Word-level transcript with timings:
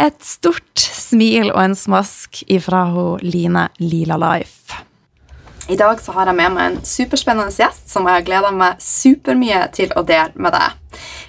Et 0.00 0.24
stort 0.24 0.78
smil 0.78 1.50
og 1.52 1.60
en 1.62 1.76
smask 1.76 2.42
ifra 2.50 2.86
hun 2.94 3.20
Line 3.22 3.68
Lila 3.82 4.16
Life. 4.20 4.80
I 5.68 5.76
dag 5.78 6.00
så 6.02 6.12
har 6.16 6.26
jeg 6.26 6.36
med 6.36 6.54
meg 6.56 6.64
en 6.66 6.78
superspennende 6.86 7.52
gjest 7.54 7.92
som 7.92 8.08
jeg 8.10 8.24
gleder 8.26 8.54
meg 8.56 8.80
supermye 8.82 9.60
til 9.76 9.92
å 9.94 10.02
dele 10.02 10.34
med 10.34 10.56
deg. 10.56 10.78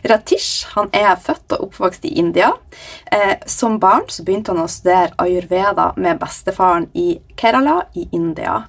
Ratish 0.09 0.71
han 0.73 0.89
er 0.95 1.13
født 1.21 1.53
og 1.53 1.67
oppvokst 1.67 2.07
i 2.09 2.15
India. 2.19 2.49
Eh, 3.13 3.35
som 3.45 3.77
barn 3.79 4.09
så 4.09 4.25
begynte 4.25 4.55
han 4.55 4.63
å 4.65 4.71
studere 4.71 5.13
ayurveda 5.21 5.91
med 6.01 6.19
bestefaren 6.23 6.89
i 6.97 7.19
Kerala 7.37 7.83
i 7.93 8.07
India. 8.11 8.63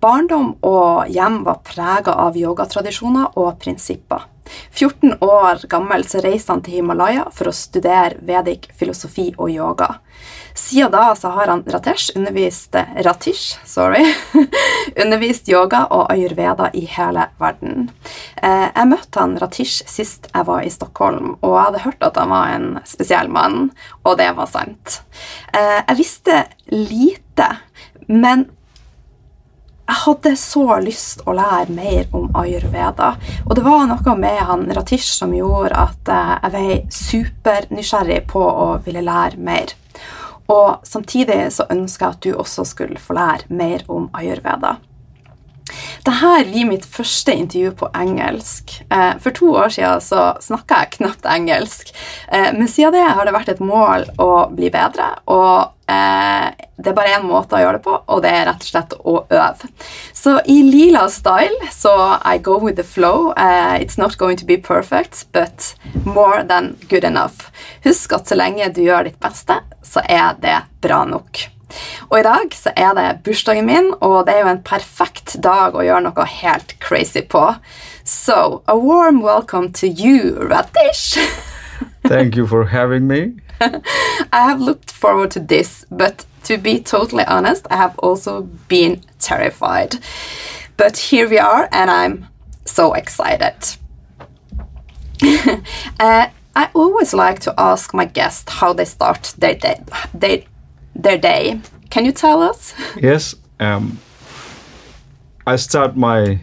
Barndom 0.00 0.54
og 0.62 1.10
hjem 1.10 1.42
var 1.48 1.64
prega 1.66 2.14
av 2.22 2.38
yogatradisjoner 2.38 3.34
og 3.34 3.56
prinsipper. 3.58 4.28
14 4.70 5.18
år 5.20 5.66
gammel 5.70 6.06
så 6.08 6.22
reiste 6.24 6.52
han 6.52 6.62
til 6.64 6.80
Himalaya 6.80 7.26
for 7.34 7.50
å 7.50 7.54
studere 7.56 8.18
vedic 8.26 8.70
filosofi 8.78 9.32
og 9.36 9.50
yoga. 9.52 9.96
Siden 10.56 10.90
da 10.90 11.10
så 11.16 11.28
har 11.28 11.50
han 11.52 11.64
Ratesh 11.68 12.16
undervist 12.16 12.74
Ratish, 13.04 13.58
sorry, 13.68 14.06
undervist 15.02 15.48
yoga 15.52 15.82
og 15.92 16.08
ayurveda 16.12 16.70
i 16.72 16.86
hele 16.88 17.26
verden. 17.40 17.90
Eh, 18.40 18.70
jeg 18.70 18.88
møtte 18.88 19.20
han 19.20 19.36
Ratish 19.42 19.84
sist 19.90 20.30
jeg 20.32 20.48
var 20.48 20.64
i 20.64 20.72
Stockholm, 20.72 21.34
og 21.42 21.58
jeg 21.58 21.66
hadde 21.68 21.84
hørt 21.84 22.08
at 22.08 22.20
han 22.22 22.32
var 22.32 22.54
en 22.54 22.68
spesiell 22.88 23.28
mann, 23.28 23.70
og 24.04 24.16
det 24.22 24.30
var 24.38 24.48
sant. 24.48 25.00
Eh, 25.52 25.82
jeg 25.82 26.00
visste 26.00 26.42
lite, 26.72 27.50
men 28.08 28.48
jeg 29.86 29.98
hadde 30.02 30.32
så 30.40 30.64
lyst 30.82 31.22
å 31.26 31.34
lære 31.36 31.74
mer 31.74 32.08
om 32.16 32.28
ayurveda. 32.34 33.12
Og 33.46 33.54
det 33.54 33.64
var 33.66 33.86
noe 33.86 34.16
med 34.18 34.40
han 34.48 34.66
Ratish 34.74 35.12
som 35.18 35.34
gjorde 35.34 35.78
at 35.78 36.10
jeg 36.10 36.52
ble 36.56 36.78
supernysgjerrig 36.90 38.24
på 38.32 38.42
å 38.42 38.66
ville 38.86 39.04
lære 39.06 39.38
mer. 39.38 39.76
Og 40.50 40.82
samtidig 40.86 41.52
så 41.54 41.66
ønska 41.70 42.04
jeg 42.04 42.16
at 42.16 42.26
du 42.26 42.34
også 42.34 42.66
skulle 42.66 43.02
få 43.02 43.16
lære 43.18 43.50
mer 43.54 43.86
om 43.90 44.10
ayurveda. 44.14 44.76
Dette 46.06 46.32
blir 46.46 46.68
mitt 46.68 46.84
første 46.86 47.34
intervju 47.34 47.72
på 47.80 47.88
engelsk. 47.98 48.76
Eh, 48.90 49.16
for 49.22 49.34
to 49.34 49.50
år 49.58 49.72
siden 49.74 50.02
så 50.04 50.28
snakka 50.42 50.82
jeg 50.82 50.92
knapt 51.00 51.26
engelsk. 51.26 51.90
Eh, 52.30 52.52
men 52.54 52.68
siden 52.70 52.94
det 52.94 53.02
har 53.02 53.26
det 53.26 53.34
vært 53.34 53.50
et 53.56 53.62
mål 53.62 54.06
å 54.22 54.30
bli 54.54 54.70
bedre, 54.70 55.08
og 55.26 55.75
eh, 55.88 56.66
det 56.76 56.90
er 56.90 56.96
bare 56.96 57.16
én 57.16 57.24
måte 57.26 57.56
å 57.56 57.62
gjøre 57.62 57.78
det 57.78 57.84
på, 57.86 57.96
og 58.12 58.22
det 58.24 58.30
er 58.30 58.46
rett 58.50 58.64
og 58.64 58.70
slett 58.70 58.94
å 58.98 59.16
øve. 59.32 59.70
Så 60.12 60.36
i 60.44 60.58
lila 60.66 61.06
style 61.12 61.70
så 61.72 61.94
I 62.20 62.36
go 62.38 62.58
with 62.60 62.76
the 62.76 62.84
flow. 62.84 63.32
It's 63.36 63.98
not 63.98 64.18
going 64.18 64.36
to 64.36 64.44
be 64.44 64.58
perfect, 64.58 65.26
but 65.32 65.74
more 66.04 66.44
than 66.44 66.76
good 66.90 67.04
enough. 67.04 67.50
Husk 67.84 68.12
at 68.12 68.28
så 68.28 68.36
lenge 68.38 68.68
du 68.74 68.82
gjør 68.84 69.08
ditt 69.08 69.20
beste, 69.20 69.60
så 69.82 70.04
er 70.04 70.36
det 70.42 70.60
bra 70.84 71.04
nok. 71.08 71.46
Og 72.10 72.20
i 72.20 72.22
dag 72.22 72.52
så 72.54 72.70
er 72.76 72.92
det 72.94 73.06
bursdagen 73.26 73.66
min, 73.66 73.90
og 74.00 74.26
det 74.26 74.36
er 74.36 74.44
jo 74.44 74.52
en 74.52 74.62
perfekt 74.62 75.36
dag 75.42 75.74
å 75.74 75.82
gjøre 75.82 76.04
noe 76.06 76.28
helt 76.30 76.76
crazy 76.80 77.22
på. 77.22 77.42
So, 78.04 78.62
a 78.68 78.76
warm 78.78 79.20
welcome 79.22 79.72
to 79.80 79.88
you, 79.88 80.36
Radish. 80.38 81.18
Thank 82.06 82.36
you 82.36 82.46
for 82.46 82.66
having 82.66 83.08
me. 83.08 83.45
I 84.32 84.40
have 84.48 84.60
looked 84.60 84.90
forward 84.90 85.30
to 85.32 85.40
this, 85.40 85.84
but 85.90 86.26
to 86.44 86.58
be 86.58 86.80
totally 86.80 87.24
honest, 87.24 87.66
I 87.70 87.76
have 87.76 87.98
also 87.98 88.42
been 88.68 89.00
terrified. 89.18 89.96
But 90.76 90.96
here 90.98 91.28
we 91.28 91.38
are, 91.38 91.68
and 91.72 91.90
I'm 91.90 92.28
so 92.64 92.92
excited. 92.92 93.76
uh, 96.00 96.28
I 96.54 96.70
always 96.74 97.12
like 97.14 97.40
to 97.40 97.54
ask 97.58 97.94
my 97.94 98.04
guests 98.04 98.52
how 98.52 98.72
they 98.72 98.84
start 98.84 99.34
their 99.38 99.54
day, 99.54 100.46
their 100.94 101.18
day. 101.18 101.60
Can 101.90 102.04
you 102.04 102.12
tell 102.12 102.42
us? 102.42 102.74
Yes. 103.02 103.34
Um, 103.58 103.98
I 105.46 105.56
start 105.56 105.96
my 105.96 106.40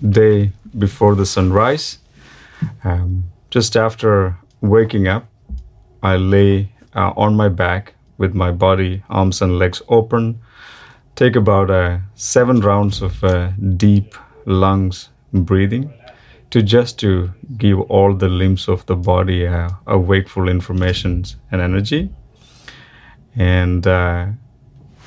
day 0.00 0.52
before 0.78 1.14
the 1.14 1.26
sunrise. 1.26 1.98
Um, 2.84 3.24
just 3.50 3.76
after 3.76 4.36
waking 4.60 5.08
up, 5.08 5.26
I 6.02 6.16
lay 6.16 6.72
uh, 6.94 7.12
on 7.16 7.36
my 7.36 7.48
back 7.48 7.94
with 8.18 8.34
my 8.34 8.50
body, 8.50 9.02
arms, 9.08 9.42
and 9.42 9.58
legs 9.58 9.82
open. 9.88 10.40
Take 11.14 11.36
about 11.36 11.70
uh, 11.70 11.98
seven 12.14 12.60
rounds 12.60 13.02
of 13.02 13.22
uh, 13.24 13.50
deep 13.76 14.14
lungs 14.46 15.08
breathing 15.32 15.92
to 16.50 16.62
just 16.62 16.98
to 16.98 17.32
give 17.56 17.80
all 17.80 18.14
the 18.14 18.28
limbs 18.28 18.68
of 18.68 18.84
the 18.86 18.96
body 18.96 19.46
uh, 19.46 19.70
a 19.86 19.98
wakeful 19.98 20.48
information 20.48 21.24
and 21.50 21.60
energy 21.60 22.10
and 23.36 23.86
uh, 23.86 24.26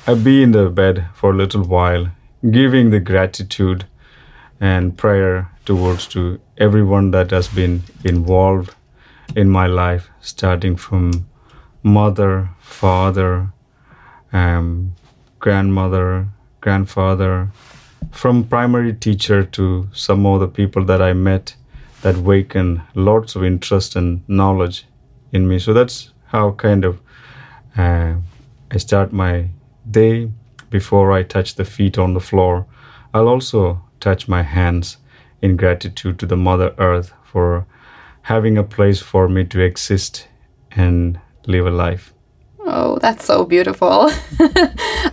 I'd 0.06 0.22
be 0.22 0.40
in 0.40 0.52
the 0.52 0.70
bed 0.70 1.08
for 1.14 1.32
a 1.32 1.36
little 1.36 1.64
while, 1.64 2.12
giving 2.48 2.90
the 2.90 3.00
gratitude 3.00 3.86
and 4.60 4.96
prayer 4.96 5.50
towards 5.64 6.06
to 6.08 6.40
everyone 6.58 7.10
that 7.10 7.32
has 7.32 7.48
been 7.48 7.82
involved 8.04 8.75
in 9.34 9.48
my 9.50 9.66
life, 9.66 10.10
starting 10.20 10.76
from 10.76 11.26
mother, 11.82 12.50
father, 12.60 13.52
um, 14.32 14.94
grandmother, 15.38 16.28
grandfather, 16.60 17.50
from 18.10 18.44
primary 18.44 18.92
teacher 18.92 19.44
to 19.44 19.88
some 19.92 20.26
of 20.26 20.40
the 20.40 20.48
people 20.48 20.84
that 20.84 21.02
I 21.02 21.12
met 21.12 21.54
that 22.02 22.16
waken 22.16 22.82
lots 22.94 23.36
of 23.36 23.44
interest 23.44 23.96
and 23.96 24.22
knowledge 24.28 24.86
in 25.32 25.48
me. 25.48 25.58
So 25.58 25.72
that's 25.72 26.12
how 26.26 26.52
kind 26.52 26.84
of 26.84 27.00
uh, 27.76 28.16
I 28.70 28.76
start 28.78 29.12
my 29.12 29.48
day 29.90 30.30
before 30.70 31.12
I 31.12 31.22
touch 31.22 31.54
the 31.54 31.64
feet 31.64 31.98
on 31.98 32.14
the 32.14 32.20
floor. 32.20 32.66
I'll 33.14 33.28
also 33.28 33.82
touch 34.00 34.28
my 34.28 34.42
hands 34.42 34.98
in 35.40 35.56
gratitude 35.56 36.18
to 36.18 36.26
the 36.26 36.36
Mother 36.36 36.74
Earth 36.78 37.12
for 37.24 37.66
having 38.26 38.58
a 38.58 38.62
place 38.64 39.00
for 39.00 39.28
me 39.28 39.44
to 39.44 39.60
exist 39.60 40.26
and 40.72 41.16
live 41.46 41.64
a 41.64 41.70
life. 41.70 42.12
Oh, 42.58 42.98
that's 42.98 43.24
so 43.24 43.44
beautiful. 43.44 44.10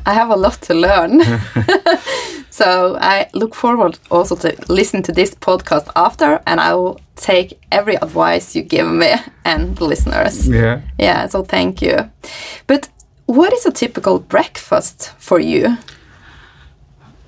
I 0.05 0.13
have 0.13 0.31
a 0.31 0.35
lot 0.35 0.59
to 0.63 0.73
learn. 0.73 1.21
so 2.49 2.97
I 2.99 3.29
look 3.33 3.53
forward 3.53 3.99
also 4.09 4.35
to 4.37 4.55
listen 4.67 5.03
to 5.03 5.11
this 5.11 5.35
podcast 5.35 5.91
after 5.95 6.41
and 6.47 6.59
I 6.59 6.73
will 6.73 6.99
take 7.15 7.59
every 7.71 7.95
advice 7.97 8.55
you 8.55 8.63
give 8.63 8.87
me 8.87 9.13
and 9.45 9.77
the 9.77 9.85
listeners. 9.85 10.49
Yeah. 10.49 10.81
Yeah, 10.97 11.27
so 11.27 11.43
thank 11.43 11.83
you. 11.83 12.09
But 12.65 12.89
what 13.27 13.53
is 13.53 13.67
a 13.67 13.71
typical 13.71 14.17
breakfast 14.17 15.11
for 15.19 15.39
you? 15.39 15.77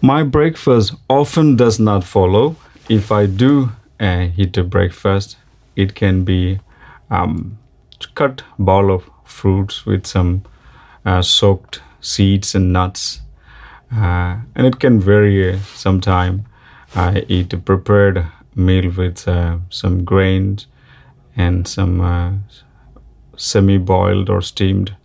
My 0.01 0.23
breakfast 0.23 0.95
often 1.07 1.55
does 1.55 1.79
not 1.79 2.03
follow. 2.03 2.55
If 2.89 3.11
I 3.11 3.27
do 3.27 3.69
uh, 3.99 4.29
eat 4.35 4.57
a 4.57 4.63
breakfast, 4.63 5.37
it 5.75 5.95
can 5.95 6.23
be 6.23 6.59
um, 7.09 7.57
cut 8.13 8.43
bowl 8.57 8.91
of 8.91 9.09
fruits 9.23 9.85
with 9.85 10.05
some 10.05 10.43
uh, 11.05 11.21
soaked 11.21 11.81
seeds 12.01 12.55
and 12.55 12.71
nuts, 12.73 13.21
uh, 13.91 14.37
and 14.55 14.67
it 14.67 14.79
can 14.79 14.99
vary. 14.99 15.59
Sometime 15.73 16.45
I 16.95 17.25
eat 17.27 17.53
a 17.53 17.57
prepared 17.57 18.25
meal 18.55 18.91
with 18.91 19.27
uh, 19.27 19.57
some 19.69 20.03
grains 20.05 20.67
and 21.35 21.67
some 21.67 21.99
uh, 22.01 22.31
semi-boiled 23.37 24.29
or 24.29 24.41
steamed 24.41 24.95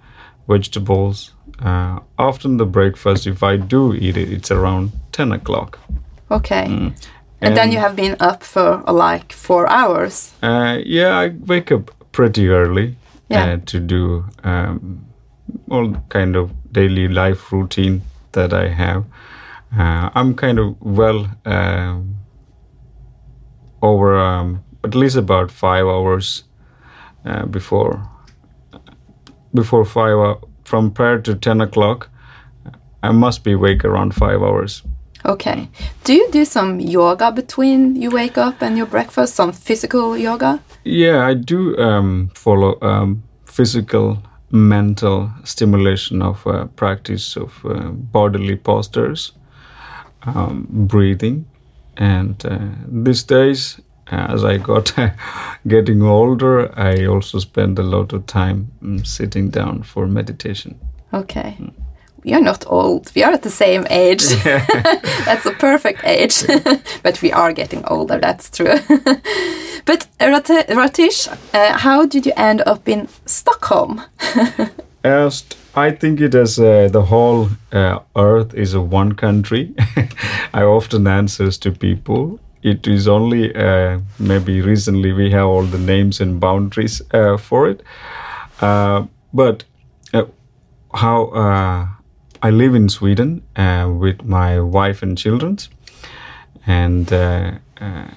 vegetables. 0.46 1.32
Uh, 1.60 1.98
often 2.16 2.56
the 2.56 2.66
breakfast, 2.66 3.26
if 3.26 3.42
I 3.42 3.56
do 3.56 3.92
eat 3.92 4.16
it, 4.16 4.32
it's 4.32 4.50
around 4.50 4.92
ten 5.12 5.32
o'clock. 5.32 5.78
Okay. 6.30 6.92
And, 7.42 7.56
then 7.56 7.72
you 7.72 7.78
have 7.78 7.96
been 7.96 8.16
up 8.20 8.42
for 8.42 8.82
uh, 8.88 8.92
like 8.92 9.32
four 9.32 9.66
hours. 9.68 10.32
Uh, 10.42 10.78
yeah, 10.84 11.16
I 11.18 11.28
wake 11.46 11.72
up 11.72 11.90
pretty 12.12 12.48
early 12.48 12.96
Yeah. 13.30 13.44
uh, 13.54 13.56
to 13.66 13.80
do 13.80 14.24
um, 14.44 15.06
all 15.70 15.94
kind 16.08 16.36
of 16.36 16.50
daily 16.72 17.08
life 17.08 17.50
routine 17.52 18.02
that 18.32 18.52
I 18.52 18.68
have. 18.68 19.04
Uh, 19.78 20.10
I'm 20.14 20.34
kind 20.34 20.58
of 20.58 20.74
well 20.80 21.26
um, 21.46 22.16
over 23.82 24.18
um, 24.18 24.62
at 24.84 24.94
least 24.94 25.16
about 25.16 25.50
five 25.50 25.86
hours 25.86 26.44
uh, 27.24 27.46
before 27.46 28.02
before 29.54 29.84
five 29.84 30.14
hou- 30.16 30.48
from 30.64 30.90
prior 30.90 31.18
to 31.20 31.34
ten 31.34 31.60
o'clock. 31.60 32.08
I 33.02 33.12
must 33.12 33.44
be 33.44 33.52
awake 33.52 33.84
around 33.84 34.14
five 34.14 34.42
hours. 34.42 34.82
Okay. 35.24 35.68
Do 36.04 36.14
you 36.14 36.28
do 36.30 36.44
some 36.44 36.80
yoga 36.80 37.30
between 37.30 37.96
you 37.96 38.10
wake 38.10 38.38
up 38.38 38.62
and 38.62 38.76
your 38.76 38.86
breakfast? 38.86 39.34
Some 39.34 39.52
physical 39.52 40.16
yoga? 40.16 40.60
Yeah, 40.84 41.26
I 41.26 41.34
do 41.34 41.76
um, 41.78 42.30
follow 42.34 42.78
um, 42.80 43.22
physical, 43.44 44.22
mental 44.50 45.30
stimulation 45.44 46.22
of 46.22 46.46
uh, 46.46 46.66
practice 46.76 47.36
of 47.36 47.64
uh, 47.64 47.90
bodily 47.90 48.56
postures, 48.56 49.32
um, 50.22 50.66
breathing, 50.70 51.46
and 51.96 52.44
uh, 52.46 52.58
these 52.88 53.22
days, 53.22 53.80
as 54.06 54.44
I 54.44 54.56
got 54.56 54.94
getting 55.68 56.02
older, 56.02 56.72
I 56.78 57.06
also 57.06 57.38
spend 57.38 57.78
a 57.78 57.82
lot 57.82 58.12
of 58.12 58.26
time 58.26 58.72
mm, 58.82 59.06
sitting 59.06 59.50
down 59.50 59.82
for 59.82 60.06
meditation. 60.06 60.80
Okay. 61.12 61.56
We 62.24 62.34
are 62.34 62.40
not 62.40 62.64
old. 62.66 63.12
We 63.14 63.22
are 63.22 63.32
at 63.32 63.42
the 63.42 63.50
same 63.50 63.86
age. 63.90 64.24
that's 65.24 65.46
a 65.46 65.52
perfect 65.52 66.04
age. 66.04 66.44
but 67.02 67.22
we 67.22 67.32
are 67.32 67.52
getting 67.52 67.84
older, 67.86 68.18
that's 68.18 68.50
true. 68.50 68.74
but 69.84 70.08
uh, 70.20 70.40
Rateesh, 70.68 71.28
uh, 71.54 71.78
how 71.78 72.06
did 72.06 72.26
you 72.26 72.32
end 72.36 72.62
up 72.66 72.88
in 72.88 73.08
Stockholm? 73.26 74.02
I 75.74 75.92
think 75.92 76.20
it 76.20 76.34
is 76.34 76.58
uh, 76.58 76.88
the 76.92 77.02
whole 77.02 77.48
uh, 77.72 78.00
Earth 78.16 78.54
is 78.54 78.74
a 78.74 78.80
one 78.80 79.12
country. 79.14 79.74
I 80.52 80.62
often 80.62 81.06
answers 81.06 81.58
to 81.58 81.70
people. 81.70 82.40
It 82.62 82.86
is 82.86 83.06
only 83.08 83.54
uh, 83.54 84.00
maybe 84.18 84.60
recently 84.60 85.12
we 85.12 85.30
have 85.30 85.46
all 85.46 85.62
the 85.62 85.78
names 85.78 86.20
and 86.20 86.40
boundaries 86.40 87.00
uh, 87.14 87.36
for 87.38 87.68
it. 87.70 87.82
Uh, 88.60 89.06
but 89.32 89.64
uh, 90.12 90.24
how 90.94 91.26
uh, 91.26 91.86
I 92.42 92.50
live 92.50 92.74
in 92.74 92.88
Sweden 92.88 93.42
uh, 93.56 93.90
with 93.92 94.24
my 94.24 94.60
wife 94.60 95.02
and 95.02 95.16
children, 95.16 95.58
and 96.66 97.12
uh, 97.12 97.52
uh, 97.80 98.08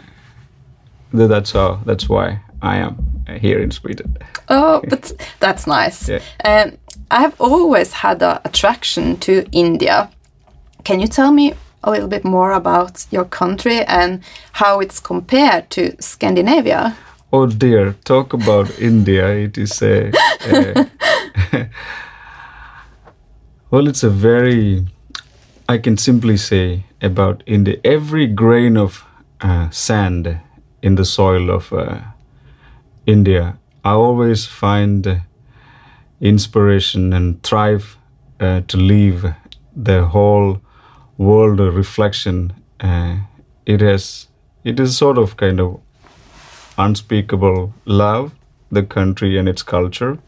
that's 1.12 1.52
how 1.52 1.82
that's 1.86 2.08
why 2.08 2.42
I 2.62 2.78
am 2.78 3.26
here 3.40 3.60
in 3.60 3.72
Sweden. 3.72 4.18
Oh, 4.50 4.82
but 4.90 5.12
that's 5.40 5.68
nice. 5.68 6.10
Yeah. 6.10 6.22
Um, 6.46 6.78
I 7.12 7.22
have 7.22 7.40
always 7.40 7.94
had 7.94 8.24
an 8.24 8.40
attraction 8.46 9.18
to 9.18 9.46
India. 9.52 10.10
Can 10.84 11.00
you 11.00 11.08
tell 11.08 11.32
me 11.32 11.54
a 11.84 11.92
little 11.92 12.08
bit 12.08 12.24
more 12.24 12.54
about 12.54 13.06
your 13.12 13.26
country 13.26 13.82
and 13.86 14.22
how 14.54 14.80
it's 14.80 15.00
compared 15.00 15.70
to 15.72 15.96
Scandinavia? 16.02 16.96
Oh 17.32 17.48
dear, 17.48 17.96
talk 18.06 18.34
about 18.34 18.80
India. 18.80 19.28
It 19.28 19.58
is 19.58 19.82
a, 19.82 20.12
a 20.46 20.90
well, 23.74 23.88
it's 23.88 24.04
a 24.04 24.10
very, 24.12 24.86
I 25.68 25.80
can 25.80 25.98
simply 25.98 26.38
say 26.38 26.86
about 27.02 27.42
India. 27.48 27.78
Every 27.84 28.28
grain 28.28 28.78
of 28.78 29.04
uh, 29.42 29.72
sand 29.72 30.40
in 30.84 30.94
the 30.94 31.04
soil 31.04 31.50
of 31.50 31.74
uh, 31.74 32.02
India, 33.08 33.58
I 33.84 33.94
always 33.94 34.46
find 34.46 35.24
inspiration 36.22 37.14
and 37.14 37.42
thrive 37.42 37.98
uh, 38.40 38.62
to 38.68 38.78
leave 38.78 39.34
the 39.76 40.06
whole 40.06 40.62
world 41.18 41.60
a 41.60 41.72
reflection. 41.72 42.54
Uh, 42.80 43.22
it 43.66 43.82
has, 43.82 44.28
it 44.64 44.80
is 44.80 44.96
sort 44.96 45.18
of 45.18 45.36
kind 45.36 45.60
of 45.60 45.82
unspeakable 46.78 47.74
love 47.86 48.36
the 48.72 48.84
country 48.84 49.36
and 49.36 49.50
its 49.50 49.64
culture 49.64 50.20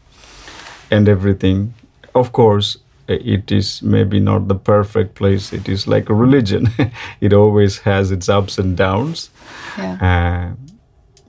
and 0.90 1.08
everything 1.08 1.74
of 2.14 2.32
course 2.32 2.78
it 3.08 3.52
is 3.52 3.82
maybe 3.82 4.20
not 4.20 4.48
the 4.48 4.54
perfect 4.54 5.14
place. 5.14 5.52
It 5.52 5.68
is 5.68 5.86
like 5.86 6.10
a 6.10 6.14
religion. 6.14 6.68
It 7.20 7.32
always 7.32 7.78
has 7.80 8.10
its 8.10 8.28
ups 8.28 8.58
and 8.58 8.76
downs. 8.76 9.30
Yeah. 9.78 9.98
uh, 10.00 10.54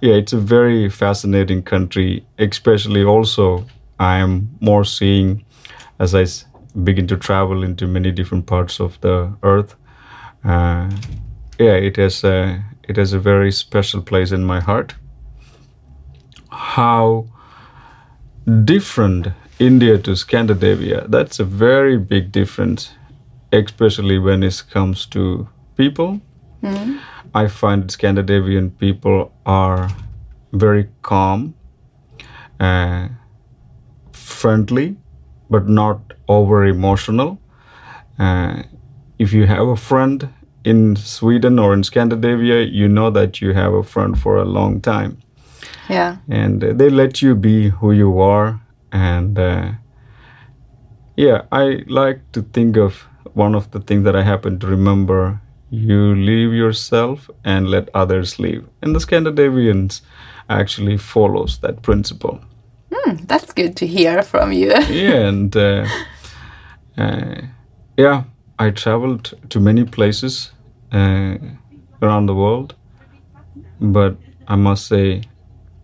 yeah 0.02 0.14
it's 0.14 0.34
a 0.34 0.38
very 0.40 0.90
fascinating 0.90 1.64
country 1.64 2.24
especially 2.38 3.04
also 3.04 3.66
i 4.00 4.18
am 4.18 4.48
more 4.62 4.86
seeing 4.86 5.44
as 6.00 6.14
I 6.14 6.26
begin 6.84 7.08
to 7.08 7.18
travel 7.18 7.64
into 7.64 7.88
many 7.88 8.12
different 8.12 8.46
parts 8.46 8.80
of 8.80 9.00
the 9.02 9.34
earth. 9.44 9.76
Uh, 10.44 10.90
yeah 11.60 11.74
it 11.74 11.96
has 11.98 12.24
a, 12.24 12.64
it 12.84 12.98
has 12.98 13.14
a 13.14 13.20
very 13.20 13.52
special 13.52 14.02
place 14.02 14.32
in 14.32 14.44
my 14.44 14.60
heart. 14.60 14.96
How 16.50 17.28
different 18.64 19.28
India 19.60 19.98
to 19.98 20.16
Scandinavia. 20.16 21.06
That's 21.08 21.40
a 21.40 21.44
very 21.46 21.98
big 21.98 22.32
difference, 22.32 22.92
especially 23.52 24.20
when 24.20 24.44
it 24.44 24.64
comes 24.72 25.06
to 25.08 25.48
people. 25.76 26.22
I 27.34 27.48
find 27.48 27.90
Scandinavian 27.92 28.72
people 28.72 29.32
are 29.46 29.90
very 30.54 30.88
calm, 31.02 31.54
uh, 32.60 33.10
friendly, 34.12 34.96
but 35.50 35.68
not 35.70 36.00
over 36.28 36.66
emotional. 36.66 37.38
Uh, 38.20 38.64
if 39.20 39.34
you 39.34 39.46
have 39.46 39.68
a 39.68 39.76
friend 39.76 40.30
in 40.64 40.96
Sweden 40.96 41.60
or 41.60 41.74
in 41.74 41.84
Scandinavia, 41.84 42.62
you 42.64 42.88
know 42.88 43.10
that 43.12 43.40
you 43.42 43.54
have 43.54 43.74
a 43.74 43.84
friend 43.84 44.18
for 44.20 44.38
a 44.38 44.46
long 44.46 44.82
time 44.82 45.18
Yeah. 45.90 46.18
and 46.28 46.64
uh, 46.64 46.74
they 46.74 46.90
let 46.90 47.22
you 47.22 47.36
be 47.36 47.70
who 47.70 47.92
you 47.92 48.20
are 48.20 48.60
and 48.92 49.38
uh, 49.38 49.72
yeah 51.16 51.42
i 51.52 51.84
like 51.88 52.20
to 52.32 52.42
think 52.42 52.78
of 52.78 53.08
one 53.34 53.56
of 53.56 53.70
the 53.72 53.80
things 53.80 54.04
that 54.04 54.16
i 54.16 54.24
happen 54.24 54.60
to 54.60 54.68
remember. 54.68 55.40
You 55.70 56.16
leave 56.16 56.54
yourself 56.54 57.30
and 57.44 57.68
let 57.68 57.90
others 57.94 58.40
leave. 58.40 58.66
And 58.82 58.96
the 58.96 59.00
scandinavians 59.00 60.02
actually 60.50 60.98
follows 60.98 61.60
that 61.60 61.82
principle. 61.82 62.40
That's 63.28 63.54
good 63.54 63.76
to 63.78 63.88
hear 63.88 64.22
from 64.22 64.52
you. 64.52 64.70
yeah 64.90 65.28
and 65.28 65.56
uh, 65.56 65.86
uh, 66.98 67.42
yeah 67.98 68.24
i 68.60 68.70
traveled 68.70 69.34
to 69.50 69.60
many 69.60 69.84
places 69.84 70.52
uh, 70.92 71.38
around 72.02 72.26
the 72.26 72.36
world. 72.36 72.76
But 73.80 74.18
i 74.48 74.56
must 74.56 74.88
say 74.88 75.22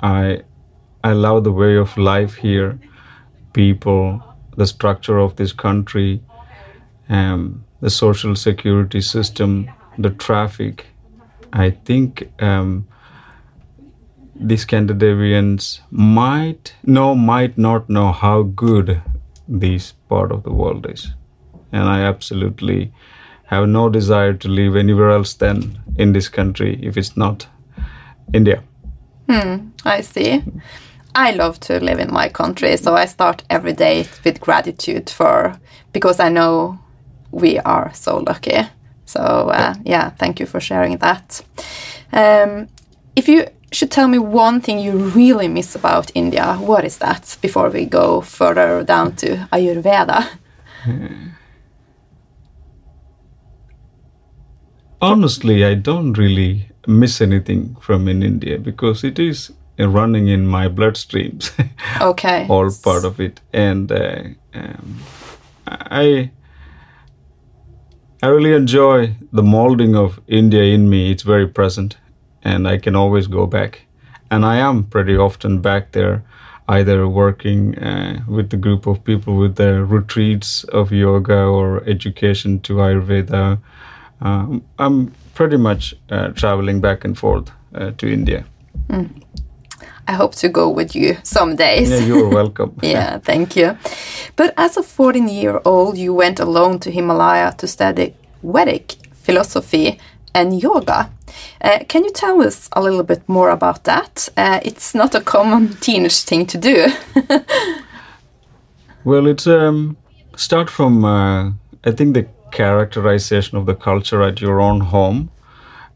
i 0.01 0.41
i 1.03 1.13
love 1.13 1.43
the 1.43 1.51
way 1.51 1.77
of 1.77 1.98
life 1.98 2.36
here 2.36 2.79
people 3.53 4.22
the 4.57 4.67
structure 4.67 5.17
of 5.17 5.36
this 5.36 5.53
country 5.53 6.22
um, 7.10 7.63
the 7.81 7.89
social 7.89 8.36
security 8.36 9.01
system 9.01 9.69
the 9.98 10.10
traffic 10.10 10.88
i 11.53 11.69
think 11.69 12.31
um, 12.41 12.88
the 14.36 14.57
Scandinavians 14.57 15.81
might 15.91 16.75
know, 16.83 17.15
might 17.15 17.57
not 17.57 17.89
know 17.89 18.12
how 18.12 18.43
good 18.43 19.01
this 19.48 19.93
part 20.10 20.31
of 20.31 20.43
the 20.43 20.51
world 20.51 20.89
is. 20.89 21.13
And 21.72 21.83
I 21.83 22.01
absolutely 22.01 22.93
have 23.45 23.67
no 23.67 23.89
desire 23.89 24.33
to 24.33 24.48
live 24.48 24.75
anywhere 24.75 25.12
else 25.12 25.33
than 25.33 25.79
in 25.95 26.13
this 26.13 26.29
country 26.29 26.79
if 26.81 26.98
it's 26.98 27.15
not 27.15 27.48
India. 28.33 28.63
I 29.86 30.01
see. 30.01 30.43
I 31.15 31.32
love 31.32 31.60
to 31.62 31.79
live 31.79 32.00
in 32.00 32.12
my 32.12 32.29
country, 32.29 32.75
so 32.77 32.96
I 32.96 33.05
start 33.05 33.43
every 33.50 33.74
day 33.74 34.08
with 34.25 34.39
gratitude 34.39 35.10
for 35.10 35.60
because 35.91 36.20
I 36.20 36.29
know 36.29 36.79
we 37.32 37.60
are 37.60 37.91
so 37.93 38.17
lucky. 38.17 38.58
So 39.05 39.20
uh, 39.20 39.75
yeah, 39.84 40.10
thank 40.12 40.39
you 40.39 40.46
for 40.46 40.60
sharing 40.60 40.98
that. 40.98 41.41
Um, 42.12 42.67
if 43.15 43.27
you 43.27 43.46
should 43.72 43.91
tell 43.91 44.08
me 44.08 44.17
one 44.17 44.62
thing 44.62 44.79
you 44.79 44.98
really 44.98 45.48
miss 45.48 45.75
about 45.75 46.12
India, 46.15 46.55
what 46.55 46.84
is 46.84 46.98
that 46.98 47.38
before 47.41 47.70
we 47.70 47.86
go 47.86 48.22
further 48.22 48.84
down 48.84 49.15
to 49.17 49.48
Ayurveda? 49.51 50.27
Honestly, 55.01 55.65
I 55.65 55.75
don't 55.75 56.13
really 56.17 56.70
miss 56.88 57.22
anything 57.22 57.75
from 57.82 58.08
in 58.08 58.24
India 58.24 58.58
because 58.58 59.03
it 59.03 59.20
is 59.20 59.51
running 59.77 60.27
in 60.27 60.48
my 60.48 60.68
bloodstreams. 60.68 61.51
Okay. 62.01 62.48
all 62.50 62.70
part 62.84 63.06
of 63.06 63.20
it, 63.20 63.39
and 63.53 63.92
uh, 63.92 64.24
um, 64.53 65.00
I 65.68 66.32
I 68.22 68.27
really 68.27 68.53
enjoy 68.53 69.15
the 69.32 69.44
molding 69.44 69.96
of 69.96 70.20
India 70.27 70.63
in 70.63 70.89
me. 70.89 71.12
It's 71.12 71.24
very 71.24 71.48
present, 71.48 71.98
and 72.42 72.68
I 72.68 72.77
can 72.77 72.96
always 72.96 73.27
go 73.27 73.46
back, 73.48 73.82
and 74.32 74.46
I 74.46 74.58
am 74.58 74.84
pretty 74.84 75.18
often 75.18 75.62
back 75.62 75.92
there, 75.92 76.24
either 76.68 77.08
working 77.08 77.77
uh, 77.77 78.24
with 78.27 78.50
the 78.50 78.58
group 78.58 78.88
of 78.88 79.03
people 79.03 79.36
with 79.38 79.56
the 79.56 79.84
retreats 79.84 80.63
of 80.65 80.92
yoga 80.92 81.44
or 81.44 81.84
education 81.88 82.60
to 82.62 82.74
Ayurveda. 82.75 83.60
Um, 84.22 84.63
I'm 84.80 85.13
pretty 85.36 85.58
much 85.58 85.94
uh, 86.10 86.30
traveling 86.30 86.82
back 86.82 87.03
and 87.06 87.18
forth 87.18 87.51
uh, 87.75 87.92
to 87.98 88.08
India. 88.08 88.46
I 90.07 90.13
hope 90.13 90.36
to 90.36 90.50
go 90.50 90.69
with 90.69 90.95
you 90.95 91.17
some 91.24 91.55
days. 91.55 91.89
Yeah, 91.89 92.00
you're 92.00 92.29
welcome. 92.29 92.77
yeah, 92.83 93.19
thank 93.19 93.55
you. 93.55 93.77
But 94.36 94.53
as 94.57 94.77
a 94.77 94.83
14 94.83 95.27
year 95.27 95.62
old, 95.65 95.98
you 95.98 96.13
went 96.13 96.39
alone 96.39 96.79
to 96.79 96.91
Himalaya 96.91 97.53
to 97.57 97.67
study 97.67 98.13
Vedic 98.43 98.95
philosophy 99.13 100.00
and 100.36 100.62
yoga. 100.62 101.10
Uh, 101.62 101.79
can 101.88 102.03
you 102.03 102.12
tell 102.12 102.41
us 102.41 102.69
a 102.74 102.81
little 102.81 103.03
bit 103.03 103.27
more 103.27 103.50
about 103.50 103.83
that? 103.86 104.29
Uh, 104.36 104.60
it's 104.63 104.93
not 104.93 105.15
a 105.15 105.22
common 105.22 105.75
teenage 105.81 106.24
thing 106.24 106.45
to 106.45 106.57
do. 106.57 106.88
Well, 109.05 109.27
it's 109.27 109.48
um, 109.48 109.98
start 110.38 110.69
from 110.69 111.03
uh, 111.03 111.51
I 111.83 111.91
think 111.91 112.13
the 112.13 112.27
characterization 112.51 113.57
of 113.57 113.65
the 113.65 113.75
culture 113.75 114.22
at 114.24 114.39
your 114.39 114.62
own 114.62 114.79
home. 114.79 115.29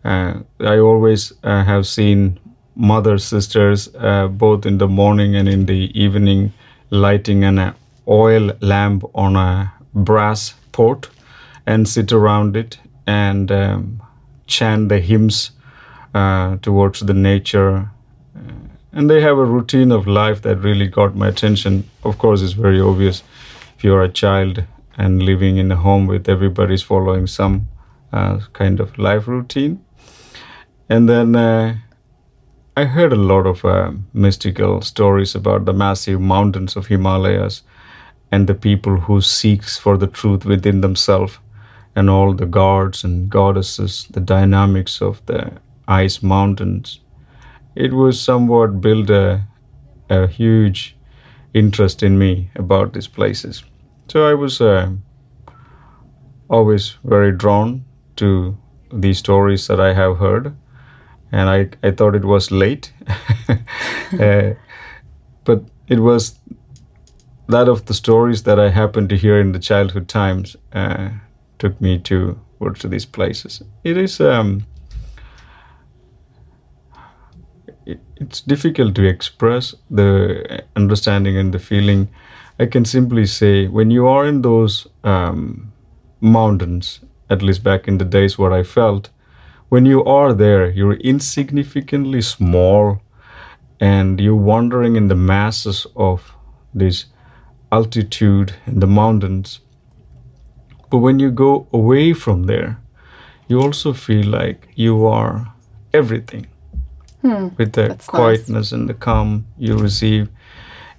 Uh, 0.04 0.40
I 0.60 0.78
always 0.80 1.32
uh, 1.44 1.64
have 1.64 1.88
seen 1.88 2.40
mothers, 2.78 3.24
sisters, 3.24 3.90
uh, 3.96 4.28
both 4.28 4.66
in 4.66 4.78
the 4.78 4.88
morning 4.88 5.36
and 5.36 5.50
in 5.50 5.66
the 5.66 5.92
evening, 6.00 6.54
lighting 6.90 7.44
an 7.44 7.74
oil 8.08 8.52
lamp 8.62 9.04
on 9.14 9.36
a 9.36 9.74
brass 9.94 10.54
pot 10.72 11.10
and 11.66 11.88
sit 11.88 12.12
around 12.12 12.56
it 12.56 12.78
and 13.06 13.52
um, 13.52 14.02
chant 14.46 14.90
the 14.90 15.00
hymns 15.00 15.52
uh, 16.14 16.58
towards 16.58 17.02
the 17.02 17.14
nature 17.14 17.90
and 18.98 19.12
they 19.12 19.22
have 19.22 19.38
a 19.38 19.46
routine 19.46 19.92
of 19.92 20.08
life 20.08 20.42
that 20.42 20.58
really 20.58 20.88
got 20.88 21.16
my 21.16 21.28
attention. 21.28 21.88
Of 22.04 22.18
course, 22.18 22.42
it's 22.42 22.54
very 22.54 22.82
obvious 22.82 23.22
if 23.78 23.84
you're 23.84 24.02
a 24.02 24.10
child 24.10 24.64
and 24.98 25.22
living 25.22 25.58
in 25.58 25.72
a 25.72 25.76
home 25.76 26.08
with 26.08 26.28
everybody's 26.28 26.82
following 26.82 27.28
some 27.28 27.68
uh, 28.12 28.40
kind 28.54 28.80
of 28.80 28.98
life 28.98 29.28
routine. 29.28 29.86
And 30.90 31.08
then 31.08 31.36
uh, 31.36 31.78
I 32.78 32.86
heard 32.86 33.12
a 33.12 33.16
lot 33.16 33.46
of 33.46 33.66
uh, 33.66 33.92
mystical 34.14 34.82
stories 34.82 35.36
about 35.36 35.66
the 35.66 35.74
massive 35.74 36.22
mountains 36.22 36.78
of 36.78 36.88
Himalayas 36.88 37.64
and 38.32 38.48
the 38.48 38.56
people 38.56 38.98
who 38.98 39.20
seeks 39.20 39.78
for 39.78 39.98
the 39.98 40.08
truth 40.08 40.46
within 40.46 40.82
themselves 40.82 41.40
and 41.96 42.10
all 42.10 42.34
the 42.34 42.46
gods 42.46 43.04
and 43.04 43.30
goddesses, 43.30 44.08
the 44.12 44.22
dynamics 44.22 45.02
of 45.02 45.26
the 45.26 45.52
ice 45.88 46.24
mountains 46.24 47.00
it 47.78 47.94
was 47.94 48.20
somewhat 48.20 48.82
built 48.82 49.10
a, 49.12 49.44
a 50.10 50.28
huge 50.28 50.96
interest 51.54 52.02
in 52.02 52.18
me 52.18 52.50
about 52.56 52.94
these 52.94 53.08
places. 53.08 53.64
So 54.08 54.26
I 54.28 54.34
was 54.34 54.60
uh, 54.60 54.90
always 56.50 56.98
very 57.04 57.32
drawn 57.32 57.86
to 58.16 58.58
these 58.92 59.20
stories 59.20 59.68
that 59.68 59.80
I 59.80 59.94
have 59.94 60.18
heard, 60.18 60.56
and 61.32 61.50
I, 61.50 61.70
I 61.88 61.92
thought 61.92 62.16
it 62.16 62.26
was 62.26 62.52
late, 62.52 62.92
uh, 64.20 64.52
but 65.44 65.64
it 65.88 66.00
was 66.00 66.40
that 67.50 67.68
of 67.70 67.86
the 67.86 67.94
stories 67.94 68.44
that 68.44 68.60
I 68.60 68.70
happened 68.70 69.10
to 69.10 69.18
hear 69.18 69.40
in 69.40 69.52
the 69.54 69.60
childhood 69.60 70.08
times 70.08 70.56
uh, 70.74 71.10
took 71.60 71.80
me 71.82 72.00
to 72.00 72.40
to 72.80 72.88
these 72.88 73.06
places. 73.06 73.62
It 73.84 73.98
is. 73.98 74.20
Um, 74.20 74.66
it- 77.86 78.02
it's 78.18 78.42
difficult 78.42 78.96
to 78.96 79.04
express 79.08 79.76
the 79.90 80.64
understanding 80.76 81.38
and 81.38 81.54
the 81.54 81.60
feeling. 81.60 82.08
I 82.60 82.66
can 82.66 82.86
simply 82.86 83.26
say 83.26 83.68
when 83.68 83.92
you 83.92 84.08
are 84.08 84.26
in 84.28 84.42
those 84.42 84.88
um, 85.04 85.72
mountains, 86.20 87.00
at 87.30 87.42
least 87.42 87.64
back 87.64 87.88
in 87.88 87.98
the 87.98 88.06
days, 88.06 88.38
what 88.38 88.52
I 88.54 88.64
felt, 88.64 89.10
when 89.70 89.86
you 89.86 90.04
are 90.06 90.34
there, 90.34 90.70
you're 90.70 90.94
insignificantly 90.94 92.22
small 92.22 93.02
and 93.80 94.20
you're 94.20 94.36
wandering 94.36 94.96
in 94.96 95.08
the 95.08 95.16
masses 95.16 95.86
of 95.96 96.34
this 96.74 97.06
altitude 97.72 98.54
in 98.66 98.80
the 98.80 98.88
mountains. 98.88 99.60
But 100.90 101.00
when 101.00 101.20
you 101.20 101.32
go 101.32 101.68
away 101.74 102.14
from 102.14 102.44
there, 102.44 102.80
you 103.48 103.62
also 103.62 103.94
feel 103.94 104.26
like 104.28 104.70
you 104.76 105.06
are 105.06 105.54
everything 105.94 106.48
with 107.58 107.74
the 107.74 107.88
That's 107.88 108.08
nice. 108.08 108.10
quietness 108.10 108.72
and 108.72 108.88
the 108.88 108.94
calm 108.94 109.46
you 109.58 109.78
receive, 109.78 110.30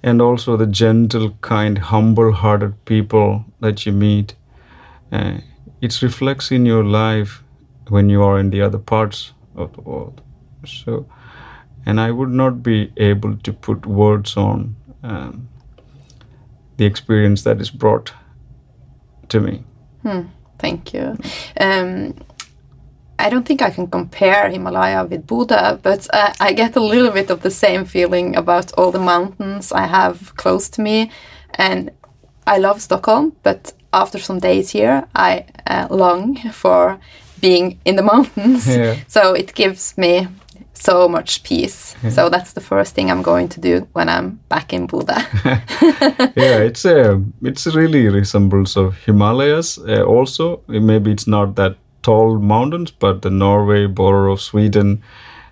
and 0.03 0.21
also 0.21 0.57
the 0.57 0.67
gentle, 0.67 1.31
kind, 1.41 1.77
humble 1.77 2.31
hearted 2.33 2.73
people 2.85 3.45
that 3.61 3.85
you 3.85 3.91
meet. 3.91 4.35
Uh, 5.11 5.37
it 5.81 6.01
reflects 6.01 6.51
in 6.51 6.65
your 6.67 6.83
life 6.83 7.43
when 7.89 8.09
you 8.09 8.23
are 8.23 8.39
in 8.39 8.49
the 8.49 8.61
other 8.61 8.77
parts 8.77 9.33
of 9.55 9.73
the 9.73 9.81
world. 9.81 10.21
So, 10.65 11.05
and 11.85 11.99
I 11.99 12.11
would 12.11 12.31
not 12.31 12.63
be 12.63 12.91
able 12.97 13.37
to 13.37 13.53
put 13.53 13.85
words 13.85 14.37
on 14.37 14.75
um, 15.03 15.49
the 16.77 16.85
experience 16.85 17.43
that 17.43 17.61
is 17.61 17.69
brought 17.69 18.13
to 19.29 19.39
me. 19.39 19.63
Thank 20.59 20.93
you. 20.93 21.17
Um, 21.59 22.15
I 23.17 23.29
don't 23.29 23.45
think 23.45 23.61
I 23.61 23.69
can 23.69 23.87
compare 23.87 24.49
Himalaya 24.49 25.05
with 25.05 25.27
Bodø, 25.27 25.81
but 25.81 26.07
uh, 26.13 26.33
I 26.39 26.53
get 26.53 26.75
a 26.75 26.79
little 26.79 27.11
bit 27.11 27.29
of 27.29 27.41
the 27.41 27.51
same 27.51 27.83
feeling 27.85 28.35
about 28.35 28.71
all 28.77 28.91
the 28.91 28.99
mountains 28.99 29.71
I 29.71 29.87
have 29.87 30.35
close 30.37 30.69
to 30.69 30.81
me. 30.81 31.11
And 31.55 31.91
I 32.47 32.57
love 32.59 32.81
Stockholm, 32.81 33.35
but 33.43 33.73
after 33.91 34.19
some 34.19 34.39
days 34.39 34.69
here, 34.69 35.05
I 35.15 35.45
uh, 35.67 35.87
long 35.89 36.37
for 36.51 36.99
being 37.41 37.77
in 37.85 37.95
the 37.95 38.03
mountains. 38.03 38.65
Yeah. 38.77 38.95
So 39.07 39.33
it 39.35 39.53
gives 39.55 39.93
me 39.97 40.27
so 40.73 41.07
much 41.09 41.43
peace. 41.43 41.95
So 42.09 42.29
that's 42.29 42.53
the 42.53 42.61
first 42.61 42.95
thing 42.95 43.11
I'm 43.11 43.21
going 43.21 43.49
to 43.49 43.59
do 43.59 43.87
when 43.93 44.07
I'm 44.09 44.39
back 44.49 44.73
in 44.73 44.87
Bodø. 44.87 45.15
yeah, 46.37 46.63
it's 46.65 46.85
a 46.85 47.21
it's 47.41 47.65
really 47.75 48.07
resembles 48.09 48.77
of 48.77 48.95
Himalayas. 49.05 49.77
Uh, 49.77 50.03
also, 50.03 50.61
maybe 50.67 51.11
it's 51.11 51.27
not 51.27 51.55
that 51.55 51.75
tall 52.01 52.39
mountains, 52.39 52.91
but 52.99 53.21
the 53.21 53.29
Norway 53.29 53.87
border 53.87 54.29
of 54.31 54.39
Sweden, 54.41 55.01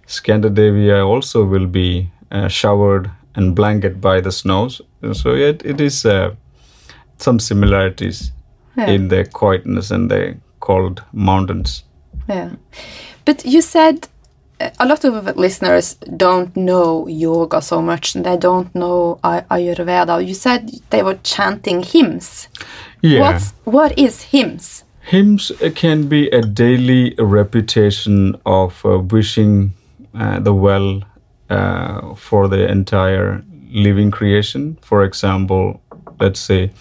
Scandinavia 0.06 1.06
also 1.06 1.44
will 1.46 1.67
be 1.67 2.10
uh, 2.32 2.48
showered 2.48 3.12
and 3.36 3.56
blanketed 3.56 4.01
by 4.01 4.22
the 4.22 4.32
snows. 4.32 4.82
So 5.13 5.36
it, 5.36 5.62
it 5.65 5.82
is 5.82 6.06
uh, 6.06 6.29
some 7.17 7.39
similarities 7.39 8.32
Yeah. 8.77 8.94
in 8.94 9.08
the 9.10 9.25
quietness 9.25 9.91
and 9.91 10.10
the 10.12 10.36
cold 10.59 11.03
mountains. 11.13 11.83
Yeah. 12.27 12.51
But 13.25 13.45
you 13.45 13.61
said 13.61 14.07
uh, 14.59 14.69
a 14.79 14.85
lot 14.85 15.03
of 15.05 15.37
listeners 15.37 15.95
don't 16.15 16.55
know 16.55 17.07
yoga 17.07 17.61
so 17.61 17.81
much 17.81 18.15
and 18.15 18.25
they 18.25 18.37
don't 18.37 18.73
know 18.73 19.19
Ay- 19.23 19.45
Ayurveda. 19.51 20.25
You 20.25 20.33
said 20.33 20.71
they 20.89 21.03
were 21.03 21.19
chanting 21.23 21.83
hymns. 21.83 22.47
Yeah. 23.01 23.21
What's, 23.21 23.51
what 23.63 23.97
is 23.97 24.21
hymns? 24.23 24.83
Hymns 25.01 25.51
can 25.75 26.07
be 26.07 26.29
a 26.29 26.41
daily 26.41 27.15
repetition 27.17 28.35
of 28.45 28.85
uh, 28.85 28.99
wishing 28.99 29.73
uh, 30.13 30.39
the 30.39 30.53
well 30.53 31.01
uh, 31.49 32.13
for 32.15 32.49
the 32.49 32.69
entire 32.69 33.43
living 33.69 34.11
creation. 34.11 34.77
For 34.81 35.03
example, 35.03 35.81
let's 36.19 36.39
say 36.39 36.71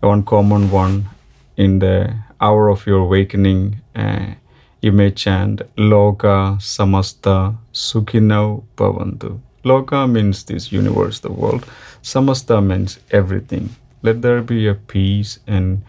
one 0.00 0.24
common 0.24 0.70
one 0.70 1.08
in 1.56 1.78
the 1.78 2.14
hour 2.42 2.68
of 2.68 2.86
your 2.86 2.98
awakening, 2.98 3.80
uh, 3.94 4.34
you 4.80 4.92
may 4.92 5.12
chant 5.12 5.62
Loka 5.76 6.58
Samasta 6.58 7.56
Sukhino 7.72 8.64
Bhavantu. 8.76 9.40
Loka 9.64 10.10
means 10.10 10.44
this 10.44 10.72
universe, 10.72 11.20
the 11.20 11.32
world. 11.32 11.64
Samasta 12.02 12.60
means 12.64 12.98
everything. 13.12 13.70
Let 14.02 14.22
there 14.22 14.42
be 14.42 14.66
a 14.66 14.74
peace 14.74 15.38
and 15.46 15.82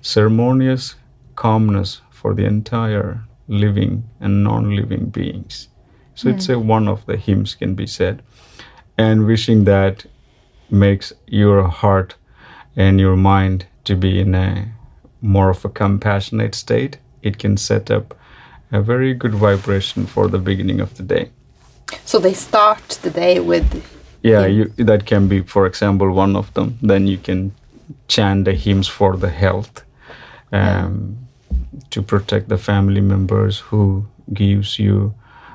ceremonious 0.00 0.94
calmness 1.34 2.00
for 2.10 2.32
the 2.34 2.44
entire 2.44 3.24
living 3.48 4.08
and 4.20 4.44
non 4.44 4.76
living 4.76 5.06
beings. 5.06 5.68
So 6.14 6.30
it's 6.30 6.48
a 6.48 6.58
one 6.58 6.88
of 6.88 7.04
the 7.06 7.16
hymns 7.16 7.54
can 7.56 7.74
be 7.74 7.86
said, 7.86 8.22
and 8.96 9.26
wishing 9.26 9.64
that 9.64 10.06
makes 10.70 11.12
your 11.26 11.68
heart 11.68 12.14
and 12.76 12.98
your 13.00 13.16
mind 13.16 13.66
to 13.84 13.96
be 13.96 14.20
in 14.20 14.34
a 14.34 14.75
more 15.20 15.50
of 15.50 15.64
a 15.64 15.68
compassionate 15.68 16.54
state. 16.54 16.98
It 17.22 17.38
can 17.38 17.56
set 17.56 17.90
up 17.90 18.14
a 18.72 18.80
very 18.80 19.14
good 19.14 19.34
vibration 19.34 20.06
for 20.06 20.28
the 20.28 20.38
beginning 20.38 20.80
of 20.80 20.96
the 20.96 21.02
day. 21.02 21.30
So 22.04 22.18
they 22.18 22.34
start 22.34 22.98
the 23.02 23.10
day 23.10 23.40
with 23.40 23.84
Yeah, 24.22 24.46
you, 24.46 24.64
that 24.76 25.06
can 25.06 25.28
be, 25.28 25.42
for 25.42 25.66
example, 25.66 26.10
one 26.10 26.36
of 26.36 26.52
them. 26.54 26.78
Then 26.82 27.06
you 27.06 27.18
can 27.18 27.52
chant 28.08 28.44
the 28.44 28.52
hymns 28.52 28.88
for 28.88 29.16
the 29.16 29.30
health, 29.30 29.84
um, 30.52 31.16
to 31.90 32.02
protect 32.02 32.48
the 32.48 32.58
family 32.58 33.00
members 33.00 33.58
who 33.58 34.06
gives 34.32 34.78
you 34.78 35.14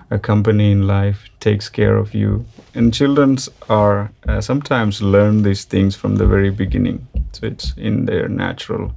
a 0.10 0.20
company 0.20 0.72
in 0.72 0.88
life, 0.88 1.30
takes 1.40 1.70
care 1.70 1.98
of 1.98 2.14
you. 2.14 2.46
And 2.76 2.94
children 2.94 3.38
are 3.70 4.12
uh, 4.28 4.42
sometimes 4.42 5.02
learn 5.02 5.44
these 5.44 5.66
things 5.66 5.96
from 5.96 6.18
the 6.18 6.26
very 6.26 6.52
beginning, 6.52 7.08
so 7.32 7.48
it's 7.48 7.74
in 7.78 8.06
their 8.06 8.28
natural 8.28 8.94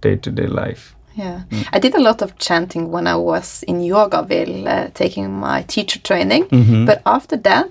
day-to-day 0.00 0.46
life. 0.46 0.94
Yeah, 1.14 1.42
mm. 1.50 1.66
I 1.72 1.80
did 1.80 1.94
a 1.94 2.00
lot 2.00 2.22
of 2.22 2.38
chanting 2.38 2.92
when 2.92 3.06
I 3.06 3.16
was 3.16 3.64
in 3.64 3.80
Yogaville, 3.80 4.66
uh, 4.66 4.90
taking 4.94 5.32
my 5.32 5.62
teacher 5.62 5.98
training. 5.98 6.44
Mm-hmm. 6.44 6.84
But 6.84 7.02
after 7.04 7.36
that, 7.38 7.70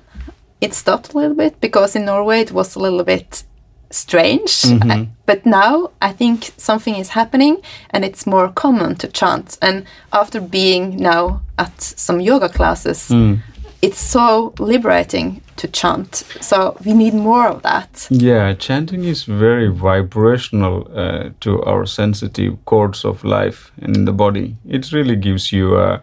it 0.60 0.74
stopped 0.74 1.14
a 1.14 1.18
little 1.18 1.36
bit 1.36 1.62
because 1.62 1.96
in 1.96 2.06
Norway 2.06 2.42
it 2.42 2.52
was 2.52 2.76
a 2.76 2.80
little 2.80 3.04
bit 3.04 3.44
strange. 3.90 4.66
I- 4.66 5.08
but 5.26 5.46
now 5.46 5.92
I 6.02 6.12
think 6.12 6.52
something 6.58 6.96
is 6.96 7.10
happening 7.10 7.58
and 7.92 8.04
it's 8.04 8.26
more 8.28 8.50
common 8.50 8.96
to 8.96 9.08
chant. 9.08 9.58
And 9.62 9.86
after 10.12 10.42
being 10.42 10.98
now 10.98 11.42
at 11.58 11.82
some 11.82 12.20
yoga 12.20 12.50
classes, 12.50 13.10
mm. 13.10 13.40
It's 13.82 14.00
so 14.00 14.54
liberating 14.60 15.42
to 15.58 15.68
chant. 15.68 16.24
So 16.42 16.78
we 16.86 16.94
need 16.94 17.14
more 17.14 17.48
of 17.48 17.62
that. 17.64 18.08
Yeah, 18.10 18.54
chanting 18.54 19.04
is 19.04 19.24
very 19.24 19.70
vibrational 19.70 20.88
uh, 20.96 21.30
to 21.42 21.64
our 21.64 21.86
sensitive 21.86 22.58
chords 22.66 23.06
of 23.06 23.24
life 23.24 23.72
and 23.82 23.96
in 23.96 24.06
the 24.06 24.14
body. 24.14 24.56
It 24.68 24.92
really 24.92 25.16
gives 25.16 25.52
you 25.52 25.78
a, 25.78 26.02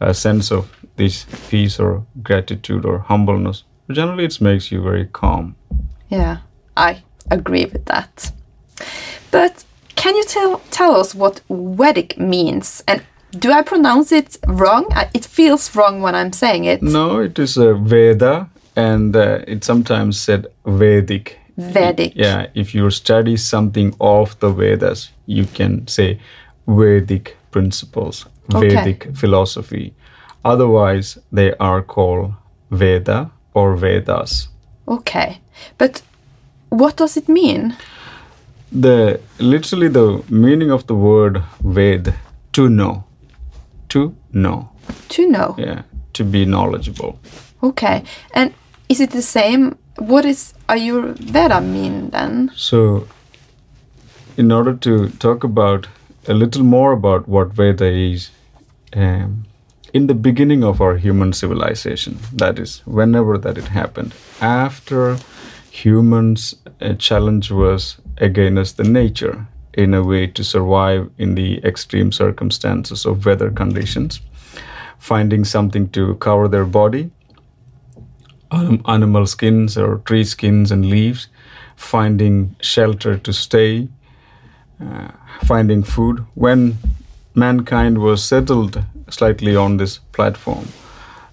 a 0.00 0.14
sense 0.14 0.50
of 0.50 0.68
this 0.96 1.26
peace 1.48 1.80
or 1.80 2.04
gratitude 2.22 2.84
or 2.84 2.98
humbleness. 2.98 3.64
Generally, 3.90 4.24
it 4.24 4.40
makes 4.40 4.72
you 4.72 4.82
very 4.82 5.06
calm. 5.06 5.56
Yeah, 6.08 6.38
I 6.76 7.02
agree 7.30 7.66
with 7.66 7.84
that. 7.86 8.32
But 9.30 9.64
can 9.96 10.16
you 10.16 10.24
tell 10.24 10.60
tell 10.70 10.96
us 10.96 11.14
what 11.14 11.40
Vedic 11.50 12.18
means? 12.18 12.82
And 12.86 13.02
do 13.38 13.50
I 13.52 13.62
pronounce 13.62 14.12
it 14.12 14.38
wrong? 14.46 14.86
It 15.12 15.24
feels 15.24 15.74
wrong 15.74 16.00
when 16.02 16.14
I'm 16.14 16.32
saying 16.32 16.64
it. 16.64 16.82
No, 16.82 17.20
it 17.20 17.38
is 17.38 17.56
a 17.56 17.74
Veda, 17.74 18.48
and 18.76 19.14
uh, 19.16 19.40
it's 19.46 19.66
sometimes 19.66 20.20
said 20.20 20.46
Vedic. 20.64 21.38
Vedic. 21.56 22.12
Yeah, 22.16 22.46
if 22.54 22.74
you 22.74 22.90
study 22.90 23.36
something 23.36 23.94
of 24.00 24.38
the 24.40 24.50
Vedas, 24.50 25.10
you 25.26 25.46
can 25.46 25.86
say 25.86 26.18
Vedic 26.66 27.36
principles, 27.50 28.26
Okay. 28.54 28.68
Vedic 28.74 29.16
philosophy. 29.16 29.94
Otherwise, 30.44 31.18
they 31.32 31.54
are 31.58 31.82
called 31.82 32.32
Veda 32.70 33.30
or 33.54 33.76
Vedas. 33.76 34.48
Okay, 34.86 35.38
but 35.78 36.02
what 36.68 36.96
does 36.96 37.16
it 37.16 37.28
mean? 37.28 37.76
The 38.72 39.20
literally 39.38 39.88
the 39.88 40.22
meaning 40.28 40.70
of 40.70 40.86
the 40.86 40.94
word 40.94 41.42
Ved, 41.62 42.14
to 42.52 42.68
know, 42.68 43.04
to 43.94 44.14
know, 44.32 44.68
To 45.08 45.22
know. 45.30 45.54
yeah, 45.58 45.82
to 46.14 46.24
be 46.24 46.44
knowledgeable. 46.44 47.18
Okay, 47.62 48.02
and 48.34 48.52
is 48.88 49.00
it 49.00 49.10
the 49.10 49.22
same? 49.22 49.76
What 49.98 50.24
is 50.24 50.52
Ayurveda 50.68 51.60
mean 51.62 52.10
then? 52.10 52.50
So, 52.56 53.06
in 54.36 54.50
order 54.50 54.74
to 54.74 55.08
talk 55.18 55.44
about 55.44 55.86
a 56.26 56.34
little 56.34 56.64
more 56.64 56.92
about 56.92 57.28
what 57.28 57.52
Veda 57.54 57.86
is, 57.86 58.30
um, 58.96 59.44
in 59.92 60.08
the 60.08 60.14
beginning 60.14 60.64
of 60.64 60.80
our 60.80 60.96
human 60.96 61.32
civilization, 61.32 62.18
that 62.32 62.58
is, 62.58 62.82
whenever 62.84 63.38
that 63.38 63.56
it 63.58 63.68
happened, 63.68 64.12
after 64.40 65.18
humans' 65.70 66.56
uh, 66.80 66.94
challenge 66.94 67.52
was 67.52 67.96
against 68.18 68.76
the 68.76 68.84
nature 68.84 69.46
in 69.76 69.94
a 69.94 70.02
way 70.02 70.26
to 70.26 70.44
survive 70.44 71.10
in 71.18 71.34
the 71.34 71.58
extreme 71.64 72.12
circumstances 72.12 73.04
of 73.04 73.26
weather 73.26 73.50
conditions, 73.50 74.20
finding 74.98 75.44
something 75.44 75.88
to 75.90 76.14
cover 76.16 76.48
their 76.48 76.64
body, 76.64 77.10
animal 78.86 79.26
skins 79.26 79.76
or 79.76 79.98
tree 80.04 80.24
skins 80.24 80.70
and 80.70 80.86
leaves, 80.86 81.28
finding 81.76 82.54
shelter 82.60 83.18
to 83.18 83.32
stay, 83.32 83.88
uh, 84.80 85.08
finding 85.44 85.82
food. 85.82 86.24
When 86.34 86.76
mankind 87.34 87.98
was 87.98 88.22
settled 88.22 88.82
slightly 89.10 89.56
on 89.56 89.76
this 89.76 89.98
platform, 90.12 90.68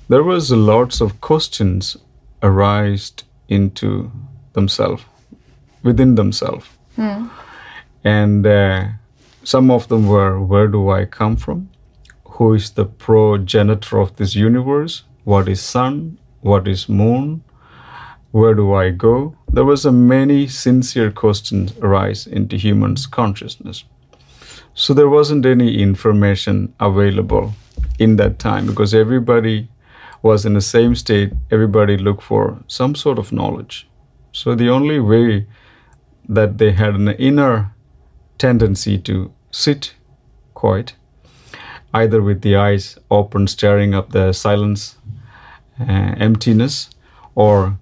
there 0.10 0.24
was 0.24 0.52
lots 0.52 1.00
of 1.00 1.22
questions 1.22 1.98
arised 2.42 3.24
into 3.48 4.12
themselves, 4.54 5.04
within 5.84 6.16
themselves. 6.16 6.66
And 8.04 8.46
uh, 8.46 8.88
some 9.44 9.72
of 9.72 9.88
them 9.88 10.08
were, 10.08 10.40
where 10.40 10.68
do 10.68 10.90
I 10.90 11.06
come 11.06 11.36
from? 11.36 11.70
Who 12.26 12.54
is 12.54 12.72
the 12.72 12.86
progenitor 12.86 14.00
of 14.00 14.16
this 14.16 14.36
universe? 14.36 15.04
What 15.24 15.48
is 15.48 15.62
sun? 15.62 16.20
What 16.42 16.68
is 16.68 16.90
moon? 16.90 17.44
Where 18.32 18.56
do 18.56 18.74
I 18.74 18.92
go? 18.92 19.36
There 19.52 19.66
was 19.66 19.86
a 19.86 19.92
many 19.92 20.48
sincere 20.48 21.12
questions 21.12 21.74
arise 21.82 22.26
into 22.26 22.56
humans' 22.56 23.06
consciousness. 23.06 23.84
So 24.74 24.94
there 24.94 25.10
wasn't 25.10 25.46
any 25.46 25.82
information 25.82 26.74
available 26.80 27.54
in 28.00 28.16
that 28.16 28.40
time 28.40 28.66
because 28.66 28.94
everybody 28.94 29.68
was 30.22 30.46
in 30.46 30.54
the 30.54 30.62
same 30.62 30.96
state. 30.96 31.34
Everybody 31.52 31.98
looked 31.98 32.24
for 32.24 32.64
some 32.68 32.96
sort 32.96 33.20
of 33.20 33.32
knowledge. 33.32 33.88
So 34.32 34.56
the 34.56 34.70
only 34.70 35.00
way 35.00 35.48
that 36.30 36.58
they 36.58 36.72
had 36.72 36.96
an 36.96 37.10
inner 37.10 37.74
tendency 38.42 38.98
to 38.98 39.32
sit 39.52 39.94
quiet, 40.56 40.96
either 41.94 42.22
with 42.22 42.42
the 42.42 42.56
eyes 42.56 42.98
open, 43.10 43.48
staring 43.48 43.94
up 43.94 44.10
the 44.12 44.34
silence, 44.34 44.98
uh, 45.80 46.16
emptiness, 46.18 46.90
or 47.36 47.78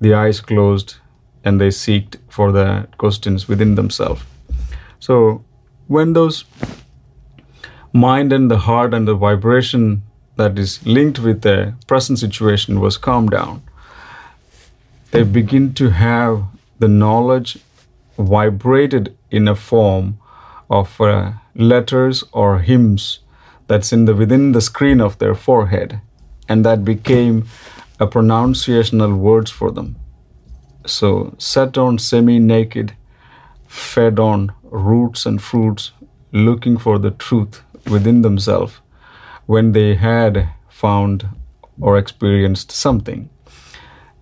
the 0.00 0.14
eyes 0.14 0.40
closed 0.40 0.96
and 1.44 1.60
they 1.60 1.70
seek 1.70 2.16
for 2.28 2.52
the 2.52 2.86
questions 2.98 3.48
within 3.48 3.74
themselves. 3.74 4.22
So 5.00 5.44
when 5.88 6.12
those 6.12 6.44
mind 7.92 8.32
and 8.32 8.50
the 8.50 8.58
heart 8.58 8.94
and 8.94 9.08
the 9.08 9.14
vibration 9.14 10.02
that 10.36 10.58
is 10.58 10.86
linked 10.86 11.18
with 11.18 11.42
the 11.42 11.74
present 11.86 12.18
situation 12.18 12.80
was 12.80 12.96
calmed 12.96 13.30
down, 13.30 13.62
they 15.10 15.24
begin 15.24 15.74
to 15.74 15.90
have 15.90 16.44
the 16.78 16.88
knowledge 16.88 17.58
vibrated 18.18 19.16
in 19.30 19.48
a 19.48 19.56
form 19.56 20.18
of 20.70 21.00
uh, 21.00 21.32
letters 21.54 22.24
or 22.32 22.58
hymns 22.58 23.20
that's 23.66 23.92
in 23.92 24.04
the 24.04 24.14
within 24.14 24.52
the 24.52 24.60
screen 24.60 25.00
of 25.00 25.18
their 25.18 25.34
forehead 25.34 26.00
and 26.48 26.64
that 26.64 26.84
became 26.84 27.46
a 27.98 28.06
pronunciational 28.06 29.16
words 29.16 29.50
for 29.50 29.70
them. 29.70 29.96
So 30.86 31.34
sat 31.38 31.76
on 31.76 31.98
semi 31.98 32.38
naked 32.38 32.94
fed 33.66 34.18
on 34.18 34.52
roots 34.62 35.26
and 35.26 35.42
fruits 35.42 35.92
looking 36.32 36.78
for 36.78 36.98
the 36.98 37.10
truth 37.10 37.62
within 37.90 38.22
themselves 38.22 38.80
when 39.46 39.72
they 39.72 39.94
had 39.94 40.48
found 40.68 41.28
or 41.80 41.96
experienced 41.96 42.70
something. 42.70 43.28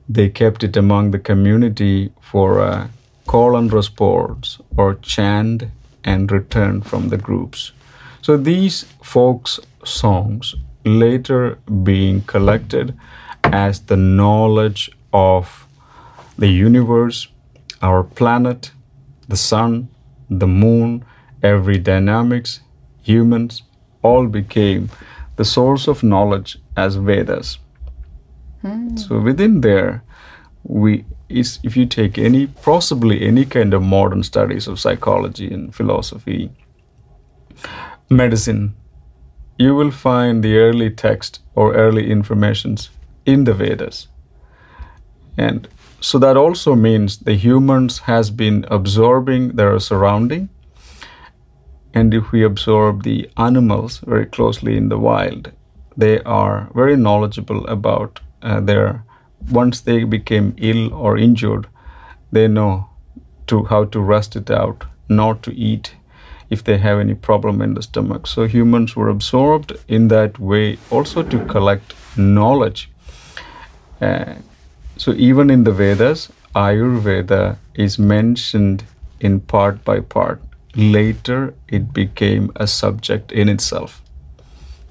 They 0.09 0.29
kept 0.29 0.63
it 0.65 0.77
among 0.77 1.11
the 1.11 1.19
community 1.19 2.13
for 2.21 2.61
uh, 2.61 2.89
call 3.27 3.57
and 3.57 3.73
response 3.73 4.59
or 4.77 4.95
chant 4.95 5.65
and 6.05 6.31
return 6.31 6.83
from 6.83 7.09
the 7.09 7.17
groups. 7.17 7.73
So 8.23 8.37
these 8.37 8.85
folks 9.03 9.61
songs 9.85 10.55
later 10.85 11.59
being 11.83 12.23
collected 12.23 12.97
as 13.45 13.81
the 13.81 13.97
knowledge 13.97 14.91
of 15.13 15.67
the 16.37 16.49
universe, 16.49 17.29
our 17.83 18.03
planet, 18.03 18.73
the 19.29 19.37
sun, 19.37 19.89
the 20.29 20.47
moon, 20.47 21.05
every 21.43 21.79
dynamics, 21.79 22.61
humans, 23.03 23.63
all 24.03 24.27
became 24.27 24.91
the 25.37 25.45
source 25.45 25.89
of 25.89 26.03
knowledge 26.03 26.59
as 26.77 26.97
Vedas. 26.97 27.59
Hmm. 28.63 28.97
So 28.97 29.19
within 29.19 29.61
there, 29.61 30.03
we 30.63 31.05
is 31.35 31.59
if 31.63 31.77
you 31.77 31.87
take 31.87 32.19
any 32.19 32.47
possibly 32.47 33.27
any 33.27 33.45
kind 33.45 33.75
of 33.75 33.83
modern 33.83 34.23
studies 34.23 34.69
of 34.69 34.79
psychology 34.79 35.53
and 35.53 35.75
philosophy, 35.75 36.51
medicine, 38.11 38.75
you 39.59 39.75
will 39.75 39.91
find 39.91 40.43
the 40.43 40.57
early 40.57 40.91
text 40.91 41.41
or 41.55 41.75
early 41.75 42.11
informations 42.11 42.91
in 43.25 43.45
the 43.45 43.55
Vedas. 43.55 44.09
And 45.37 45.69
so 46.01 46.19
that 46.19 46.37
also 46.37 46.75
means 46.75 47.19
the 47.19 47.35
humans 47.35 48.01
has 48.01 48.31
been 48.31 48.67
absorbing 48.71 49.57
their 49.57 49.79
surrounding. 49.79 50.49
And 51.95 52.13
if 52.13 52.33
we 52.33 52.45
absorb 52.45 53.05
the 53.05 53.31
animals 53.37 53.99
very 53.99 54.27
closely 54.27 54.77
in 54.77 54.89
the 54.89 54.99
wild, 54.99 55.53
they 55.97 56.21
are 56.21 56.69
very 56.75 56.97
knowledgeable 56.97 57.67
about 57.67 58.21
uh, 58.43 58.61
their 58.61 59.05
once 59.51 59.81
they 59.81 60.05
became 60.05 60.55
ill 60.59 60.93
or 60.95 61.19
injured, 61.19 61.67
they 62.33 62.49
know 62.49 62.89
to 63.47 63.65
how 63.65 63.85
to 63.85 64.01
rest 64.01 64.37
it 64.37 64.51
out, 64.51 64.85
not 65.09 65.43
to 65.43 65.55
eat 65.55 65.95
if 66.51 66.63
they 66.63 66.79
have 66.79 66.99
any 66.99 67.15
problem 67.15 67.61
in 67.63 67.75
the 67.75 67.83
stomach. 67.83 68.27
So 68.27 68.47
humans 68.47 68.97
were 68.97 69.09
absorbed 69.09 69.73
in 69.89 70.09
that 70.09 70.39
way 70.39 70.79
also 70.91 71.23
to 71.23 71.45
collect 71.47 71.95
knowledge. 72.17 72.91
Uh, 74.01 74.35
so 74.97 75.13
even 75.13 75.51
in 75.51 75.65
the 75.65 75.73
Vedas, 75.73 76.31
Ayurveda 76.55 77.57
is 77.75 77.99
mentioned 77.99 78.85
in 79.21 79.41
part 79.41 79.85
by 79.85 80.01
part. 80.01 80.41
Later, 80.77 81.55
it 81.69 81.93
became 81.93 82.53
a 82.57 82.67
subject 82.67 83.33
in 83.33 83.49
itself. 83.49 84.04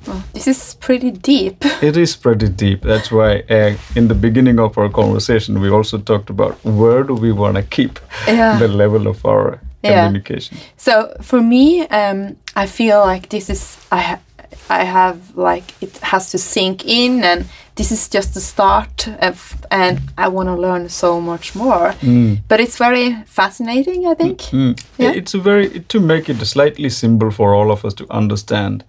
Oh, 0.08 0.24
this 0.34 0.48
is 0.48 0.76
pretty 0.80 1.12
deep. 1.12 1.64
It 1.82 1.98
is 1.98 2.16
pretty 2.16 2.50
deep. 2.50 2.82
That's 2.82 3.10
why, 3.12 3.44
uh, 3.50 3.74
in 3.96 4.08
the 4.08 4.16
beginning 4.16 4.60
of 4.60 4.78
our 4.78 4.90
conversation, 4.90 5.62
we 5.62 5.70
also 5.70 5.98
talked 5.98 6.30
about 6.30 6.56
where 6.64 7.04
do 7.04 7.14
we 7.14 7.32
want 7.32 7.56
to 7.56 7.64
keep 7.64 8.00
Yeah. 8.28 8.60
the 8.60 8.68
level 8.68 9.08
of 9.08 9.26
our 9.26 9.60
Yeah. 9.84 10.06
communication. 10.06 10.58
So 10.78 10.94
for 11.22 11.42
me, 11.42 11.88
um, 11.88 12.36
I 12.56 12.68
feel 12.68 13.06
like 13.06 13.28
this 13.30 13.50
is 13.50 13.78
I 13.92 13.98
ha- 14.02 14.20
I 14.70 14.84
have 14.86 15.18
like 15.36 15.64
it 15.82 15.98
has 16.02 16.32
to 16.32 16.38
sink 16.38 16.86
in, 16.86 17.24
and 17.24 17.46
this 17.76 17.92
is 17.92 18.10
just 18.14 18.34
the 18.34 18.40
start 18.42 19.08
of, 19.22 19.56
and 19.72 20.00
I 20.18 20.28
want 20.28 20.48
to 20.50 20.56
learn 20.56 20.90
so 20.90 21.20
much 21.22 21.56
more. 21.56 21.94
But 22.48 22.60
it's 22.60 22.78
very 22.78 23.16
fascinating, 23.26 24.06
I 24.12 24.16
think. 24.16 24.40
Mm. 24.52 24.76
Yeah. 25.00 25.16
It's 25.16 25.34
a 25.36 25.40
very 25.40 25.70
to 25.88 26.00
make 26.00 26.30
it 26.30 26.46
slightly 26.48 26.90
simple 26.90 27.32
for 27.32 27.54
all 27.56 27.72
of 27.72 27.84
us 27.86 27.94
to 27.96 28.06
understand. 28.10 28.84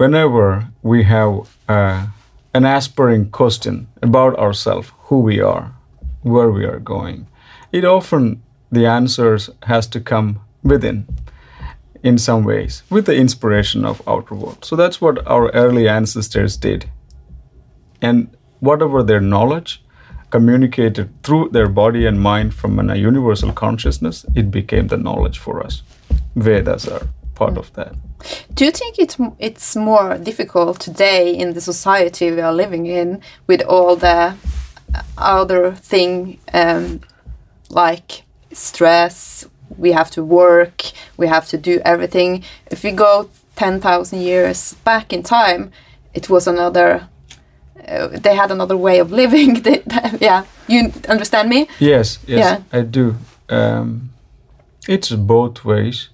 Whenever 0.00 0.70
we 0.82 1.02
have 1.02 1.58
uh, 1.68 2.06
an 2.54 2.64
aspiring 2.64 3.30
question 3.30 3.86
about 4.00 4.34
ourselves, 4.38 4.90
who 5.08 5.20
we 5.20 5.42
are, 5.42 5.74
where 6.22 6.50
we 6.50 6.64
are 6.64 6.78
going, 6.78 7.26
it 7.70 7.84
often 7.84 8.42
the 8.72 8.86
answers 8.86 9.50
has 9.64 9.86
to 9.86 10.00
come 10.00 10.40
within 10.62 11.06
in 12.02 12.16
some 12.16 12.44
ways 12.44 12.82
with 12.88 13.04
the 13.04 13.14
inspiration 13.14 13.84
of 13.84 14.00
outer 14.08 14.34
world. 14.34 14.64
So 14.64 14.74
that's 14.74 15.02
what 15.02 15.18
our 15.26 15.50
early 15.50 15.86
ancestors 15.86 16.56
did. 16.56 16.88
And 18.00 18.34
whatever 18.60 19.02
their 19.02 19.20
knowledge 19.20 19.84
communicated 20.30 21.10
through 21.22 21.50
their 21.50 21.68
body 21.68 22.06
and 22.06 22.18
mind 22.18 22.54
from 22.54 22.78
a 22.78 22.96
universal 22.96 23.52
consciousness, 23.52 24.24
it 24.34 24.50
became 24.50 24.86
the 24.86 24.96
knowledge 24.96 25.38
for 25.38 25.62
us. 25.62 25.82
Vedas 26.36 26.88
are 26.88 27.06
part 27.40 27.56
of 27.58 27.72
that. 27.72 27.92
Do 28.54 28.64
you 28.64 28.72
think 28.72 28.98
it's 28.98 29.16
it's 29.38 29.74
more 29.76 30.18
difficult 30.18 30.80
today 30.84 31.34
in 31.42 31.54
the 31.54 31.60
society 31.60 32.30
we 32.30 32.42
are 32.42 32.56
living 32.56 32.86
in 32.86 33.20
with 33.46 33.62
all 33.68 33.96
the 33.96 34.34
other 35.16 35.72
thing 35.90 36.38
um, 36.52 37.00
like 37.70 38.10
stress? 38.52 39.46
We 39.78 39.92
have 39.92 40.10
to 40.10 40.22
work. 40.22 40.78
We 41.16 41.28
have 41.28 41.46
to 41.48 41.56
do 41.56 41.80
everything. 41.84 42.44
If 42.70 42.82
we 42.84 42.92
go 42.92 43.28
ten 43.56 43.80
thousand 43.80 44.20
years 44.22 44.74
back 44.84 45.12
in 45.12 45.22
time, 45.22 45.70
it 46.14 46.28
was 46.28 46.46
another. 46.46 47.08
Uh, 47.88 48.08
they 48.24 48.34
had 48.36 48.50
another 48.50 48.76
way 48.76 49.00
of 49.00 49.10
living. 49.10 49.62
They- 49.64 49.82
yeah, 50.20 50.44
you 50.68 50.92
understand 51.08 51.48
me? 51.48 51.66
Yes, 51.78 52.18
yes, 52.28 52.38
Yeah. 52.38 52.78
I 52.80 52.82
do. 52.90 53.14
Um, 53.48 54.10
it's 54.88 55.10
both 55.16 55.64
ways. 55.64 56.10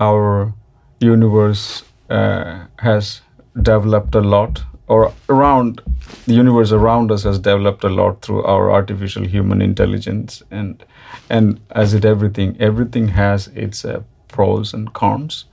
Our 0.00 0.52
universe 1.00 1.84
uh, 2.10 2.66
has 2.78 3.22
developed 3.62 4.14
a 4.14 4.20
lot, 4.20 4.62
or 4.88 5.12
around 5.28 5.80
the 6.26 6.34
universe 6.34 6.72
around 6.72 7.10
us 7.10 7.22
has 7.24 7.38
developed 7.38 7.84
a 7.84 7.88
lot 7.88 8.22
through 8.22 8.44
our 8.44 8.70
artificial 8.70 9.24
human 9.26 9.62
intelligence, 9.62 10.42
and 10.50 10.84
and 11.30 11.60
as 11.70 11.94
it 11.94 12.04
everything, 12.04 12.56
everything 12.60 13.08
has 13.08 13.48
its 13.48 13.84
uh, 13.84 14.02
pros 14.28 14.74
and 14.74 14.92
cons. 14.92 15.46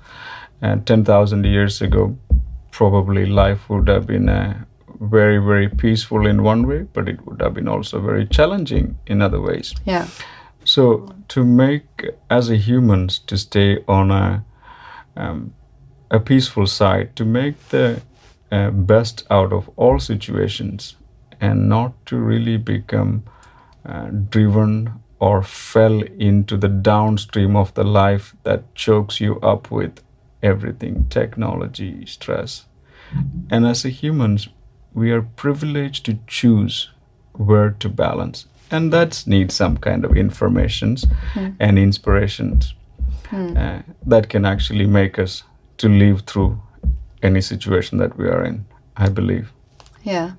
And 0.62 0.86
ten 0.86 1.06
thousand 1.06 1.46
years 1.46 1.82
ago, 1.82 2.16
probably 2.72 3.26
life 3.26 3.70
would 3.70 3.88
have 3.88 4.06
been 4.06 4.30
uh, 4.30 4.64
very, 5.00 5.40
very 5.40 5.68
peaceful 5.68 6.28
in 6.28 6.44
one 6.44 6.68
way, 6.68 6.86
but 6.94 7.10
it 7.10 7.26
would 7.26 7.42
have 7.42 7.54
been 7.54 7.68
also 7.68 8.00
very 8.00 8.28
challenging 8.28 8.98
in 9.08 9.22
other 9.22 9.42
ways. 9.42 9.74
Yeah. 9.86 10.08
So 10.64 11.16
to 11.30 11.44
make 11.44 12.06
as 12.30 12.50
a 12.50 12.56
humans 12.56 13.20
to 13.20 13.38
stay 13.38 13.84
on 13.88 14.12
a 14.12 14.46
um, 15.16 15.54
a 16.10 16.20
peaceful 16.20 16.68
side, 16.68 17.16
to 17.16 17.26
make 17.26 17.70
the 17.70 18.02
uh, 18.52 18.70
best 18.70 19.26
out 19.30 19.54
of 19.54 19.70
all 19.78 20.00
situations, 20.00 20.96
and 21.40 21.70
not 21.70 21.94
to 22.06 22.18
really 22.18 22.58
become 22.58 23.24
uh, 23.86 24.10
driven 24.30 24.94
or 25.20 25.44
fell 25.44 26.02
into 26.02 26.58
the 26.58 26.68
downstream 26.68 27.56
of 27.56 27.74
the 27.74 27.84
life 27.84 28.36
that 28.44 28.76
chokes 28.76 29.22
you 29.22 29.40
up 29.40 29.72
with 29.72 30.02
everything 30.44 31.06
technology 31.10 32.06
stress. 32.06 32.66
And 33.50 33.66
as 33.66 33.86
a 33.86 33.90
humans 33.90 34.50
we 34.94 35.12
are 35.12 35.22
privileged 35.22 36.06
to 36.06 36.20
choose 36.28 36.90
where 37.34 37.70
to 37.70 37.90
balance 37.90 38.48
and 38.72 38.92
that 38.94 39.24
needs 39.28 39.56
some 39.56 39.78
kind 39.78 40.06
of 40.06 40.16
informations 40.18 41.06
and 41.60 41.78
inspirations 41.78 42.74
uh, 43.34 43.82
that 44.10 44.30
can 44.30 44.46
actually 44.46 44.86
make 44.88 45.20
us 45.20 45.44
to 45.78 45.88
live 45.90 46.22
through 46.22 46.58
any 47.24 47.42
situation 47.42 48.00
that 48.00 48.18
we 48.18 48.28
are 48.28 48.44
in 48.46 48.66
i 48.98 49.10
believe 49.10 49.52
Yeah. 50.04 50.32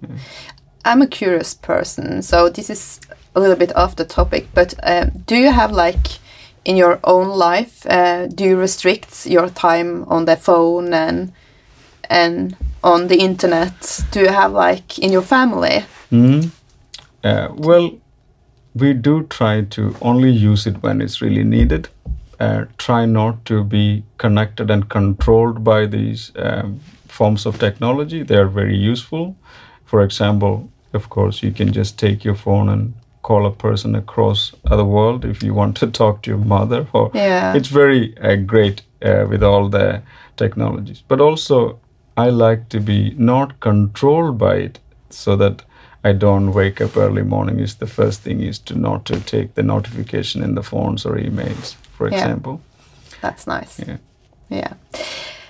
I'm 0.85 1.03
a 1.03 1.07
curious 1.07 1.55
person, 1.55 2.23
so 2.23 2.49
this 2.51 2.69
is 2.71 3.01
a 3.35 3.41
little 3.41 3.57
bit 3.57 3.77
off 3.77 3.95
the 3.95 4.05
topic, 4.05 4.47
but 4.55 4.75
um, 4.83 5.11
do 5.27 5.37
you 5.37 5.53
have 5.53 5.71
like 5.71 6.19
in 6.65 6.77
your 6.77 6.99
own 7.05 7.29
life, 7.29 7.87
uh, 7.89 8.27
do 8.27 8.45
you 8.45 8.57
restrict 8.61 9.27
your 9.27 9.49
time 9.49 10.05
on 10.09 10.25
the 10.25 10.37
phone 10.37 10.93
and 10.93 11.33
and 12.11 12.57
on 12.83 13.09
the 13.09 13.17
internet? 13.17 14.05
Do 14.11 14.21
you 14.21 14.29
have 14.29 14.53
like 14.53 14.99
in 14.99 15.13
your 15.13 15.23
family? 15.23 15.85
Mhm. 16.11 16.51
Uh, 17.25 17.49
well, 17.57 17.91
we 18.75 18.93
do 18.95 19.23
try 19.25 19.63
to 19.63 19.95
only 20.01 20.31
use 20.31 20.67
it 20.67 20.83
when 20.83 21.01
it's 21.01 21.21
really 21.21 21.45
needed. 21.45 21.89
Uh, 22.41 22.65
try 22.79 23.07
not 23.07 23.45
to 23.45 23.63
be 23.65 24.03
connected 24.19 24.71
and 24.71 24.89
controlled 24.89 25.63
by 25.63 25.87
these 25.87 26.33
um, 26.37 26.81
forms 27.07 27.47
of 27.47 27.59
technology. 27.59 28.23
They 28.23 28.37
are 28.37 28.49
very 28.49 28.77
useful. 28.77 29.37
For 29.85 30.03
example, 30.03 30.69
of 30.95 31.09
course, 31.09 31.43
you 31.43 31.53
can 31.53 31.73
just 31.73 31.99
take 31.99 32.25
your 32.25 32.35
phone 32.35 32.69
and 32.69 32.95
call 33.23 33.47
a 33.47 33.53
person 33.53 33.95
across 33.95 34.53
the 34.69 34.85
world 34.85 35.25
if 35.25 35.43
you 35.43 35.55
want 35.55 35.77
to 35.77 35.87
talk 35.91 36.23
to 36.23 36.31
your 36.31 36.45
mother. 36.45 36.87
Or 36.93 37.11
Yeah. 37.15 37.55
it's 37.55 37.69
very 37.69 38.15
uh, 38.19 38.37
great 38.37 38.83
uh, 39.05 39.27
with 39.29 39.43
all 39.43 39.69
the 39.69 40.03
technologies. 40.37 41.03
But 41.09 41.21
also, 41.21 41.79
I 42.17 42.31
like 42.31 42.69
to 42.71 42.81
be 42.81 43.15
not 43.19 43.61
controlled 43.61 44.39
by 44.39 44.55
it, 44.57 44.81
so 45.11 45.37
that 45.37 45.63
I 46.05 46.13
don't 46.13 46.53
wake 46.53 46.81
up 46.81 46.97
early 46.97 47.23
morning. 47.23 47.61
Is 47.61 47.75
the 47.77 47.87
first 47.87 48.23
thing 48.23 48.41
is 48.41 48.59
to 48.61 48.75
not 48.75 49.05
to 49.05 49.21
take 49.21 49.55
the 49.55 49.63
notification 49.63 50.43
in 50.43 50.55
the 50.55 50.63
phones 50.63 51.07
or 51.07 51.17
emails, 51.17 51.75
for 51.97 52.09
Yeah. 52.09 52.19
example. 52.19 52.61
That's 53.21 53.47
nice. 53.47 53.79
Yeah. 53.79 53.97
Yeah. 54.49 54.73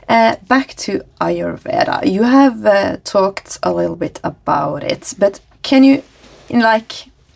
Uh, 0.08 0.36
back 0.48 0.74
to 0.76 1.00
Ayurveda. 1.20 2.04
You 2.04 2.22
have 2.24 2.66
uh, 2.66 2.96
talked 3.04 3.58
a 3.62 3.72
little 3.72 3.96
bit 3.96 4.20
about 4.22 4.82
it, 4.84 5.14
but 5.18 5.40
can 5.62 5.84
you, 5.84 6.02
in 6.48 6.60
like 6.60 6.92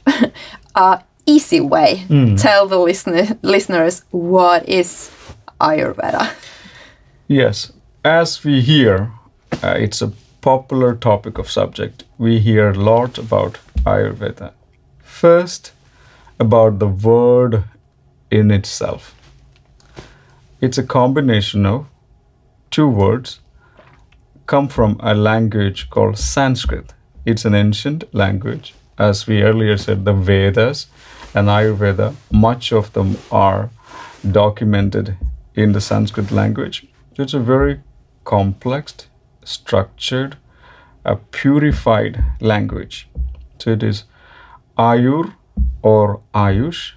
a 0.74 1.00
easy 1.26 1.60
way, 1.60 2.04
tell 2.36 2.68
the 2.68 2.78
listener 2.78 3.38
listeners 3.42 4.04
what 4.10 4.68
is 4.68 5.10
Ayurveda? 5.60 6.28
Yes, 7.28 7.72
as 8.04 8.44
we 8.44 8.60
hear, 8.60 9.10
uh, 9.64 9.74
it's 9.78 10.02
a 10.02 10.12
popular 10.46 10.94
topic 10.94 11.38
of 11.38 11.50
subject. 11.50 12.04
We 12.18 12.38
hear 12.38 12.68
a 12.70 12.78
lot 12.78 13.18
about 13.18 13.58
Ayurveda. 13.84 14.52
First, 15.02 15.72
about 16.38 16.78
the 16.78 16.86
word 16.86 17.64
in 18.30 18.52
itself. 18.52 19.16
It's 20.60 20.78
a 20.78 20.86
combination 20.86 21.66
of 21.66 21.86
two 22.70 22.86
words 22.88 23.40
come 24.46 24.68
from 24.68 25.00
a 25.00 25.14
language 25.14 25.90
called 25.90 26.16
Sanskrit. 26.16 26.94
It's 27.24 27.44
an 27.44 27.56
ancient 27.56 28.04
language. 28.14 28.72
As 28.96 29.26
we 29.26 29.42
earlier 29.42 29.76
said, 29.76 30.04
the 30.04 30.12
Vedas 30.12 30.86
and 31.34 31.48
Ayurveda, 31.48 32.14
much 32.30 32.72
of 32.72 32.92
them 32.92 33.16
are 33.32 33.70
documented 34.30 35.16
in 35.56 35.72
the 35.72 35.80
Sanskrit 35.80 36.30
language. 36.30 36.86
It's 37.16 37.34
a 37.34 37.40
very 37.40 37.80
complex, 38.22 39.08
structured, 39.46 40.36
a 41.04 41.16
purified 41.16 42.22
language. 42.40 43.08
So 43.58 43.70
it 43.70 43.82
is 43.82 44.04
Ayur 44.76 45.34
or 45.82 46.20
Ayush, 46.34 46.92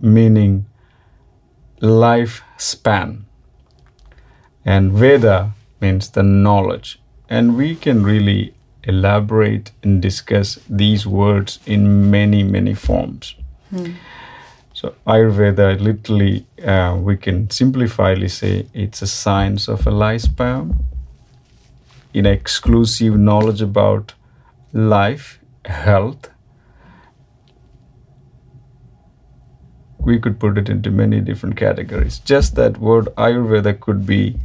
meaning 0.00 0.66
lifespan. 1.80 3.22
And 4.64 4.92
Veda 4.92 5.52
means 5.80 6.10
the 6.10 6.22
knowledge. 6.22 7.00
And 7.28 7.56
we 7.56 7.74
can 7.74 8.02
really 8.04 8.54
elaborate 8.84 9.72
and 9.82 10.00
discuss 10.00 10.58
these 10.68 11.06
words 11.06 11.58
in 11.66 12.10
many, 12.10 12.42
many 12.42 12.74
forms. 12.74 13.34
So, 14.72 14.94
Ayurveda, 15.06 15.80
literally, 15.80 16.46
uh, 16.62 16.96
we 17.00 17.16
can 17.16 17.48
simplifyly 17.50 18.28
say 18.28 18.66
it's 18.74 19.02
a 19.02 19.06
science 19.06 19.68
of 19.68 19.86
a 19.86 19.90
lifespan, 19.90 20.76
in 22.14 22.24
exclusive 22.26 23.18
knowledge 23.18 23.60
about 23.60 24.14
life, 24.72 25.40
health. 25.64 26.30
We 29.98 30.18
could 30.18 30.38
put 30.38 30.58
it 30.58 30.68
into 30.68 30.90
many 30.90 31.20
different 31.20 31.56
categories. 31.56 32.18
Just 32.20 32.54
that 32.54 32.78
word 32.78 33.06
Ayurveda 33.16 33.80
could 33.80 34.06
be 34.06 34.36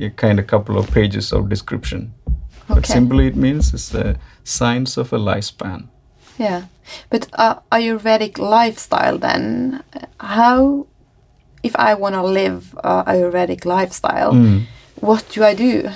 a 0.00 0.10
kind 0.10 0.38
of 0.38 0.46
couple 0.46 0.78
of 0.78 0.90
pages 0.90 1.32
of 1.32 1.48
description. 1.48 2.14
But 2.68 2.86
simply 2.86 3.26
it 3.26 3.36
means 3.36 3.72
it's 3.72 3.88
the 3.88 4.16
science 4.44 4.96
of 4.98 5.12
a 5.12 5.18
lifespan. 5.18 5.88
Yeah, 6.38 6.64
but 7.10 7.26
uh, 7.32 7.56
Ayurvedic 7.72 8.38
lifestyle 8.38 9.18
then, 9.18 9.82
how, 10.20 10.86
if 11.62 11.74
I 11.76 11.94
want 11.94 12.14
to 12.14 12.22
live 12.22 12.74
a 12.84 13.04
Ayurvedic 13.04 13.64
lifestyle, 13.64 14.32
Mm. 14.32 14.66
what 15.00 15.26
do 15.32 15.42
I 15.42 15.54
do? 15.54 15.90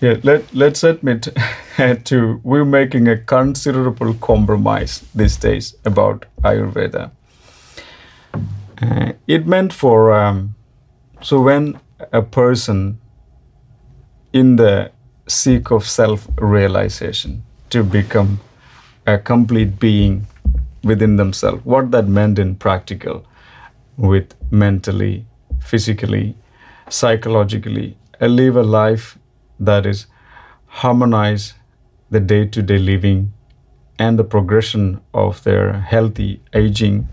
Yeah, 0.00 0.16
let, 0.22 0.54
let's 0.54 0.82
admit 0.82 1.28
to 2.04 2.40
we're 2.42 2.64
making 2.64 3.06
a 3.06 3.18
considerable 3.18 4.14
compromise 4.14 5.04
these 5.14 5.36
days 5.36 5.74
about 5.84 6.24
Ayurveda. 6.42 7.10
Uh, 8.80 9.12
it 9.26 9.46
meant 9.46 9.74
for 9.74 10.12
um, 10.12 10.54
so 11.20 11.40
when 11.42 11.78
a 12.12 12.22
person 12.22 12.98
in 14.32 14.56
the 14.56 14.90
seek 15.28 15.70
of 15.70 15.86
self-realization 15.86 17.42
to 17.68 17.84
become 17.84 18.40
a 19.06 19.18
complete 19.18 19.78
being 19.78 20.26
within 20.82 21.16
themselves, 21.16 21.62
what 21.66 21.90
that 21.90 22.08
meant 22.08 22.38
in 22.38 22.56
practical, 22.56 23.26
with 23.98 24.34
mentally, 24.50 25.26
physically, 25.60 26.34
psychologically, 26.88 27.98
live 28.20 28.56
a 28.56 28.62
life 28.62 29.18
that 29.60 29.86
is 29.86 30.06
harmonize 30.66 31.54
the 32.10 32.20
day-to-day 32.20 32.78
living 32.78 33.32
and 33.98 34.18
the 34.18 34.24
progression 34.24 35.00
of 35.14 35.44
their 35.44 35.72
healthy 35.74 36.40
aging 36.54 37.06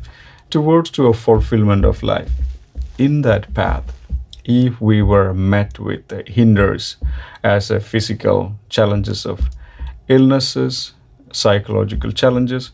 towards 0.49 0.89
to 0.89 1.07
a 1.07 1.13
fulfillment 1.13 1.85
of 1.85 2.01
life. 2.01 2.31
In 2.97 3.21
that 3.21 3.53
path 3.53 3.93
if 4.47 4.79
we 4.79 5.01
were 5.01 5.33
met 5.33 5.77
with 5.77 6.07
the 6.07 6.23
hinders 6.25 6.95
as 7.43 7.69
a 7.69 7.81
physical 7.81 8.53
challenges 8.69 9.25
of 9.25 9.49
illnesses 10.07 10.93
psychological 11.33 12.11
challenges 12.11 12.71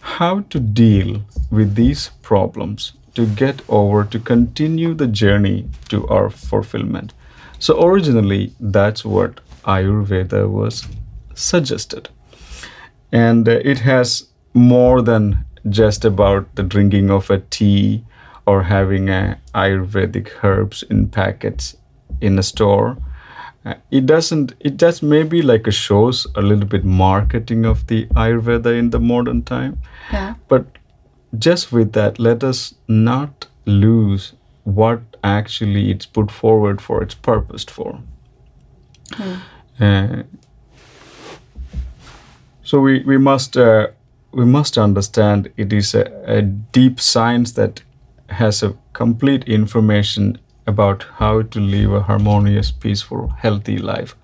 how 0.00 0.40
to 0.48 0.60
deal 0.60 1.20
with 1.50 1.74
these 1.74 2.10
problems 2.22 2.92
to 3.14 3.26
get 3.26 3.60
over 3.68 4.04
to 4.04 4.20
continue 4.20 4.94
the 4.94 5.08
journey 5.08 5.68
to 5.88 6.06
our 6.06 6.30
fulfillment 6.30 7.12
so 7.58 7.82
originally 7.82 8.52
that's 8.60 9.04
what 9.04 9.40
ayurveda 9.64 10.48
was 10.48 10.86
suggested. 11.34 12.08
And 13.12 13.48
uh, 13.48 13.60
it 13.64 13.78
has 13.80 14.28
more 14.54 15.02
than 15.02 15.44
just 15.68 16.04
about 16.04 16.54
the 16.54 16.62
drinking 16.62 17.10
of 17.10 17.30
a 17.30 17.38
tea 17.38 18.04
or 18.46 18.62
having 18.62 19.08
a 19.08 19.38
ayurvedic 19.54 20.30
herbs 20.42 20.82
in 20.84 21.08
packets 21.08 21.76
in 22.20 22.38
a 22.38 22.42
store. 22.42 22.96
Uh, 23.64 23.74
it 23.90 24.06
doesn't 24.06 24.54
it 24.60 24.76
just 24.76 25.02
maybe 25.02 25.42
like 25.42 25.66
a 25.66 25.70
shows 25.70 26.26
a 26.34 26.42
little 26.42 26.64
bit 26.64 26.84
marketing 26.84 27.66
of 27.66 27.86
the 27.88 28.06
ayurveda 28.06 28.78
in 28.78 28.90
the 28.90 29.00
modern 29.00 29.42
time. 29.42 29.78
Yeah. 30.12 30.34
but 30.48 30.66
just 31.38 31.70
with 31.72 31.92
that 31.92 32.18
let 32.18 32.42
us 32.42 32.74
not 32.88 33.46
lose 33.66 34.32
what 34.74 35.00
actually 35.22 35.90
it's 35.90 36.06
put 36.06 36.30
forward 36.30 36.80
for 36.80 37.02
its 37.02 37.14
purpose 37.14 37.64
for 37.64 38.00
uh, 39.80 40.22
so 42.62 42.80
we, 42.80 43.02
we 43.04 43.16
must 43.16 43.56
uh, 43.56 43.88
we 44.32 44.44
must 44.44 44.76
understand 44.76 45.50
it 45.56 45.72
is 45.72 45.94
a, 45.94 46.04
a 46.26 46.42
deep 46.42 47.00
science 47.00 47.52
that 47.52 47.82
has 48.28 48.62
a 48.62 48.76
complete 48.92 49.44
information 49.44 50.38
about 50.66 51.04
how 51.14 51.42
to 51.42 51.60
live 51.60 51.92
a 51.94 52.02
harmonious, 52.02 52.70
peaceful, 52.70 53.28
healthy 53.28 53.78
life 53.78 54.14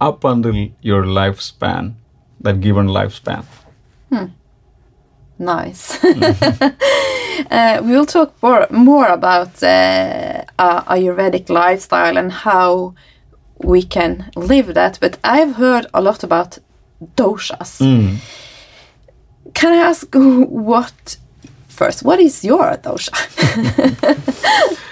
up 0.00 0.24
until 0.24 0.68
your 0.80 1.04
lifespan, 1.04 1.94
that 2.40 2.60
given 2.60 2.88
lifespan. 2.88 3.44
Nice. 5.38 5.98
uh, 7.50 7.80
we 7.82 7.92
will 7.92 8.06
talk 8.06 8.34
more, 8.42 8.66
more 8.70 9.06
about 9.06 9.62
uh, 9.62 10.42
Ayurvedic 10.58 11.48
lifestyle 11.48 12.16
and 12.16 12.32
how 12.32 12.94
we 13.58 13.82
can 13.82 14.30
live 14.36 14.74
that. 14.74 14.98
But 15.00 15.18
I've 15.22 15.54
heard 15.54 15.86
a 15.94 16.00
lot 16.00 16.22
about 16.24 16.58
doshas. 17.16 17.78
Can 19.54 19.72
I 19.72 19.88
ask 19.88 20.06
what 20.14 21.16
first? 21.68 22.02
What 22.02 22.20
is 22.20 22.44
your 22.44 22.76
dosha? 22.76 23.10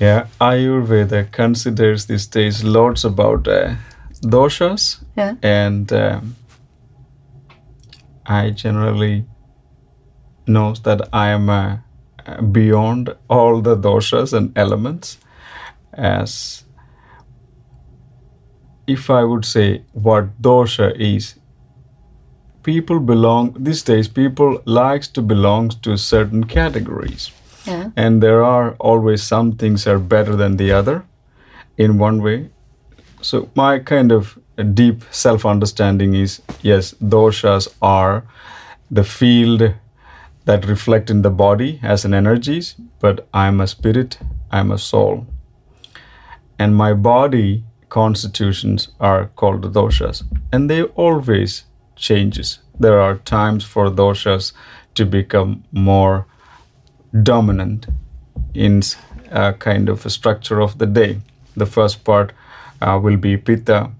Yeah, 0.00 0.26
Ayurveda 0.40 1.32
considers 1.32 2.06
these 2.06 2.26
days 2.26 2.62
lots 2.62 3.04
about 3.04 3.48
uh, 3.48 3.74
doshas, 4.22 5.02
yeah. 5.16 5.34
and 5.42 5.92
um, 5.92 6.36
I 8.24 8.50
generally 8.50 9.24
knows 10.48 10.80
that 10.82 11.08
I 11.12 11.28
am 11.28 11.48
uh, 11.48 11.76
beyond 12.52 13.14
all 13.28 13.60
the 13.62 13.76
doshas 13.76 14.32
and 14.32 14.56
elements. 14.56 15.18
As 15.92 16.64
if 18.86 19.10
I 19.10 19.24
would 19.24 19.44
say 19.44 19.82
what 19.92 20.40
dosha 20.42 20.92
is, 20.98 21.34
people 22.62 23.00
belong 23.00 23.56
these 23.58 23.82
days. 23.82 24.08
People 24.08 24.62
likes 24.64 25.08
to 25.08 25.22
belong 25.22 25.70
to 25.82 25.96
certain 25.96 26.44
categories 26.44 27.30
Yeah. 27.66 27.90
and 27.96 28.22
there 28.22 28.42
are 28.44 28.76
always 28.80 29.22
some 29.22 29.52
things 29.52 29.86
are 29.86 29.98
better 29.98 30.36
than 30.36 30.56
the 30.56 30.72
other 30.72 31.02
in 31.76 31.98
one 32.02 32.22
way 32.22 32.48
so 33.20 33.48
my 33.54 33.78
kind 33.90 34.12
of 34.12 34.38
deep 34.74 35.02
self 35.10 35.44
understanding 35.44 36.14
is 36.14 36.40
yes 36.62 36.94
doshas 37.02 37.68
are 37.82 38.22
the 38.90 39.04
field 39.04 39.62
that 40.48 40.66
reflect 40.72 41.10
in 41.14 41.22
the 41.22 41.34
body 41.44 41.70
as 41.94 42.04
an 42.04 42.14
energies 42.18 42.74
but 43.06 43.26
i'm 43.42 43.60
a 43.60 43.66
spirit 43.74 44.18
i'm 44.50 44.70
a 44.76 44.78
soul 44.78 45.26
and 46.58 46.80
my 46.82 46.92
body 46.92 47.64
constitutions 47.88 48.88
are 49.10 49.26
called 49.42 49.72
doshas 49.78 50.22
and 50.52 50.70
they 50.70 50.82
always 51.06 51.64
changes 51.96 52.58
there 52.78 53.00
are 53.00 53.16
times 53.36 53.64
for 53.64 53.86
doshas 54.00 54.52
to 54.94 55.04
become 55.04 55.64
more 55.72 56.26
dominant 57.22 57.86
in 58.54 58.82
a 59.30 59.52
kind 59.52 59.88
of 59.88 60.04
a 60.06 60.10
structure 60.10 60.60
of 60.60 60.78
the 60.78 60.86
day. 60.86 61.20
The 61.56 61.66
first 61.66 62.04
part 62.04 62.32
uh, 62.80 62.98
will 63.02 63.16
be 63.16 63.36
pitta, 63.36 63.90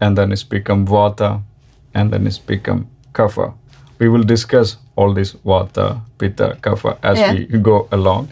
and 0.00 0.16
then 0.16 0.32
it's 0.32 0.42
become 0.42 0.86
vata, 0.86 1.42
and 1.94 2.12
then 2.12 2.26
it's 2.26 2.38
become 2.38 2.88
kapha. 3.12 3.54
We 3.98 4.08
will 4.08 4.22
discuss 4.22 4.76
all 5.00 5.14
this 5.14 5.32
vata, 5.44 6.00
pitta, 6.18 6.56
kapha 6.62 6.96
as 7.02 7.18
Yeah. 7.18 7.32
we 7.32 7.58
go 7.62 7.86
along. 7.90 8.28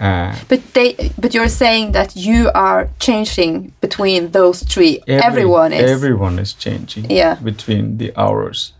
Uh, 0.00 0.34
But 0.48 0.60
they, 0.74 0.94
but 1.20 1.32
you're 1.34 1.48
saying 1.48 1.92
that 1.92 2.16
you 2.16 2.50
are 2.54 2.88
changing 2.98 3.72
between 3.80 4.30
those 4.32 4.64
three. 4.64 4.98
every- 5.06 5.22
Everyone 5.26 5.72
is. 5.76 5.90
Everyone 5.90 6.42
is 6.42 6.54
changing 6.54 7.10
Yeah. 7.10 7.36
between 7.44 7.98
the 7.98 8.10
hours. 8.16 8.72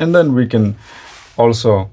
And 0.00 0.14
then 0.14 0.34
we 0.34 0.46
can 0.46 0.74
also, 1.36 1.88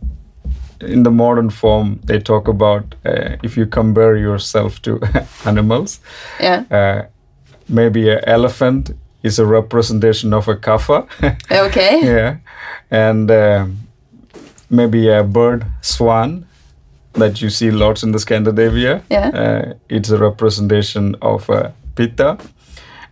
in 0.82 1.04
the 1.04 1.12
modern 1.12 1.50
form, 1.50 2.00
they 2.06 2.20
talk 2.20 2.48
about 2.48 2.84
uh, 3.06 3.36
if 3.44 3.58
you 3.58 3.66
compare 3.70 4.16
yourself 4.18 4.80
to 4.82 5.00
animals, 5.46 6.00
yeah. 6.40 6.64
uh, 6.72 7.02
maybe 7.68 8.10
an 8.12 8.20
elephant 8.28 8.92
is 9.24 9.40
a 9.40 9.46
representation 9.46 10.34
of 10.34 10.48
a 10.48 10.56
kapha. 10.56 11.06
Okay. 11.68 12.00
yeah. 12.04 12.36
And 12.92 13.32
um 13.32 13.78
maybe 14.70 15.10
a 15.10 15.24
bird, 15.24 15.66
swan, 15.82 16.46
that 17.14 17.42
you 17.42 17.50
see 17.50 17.72
lots 17.72 18.04
in 18.04 18.12
the 18.12 18.20
Scandinavia. 18.20 19.04
Yeah. 19.10 19.28
Uh, 19.30 19.74
it's 19.90 20.10
a 20.10 20.18
representation 20.18 21.16
of 21.22 21.50
a 21.50 21.74
pitta. 21.96 22.38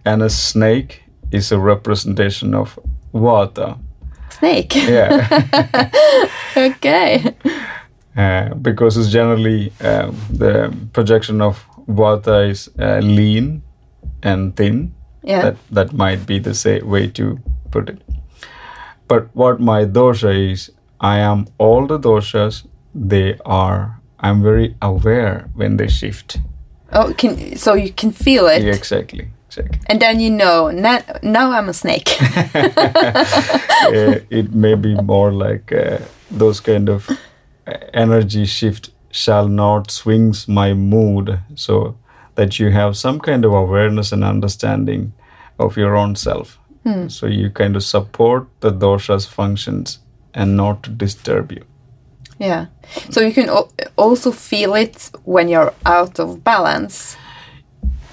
and 0.05 0.21
a 0.21 0.29
snake 0.29 1.03
is 1.31 1.51
a 1.51 1.57
representation 1.59 2.53
of 2.53 2.79
water. 3.11 3.75
Snake. 4.29 4.75
Yeah. 4.75 5.89
okay. 6.57 7.33
Uh, 8.15 8.53
because 8.55 8.97
it's 8.97 9.09
generally 9.09 9.71
uh, 9.81 10.11
the 10.29 10.71
projection 10.93 11.41
of 11.41 11.65
water 11.87 12.45
is 12.45 12.69
uh, 12.79 12.99
lean 12.99 13.63
and 14.23 14.55
thin. 14.55 14.93
Yeah. 15.23 15.41
That 15.41 15.55
that 15.71 15.93
might 15.93 16.25
be 16.25 16.39
the 16.39 16.53
say, 16.53 16.81
way 16.81 17.07
to 17.07 17.39
put 17.71 17.89
it. 17.89 18.01
But 19.07 19.29
what 19.33 19.59
my 19.59 19.85
dosha 19.85 20.51
is, 20.51 20.71
I 20.99 21.19
am 21.19 21.47
all 21.57 21.87
the 21.87 21.99
doshas. 21.99 22.65
They 22.93 23.37
are. 23.45 23.99
I'm 24.19 24.41
very 24.41 24.75
aware 24.81 25.49
when 25.55 25.77
they 25.77 25.87
shift. 25.87 26.37
Oh, 26.93 27.13
can 27.17 27.57
so 27.57 27.73
you 27.73 27.91
can 27.91 28.11
feel 28.11 28.47
it, 28.47 28.61
Yeah, 28.63 28.73
exactly. 28.73 29.27
Exactly. 29.47 29.79
and 29.87 30.01
then 30.01 30.19
you 30.19 30.29
know 30.31 30.71
now, 30.71 30.99
now 31.21 31.51
I'm 31.51 31.69
a 31.69 31.73
snake. 31.73 32.09
uh, 32.55 33.25
it 34.29 34.53
may 34.53 34.75
be 34.75 34.95
more 34.95 35.31
like 35.31 35.71
uh, 35.71 35.99
those 36.31 36.59
kind 36.59 36.89
of 36.89 37.09
uh, 37.09 37.73
energy 37.93 38.45
shift 38.45 38.89
shall 39.11 39.47
not 39.47 39.91
swings 39.91 40.47
my 40.47 40.73
mood 40.73 41.39
so 41.55 41.95
that 42.35 42.59
you 42.59 42.69
have 42.71 42.97
some 42.97 43.19
kind 43.19 43.45
of 43.45 43.53
awareness 43.53 44.11
and 44.11 44.23
understanding 44.23 45.13
of 45.57 45.77
your 45.77 45.95
own 45.95 46.15
self 46.15 46.59
so 47.07 47.25
you 47.25 47.49
kind 47.49 47.75
of 47.75 47.83
support 47.83 48.47
the 48.59 48.71
dosha's 48.71 49.25
functions 49.25 49.99
and 50.35 50.55
not 50.57 50.83
to 50.83 50.89
disturb 50.91 51.51
you 51.51 51.63
yeah. 52.37 52.65
So 53.11 53.21
you 53.21 53.31
can 53.33 53.49
also 53.95 54.31
feel 54.31 54.75
it 54.75 55.09
when 55.23 55.47
you're 55.47 55.73
out 55.85 56.19
of 56.19 56.43
balance. 56.43 57.15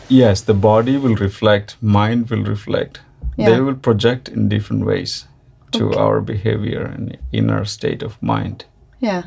yes 0.08 0.42
the 0.42 0.54
body 0.54 0.96
will 0.96 1.16
reflect 1.16 1.76
mind 1.80 2.30
will 2.30 2.44
reflect 2.44 3.00
Yeah. 3.36 3.50
they 3.50 3.60
will 3.60 3.74
project 3.88 4.28
in 4.28 4.48
different 4.48 4.84
ways 4.86 5.26
to 5.72 5.84
Okay. 5.86 5.98
our 5.98 6.20
behavior 6.20 6.82
and 6.94 7.18
inner 7.32 7.64
state 7.64 8.02
of 8.06 8.12
mind 8.22 8.64
Yeah. 9.00 9.22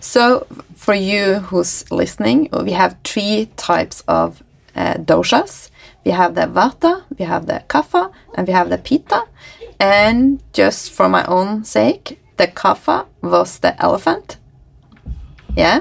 So, 0.00 0.46
for 0.74 0.94
you 0.94 1.40
who's 1.50 1.84
listening, 1.90 2.48
we 2.64 2.72
have 2.72 2.96
three 3.04 3.46
types 3.56 4.02
of 4.08 4.42
uh, 4.74 4.94
doshas. 5.04 5.70
We 6.04 6.12
have 6.12 6.34
the 6.34 6.46
vata, 6.46 7.02
we 7.18 7.24
have 7.26 7.44
the 7.46 7.62
kapha, 7.68 8.10
and 8.34 8.48
we 8.48 8.54
have 8.54 8.70
the 8.70 8.78
pitta. 8.78 9.20
And 9.80 10.40
just 10.52 10.92
for 10.92 11.08
my 11.08 11.24
own 11.24 11.64
sake, 11.64 12.18
the 12.36 12.46
kapha 12.46 13.06
was 13.22 13.58
the 13.60 13.74
elephant. 13.82 14.36
Yeah. 15.56 15.80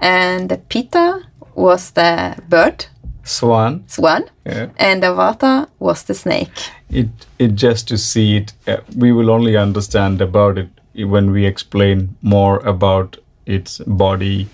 And 0.00 0.48
the 0.48 0.58
pitta 0.58 1.22
was 1.54 1.90
the 1.92 2.36
bird, 2.48 2.86
swan 3.24 3.82
swan. 3.88 4.22
yeah 4.46 4.68
And 4.78 5.02
the 5.02 5.08
vata 5.14 5.68
was 5.80 6.04
the 6.04 6.14
snake. 6.14 6.70
it 6.90 7.08
it 7.38 7.54
just 7.62 7.88
to 7.88 7.96
see 7.98 8.36
it 8.36 8.52
uh, 8.66 8.76
we 8.96 9.12
will 9.12 9.28
only 9.30 9.56
understand 9.56 10.20
about 10.22 10.56
it 10.58 10.68
when 10.94 11.30
we 11.32 11.44
explain 11.46 12.16
more 12.22 12.58
about 12.68 13.16
its 13.46 13.78
body 13.86 14.46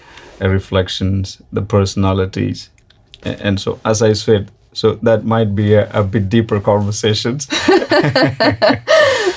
uh, 0.43 0.49
reflections 0.49 1.43
the 1.53 1.63
personalities 1.63 2.71
and 3.23 3.61
so 3.61 3.79
as 3.85 4.03
i 4.03 4.15
said 4.15 4.51
so 4.75 4.99
that 5.03 5.25
might 5.25 5.55
be 5.55 5.75
a, 5.75 5.89
a 5.93 6.03
bit 6.03 6.29
deeper 6.29 6.61
conversations 6.61 7.49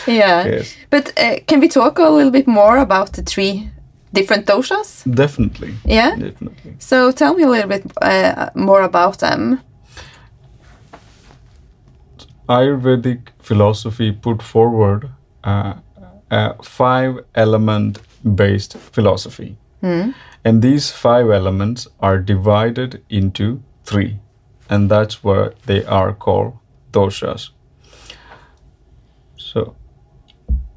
Yeah. 0.07 0.45
yes 0.47 0.75
But 0.89 1.11
uh, 1.17 1.35
can 1.47 1.59
we 1.59 1.67
talk 1.67 1.99
a 1.99 2.09
little 2.09 2.31
bit 2.31 2.47
more 2.47 2.77
about 2.77 3.11
the 3.13 3.21
three 3.23 3.69
different 4.13 4.45
doshas? 4.47 5.03
definitely 5.15 5.73
Yeah. 5.85 6.15
definitely 6.15 6.73
So 6.79 7.11
tell 7.11 7.33
me 7.33 7.43
a 7.43 7.49
little 7.49 7.69
bit 7.69 7.83
uh, 8.01 8.49
more 8.55 8.81
about 8.83 9.19
them. 9.19 9.59
ayurvedic 12.49 13.19
philosophy 13.39 14.11
put 14.11 14.41
forward 14.41 15.09
uh, 15.43 15.73
a 16.31 16.53
five 16.63 17.15
element 17.35 17.99
based 18.35 18.77
philosophy 18.93 19.57
and 20.45 20.61
these 20.61 20.91
five 20.91 21.29
elements 21.29 21.87
are 21.99 22.17
divided 22.19 23.01
into 23.09 23.61
three 23.85 24.19
and 24.69 24.89
that's 24.89 25.23
where 25.23 25.53
they 25.65 25.83
are 25.85 26.13
called 26.13 26.57
doshas. 26.91 27.49
So 29.37 29.75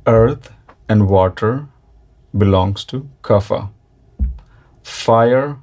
earth 0.07 0.53
and 0.89 1.09
water 1.09 1.69
belongs 2.37 2.85
to 2.87 3.09
kapha. 3.23 3.71
Fire 4.83 5.59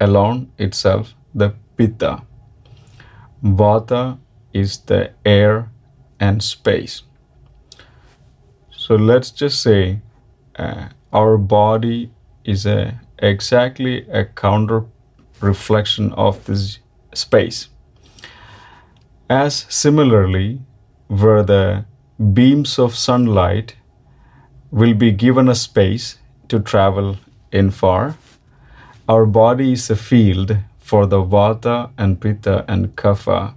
alone 0.00 0.52
itself 0.58 1.14
the 1.34 1.54
pitta. 1.76 2.22
Vata 3.42 4.18
is 4.52 4.78
the 4.78 5.12
air 5.24 5.70
and 6.18 6.42
space. 6.42 7.02
So 8.70 8.94
let's 8.94 9.30
just 9.30 9.62
say 9.62 10.00
uh, 10.58 10.88
our 11.12 11.36
body 11.36 12.10
is 12.44 12.66
a 12.66 13.00
exactly 13.18 14.06
a 14.08 14.24
counter 14.24 14.84
reflection 15.40 16.12
of 16.12 16.44
this 16.44 16.78
space 17.16 17.68
as 19.28 19.66
similarly 19.68 20.60
where 21.08 21.42
the 21.42 21.84
beams 22.32 22.78
of 22.78 22.94
sunlight 22.94 23.74
will 24.70 24.94
be 24.94 25.10
given 25.12 25.48
a 25.48 25.54
space 25.54 26.18
to 26.48 26.60
travel 26.60 27.16
in 27.52 27.70
far 27.70 28.16
our 29.08 29.26
body 29.26 29.72
is 29.72 29.90
a 29.90 29.96
field 29.96 30.56
for 30.78 31.06
the 31.06 31.22
vata 31.34 31.90
and 31.98 32.20
pitta 32.20 32.64
and 32.68 32.94
kapha 32.96 33.54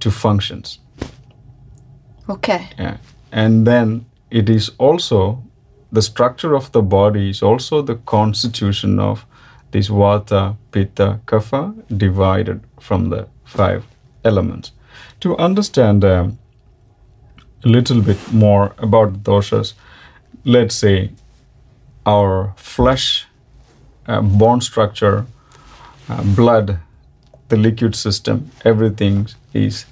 to 0.00 0.10
functions 0.10 0.78
Okay. 2.28 2.68
yeah. 2.78 2.96
And 3.32 3.66
then 3.66 4.06
it 4.30 4.48
is 4.48 4.70
also 4.78 5.42
the 5.92 6.02
structure 6.02 6.54
of 6.54 6.72
the 6.72 6.82
body 6.82 7.30
is 7.30 7.42
also 7.42 7.82
the 7.82 7.94
constitution 7.96 8.98
of 8.98 9.24
this 9.76 9.88
vata, 9.90 10.56
pitta, 10.72 11.20
kapha 11.26 11.74
divided 11.98 12.60
from 12.80 13.10
the 13.10 13.28
five 13.44 13.84
elements. 14.24 14.72
To 15.20 15.36
understand 15.36 16.02
um, 16.04 16.38
a 17.64 17.68
little 17.68 18.00
bit 18.00 18.32
more 18.32 18.72
about 18.78 19.22
doshas, 19.22 19.74
let's 20.44 20.74
say 20.74 21.10
our 22.06 22.54
flesh, 22.56 23.26
uh, 24.08 24.22
bone 24.22 24.62
structure, 24.62 25.26
uh, 26.08 26.22
blood, 26.34 26.78
the 27.48 27.56
liquid 27.56 27.94
system, 27.94 28.50
everything 28.64 29.28
is 29.52 29.84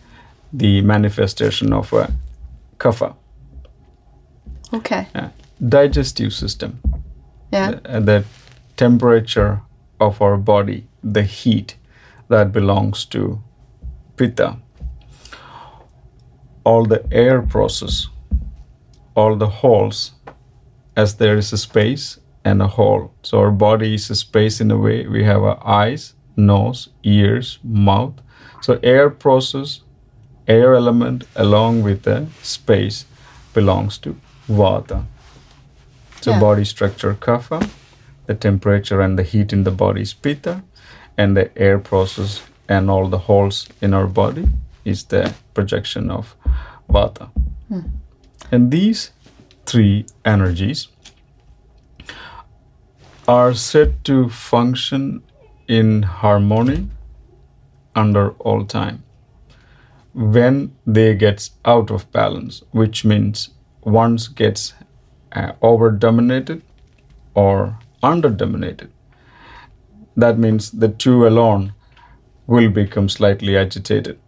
the 0.52 0.80
manifestation 0.80 1.72
of 1.74 1.92
a 1.92 2.10
kapha, 2.78 3.14
Okay. 4.72 5.06
uh, 5.14 5.28
digestive 5.68 6.32
system, 6.32 6.80
Yeah. 7.52 7.72
the, 7.72 8.00
the 8.00 8.24
temperature 8.76 9.60
of 10.04 10.20
our 10.22 10.36
body, 10.36 10.86
the 11.02 11.22
heat 11.22 11.76
that 12.28 12.52
belongs 12.52 13.04
to 13.06 13.40
pitta, 14.16 14.56
all 16.64 16.84
the 16.86 17.04
air 17.12 17.42
process, 17.42 18.08
all 19.14 19.36
the 19.36 19.48
holes, 19.62 20.12
as 20.96 21.16
there 21.16 21.36
is 21.36 21.52
a 21.52 21.58
space 21.58 22.18
and 22.44 22.62
a 22.62 22.66
hole. 22.68 23.12
So 23.22 23.38
our 23.40 23.50
body 23.50 23.94
is 23.94 24.10
a 24.10 24.14
space 24.14 24.60
in 24.60 24.70
a 24.70 24.78
way. 24.78 25.06
We 25.06 25.24
have 25.24 25.42
our 25.42 25.58
eyes, 25.66 26.14
nose, 26.36 26.88
ears, 27.02 27.58
mouth. 27.62 28.14
So 28.60 28.78
air 28.82 29.10
process, 29.10 29.80
air 30.46 30.74
element 30.74 31.24
along 31.36 31.82
with 31.82 32.02
the 32.02 32.26
space 32.42 33.04
belongs 33.54 33.98
to 33.98 34.16
vata. 34.48 35.04
So 36.20 36.30
Yeah. 36.30 36.40
body 36.40 36.64
structure 36.64 37.14
kapha, 37.14 37.60
the 38.26 38.34
temperature 38.34 39.00
and 39.00 39.18
the 39.18 39.22
heat 39.22 39.52
in 39.52 39.64
the 39.64 39.70
body 39.70 40.02
is 40.02 40.14
pitta, 40.14 40.62
and 41.16 41.36
the 41.36 41.56
air 41.56 41.78
process 41.78 42.42
and 42.68 42.90
all 42.90 43.08
the 43.08 43.18
holes 43.18 43.68
in 43.80 43.94
our 43.94 44.06
body 44.06 44.48
is 44.84 45.04
the 45.04 45.34
projection 45.52 46.10
of 46.10 46.34
vata. 46.88 47.30
And 48.50 48.70
these 48.70 49.10
three 49.66 50.06
energies 50.24 50.88
are 53.26 53.54
said 53.54 54.04
to 54.04 54.28
function 54.28 55.22
in 55.66 56.02
harmony 56.02 56.88
under 57.94 58.30
all 58.32 58.64
time 58.64 59.02
when 60.12 60.76
they 60.86 61.14
gets 61.14 61.52
out 61.64 61.90
of 61.90 62.10
balance 62.12 62.62
which 62.70 63.04
means 63.04 63.50
once 63.82 64.28
gets 64.28 64.74
uh, 65.32 65.52
over 65.62 65.90
dominated 65.90 66.62
or 67.34 67.78
under 68.10 68.30
dominated 68.42 68.90
that 70.24 70.38
means 70.44 70.70
the 70.84 70.90
two 71.04 71.26
alone 71.26 71.72
will 72.46 72.70
become 72.80 73.08
slightly 73.08 73.56
agitated 73.56 74.18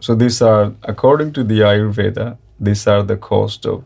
so 0.00 0.14
these 0.14 0.40
are 0.50 0.74
according 0.94 1.32
to 1.32 1.44
the 1.52 1.60
ayurveda 1.70 2.28
these 2.68 2.86
are 2.86 3.02
the 3.02 3.16
cause 3.16 3.58
of 3.66 3.84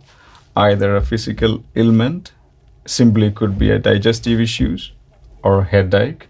either 0.57 0.95
a 0.97 1.05
physical 1.13 1.63
ailment 1.75 2.33
simply 2.87 3.31
could 3.31 3.59
be 3.59 3.71
a 3.71 3.79
digestive 3.79 4.41
issues 4.41 4.93
or 5.43 5.65
headache 5.65 6.29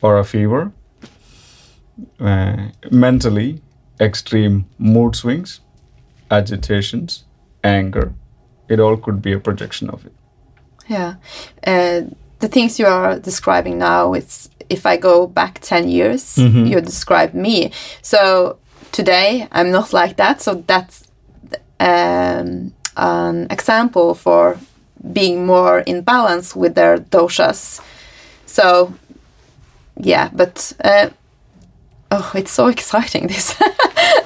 or 0.00 0.18
a 0.18 0.24
fever 0.24 0.62
uh, 2.20 2.68
mentally 2.90 3.62
extreme 4.00 4.66
mood 4.78 5.14
swings, 5.14 5.60
agitations, 6.30 7.24
anger. 7.62 8.14
It 8.68 8.80
all 8.80 8.96
could 8.96 9.22
be 9.22 9.32
a 9.32 9.38
projection 9.38 9.90
of 9.90 10.06
it. 10.06 10.12
Yeah. 10.88 11.14
Uh, 11.66 12.02
the 12.40 12.48
things 12.48 12.78
you 12.78 12.86
are 12.86 13.18
describing 13.18 13.78
now, 13.78 14.14
it's 14.14 14.50
if 14.68 14.86
I 14.86 14.96
go 14.96 15.26
back 15.26 15.60
10 15.60 15.88
years, 15.88 16.38
you 16.38 16.80
describe 16.80 17.34
me. 17.34 17.72
So 18.00 18.58
today 18.90 19.46
I'm 19.52 19.70
not 19.70 19.92
like 20.00 20.16
that. 20.16 20.40
So 20.40 20.54
that's 20.66 21.06
um, 21.78 22.72
an 22.96 23.46
example 23.50 24.14
for 24.14 24.58
being 25.12 25.46
more 25.46 25.80
in 25.80 26.02
balance 26.02 26.54
with 26.54 26.74
their 26.74 26.98
doshas. 26.98 27.80
So, 28.46 28.94
yeah, 29.96 30.30
but 30.32 30.72
uh, 30.84 31.10
oh, 32.10 32.32
it's 32.34 32.52
so 32.52 32.66
exciting 32.76 33.26
this. 33.26 33.56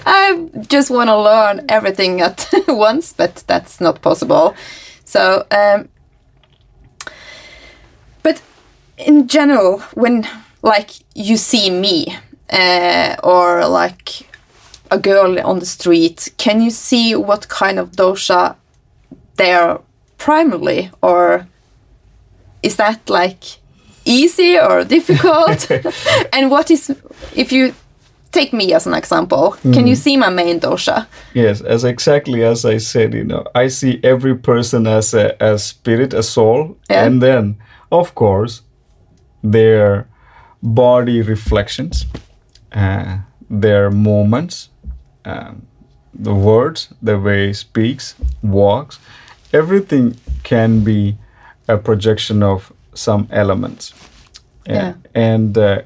I 0.08 0.48
just 0.68 0.90
want 0.90 1.08
to 1.08 1.18
learn 1.18 1.64
everything 1.68 2.20
at 2.20 2.48
once, 2.68 3.12
but 3.12 3.44
that's 3.46 3.80
not 3.80 4.02
possible. 4.02 4.54
So, 5.04 5.46
um, 5.50 5.88
but 8.26 8.42
in 8.98 9.28
general, 9.28 9.78
when 9.94 10.26
like 10.62 10.90
you 11.14 11.36
see 11.36 11.70
me 11.70 12.16
uh, 12.50 13.14
or 13.22 13.68
like 13.68 14.08
a 14.90 14.98
girl 14.98 15.38
on 15.46 15.60
the 15.60 15.66
street, 15.66 16.34
can 16.36 16.60
you 16.60 16.70
see 16.70 17.14
what 17.14 17.48
kind 17.48 17.78
of 17.78 17.92
dosha 17.92 18.56
they're 19.36 19.78
primarily, 20.18 20.90
or 21.02 21.46
is 22.62 22.76
that 22.76 23.08
like 23.08 23.44
easy 24.04 24.58
or 24.58 24.84
difficult? 24.84 25.70
and 26.32 26.50
what 26.50 26.70
is 26.70 26.90
if 27.36 27.52
you 27.52 27.72
take 28.32 28.52
me 28.52 28.74
as 28.74 28.86
an 28.88 28.94
example? 28.94 29.56
Can 29.72 29.86
you 29.86 29.94
see 29.94 30.16
my 30.16 30.30
main 30.30 30.58
dosha? 30.58 31.06
Yes, 31.34 31.60
as 31.60 31.84
exactly 31.84 32.42
as 32.42 32.64
I 32.64 32.78
said, 32.78 33.14
you 33.14 33.24
know, 33.24 33.44
I 33.54 33.68
see 33.68 34.00
every 34.02 34.34
person 34.34 34.86
as 34.86 35.14
a 35.14 35.40
as 35.40 35.62
spirit, 35.64 36.12
a 36.14 36.22
soul, 36.22 36.76
Yeah. 36.90 37.06
and 37.06 37.22
then 37.22 37.56
of 37.90 38.14
course 38.14 38.62
their 39.42 40.08
body 40.62 41.22
reflections, 41.22 42.06
uh, 42.72 43.18
their 43.48 43.90
moments, 43.90 44.70
um, 45.24 45.66
the 46.12 46.34
words, 46.34 46.88
the 47.02 47.18
way 47.18 47.48
he 47.48 47.52
speaks, 47.52 48.14
walks, 48.42 48.98
everything 49.52 50.16
can 50.42 50.82
be 50.82 51.16
a 51.68 51.76
projection 51.76 52.42
of 52.42 52.72
some 52.94 53.28
elements. 53.30 53.94
Yeah. 54.66 54.94
And 55.14 55.56
uh, 55.56 55.82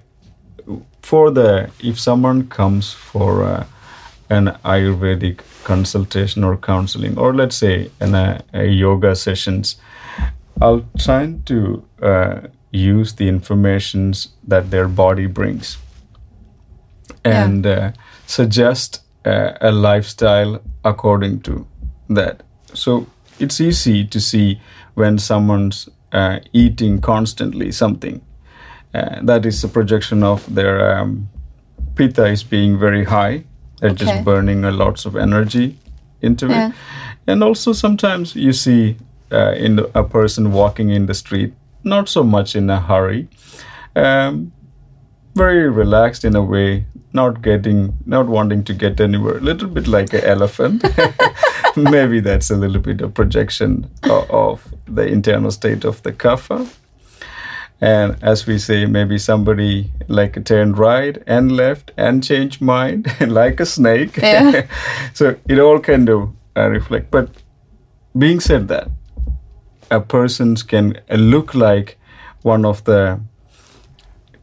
for 1.03 1.31
the 1.31 1.71
if 1.81 1.99
someone 1.99 2.49
comes 2.49 2.93
for 2.93 3.45
uh, 3.45 3.67
an 4.31 4.57
Ayurvedic 4.65 5.41
consultation 5.65 6.45
or 6.45 6.57
counseling, 6.57 7.19
or 7.19 7.35
let's 7.35 7.57
say 7.57 7.91
in 8.01 8.15
a, 8.15 8.43
a 8.53 8.65
yoga 8.65 9.15
sessions, 9.17 9.77
I'll 10.61 10.85
try 10.99 11.35
to 11.47 11.85
uh, 12.03 12.41
use 12.71 13.15
the 13.15 13.29
informations 13.29 14.29
that 14.49 14.71
their 14.71 14.89
body 14.89 15.27
brings 15.27 15.79
Yeah. 17.25 17.45
and 17.47 17.67
uh, 17.67 17.91
suggest 18.27 19.03
uh, 19.27 19.53
a 19.61 19.71
lifestyle 19.73 20.61
according 20.85 21.41
to 21.43 21.67
that. 22.09 22.43
So 22.75 23.07
it's 23.39 23.61
easy 23.61 24.05
to 24.07 24.21
see 24.21 24.61
when 24.95 25.19
someone's 25.19 25.89
uh, 26.13 26.39
eating 26.53 27.01
constantly 27.01 27.73
something. 27.73 28.21
Uh, 28.95 29.21
that 29.27 29.47
is 29.47 29.65
a 29.65 29.69
projection 29.69 30.23
of 30.23 30.45
their 30.55 30.99
um, 30.99 31.29
pitta 31.95 32.27
is 32.27 32.43
being 32.45 32.79
very 32.79 33.05
high. 33.05 33.45
They're 33.81 33.91
Okay. 33.93 34.05
just 34.07 34.25
burning 34.25 34.65
a 34.65 34.71
lots 34.71 35.07
of 35.07 35.15
energy 35.17 35.77
into 36.23 36.47
Yeah. 36.47 36.69
it. 36.69 36.75
And 37.27 37.43
also 37.43 37.73
sometimes 37.73 38.35
you 38.37 38.53
see 38.53 38.97
uh, 39.33 39.53
in 39.53 39.77
the, 39.77 39.91
a 39.99 40.05
person 40.05 40.53
walking 40.53 40.91
in 40.91 41.07
the 41.07 41.15
street, 41.15 41.55
not 41.85 42.09
so 42.09 42.23
much 42.23 42.55
in 42.57 42.69
a 42.71 42.81
hurry, 42.81 43.29
um, 43.97 44.53
very 45.35 45.69
relaxed 45.69 46.25
in 46.25 46.37
a 46.37 46.43
way, 46.43 46.85
not 47.13 47.43
getting, 47.43 47.97
not 48.07 48.27
wanting 48.27 48.65
to 48.65 48.75
get 48.75 49.01
anywhere. 49.01 49.39
A 49.39 49.41
little 49.41 49.69
bit 49.69 49.87
like 49.87 50.13
an 50.13 50.25
elephant. 50.25 50.85
Maybe 51.77 52.21
that's 52.21 52.51
a 52.51 52.57
little 52.57 52.81
bit 52.81 53.01
of 53.01 53.15
projection 53.15 53.89
of, 54.03 54.31
of 54.31 54.75
the 54.87 55.07
internal 55.07 55.51
state 55.51 55.85
of 55.85 56.03
the 56.03 56.13
kapha. 56.13 56.69
And 57.81 58.17
as 58.23 58.47
we 58.47 58.59
say, 58.59 58.85
maybe 58.85 59.17
somebody 59.17 59.91
like 60.07 60.45
turned 60.45 60.77
right 60.77 61.17
and 61.27 61.51
left 61.53 61.93
and 61.97 62.23
changed 62.23 62.61
mind 62.61 63.07
like 63.27 63.59
a 63.59 63.67
snake. 63.67 64.19
Yeah. 64.19 64.67
so 65.15 65.37
it 65.49 65.59
all 65.59 65.81
kind 65.81 66.09
of 66.11 66.31
uh, 66.57 66.69
reflect. 66.69 67.11
But 67.11 67.31
being 68.19 68.41
said 68.41 68.69
that, 68.69 68.91
a 69.91 70.01
person 70.01 70.57
can 70.57 71.01
look 71.11 71.55
like 71.55 71.99
one 72.43 72.65
of 72.65 72.85
the 72.85 73.21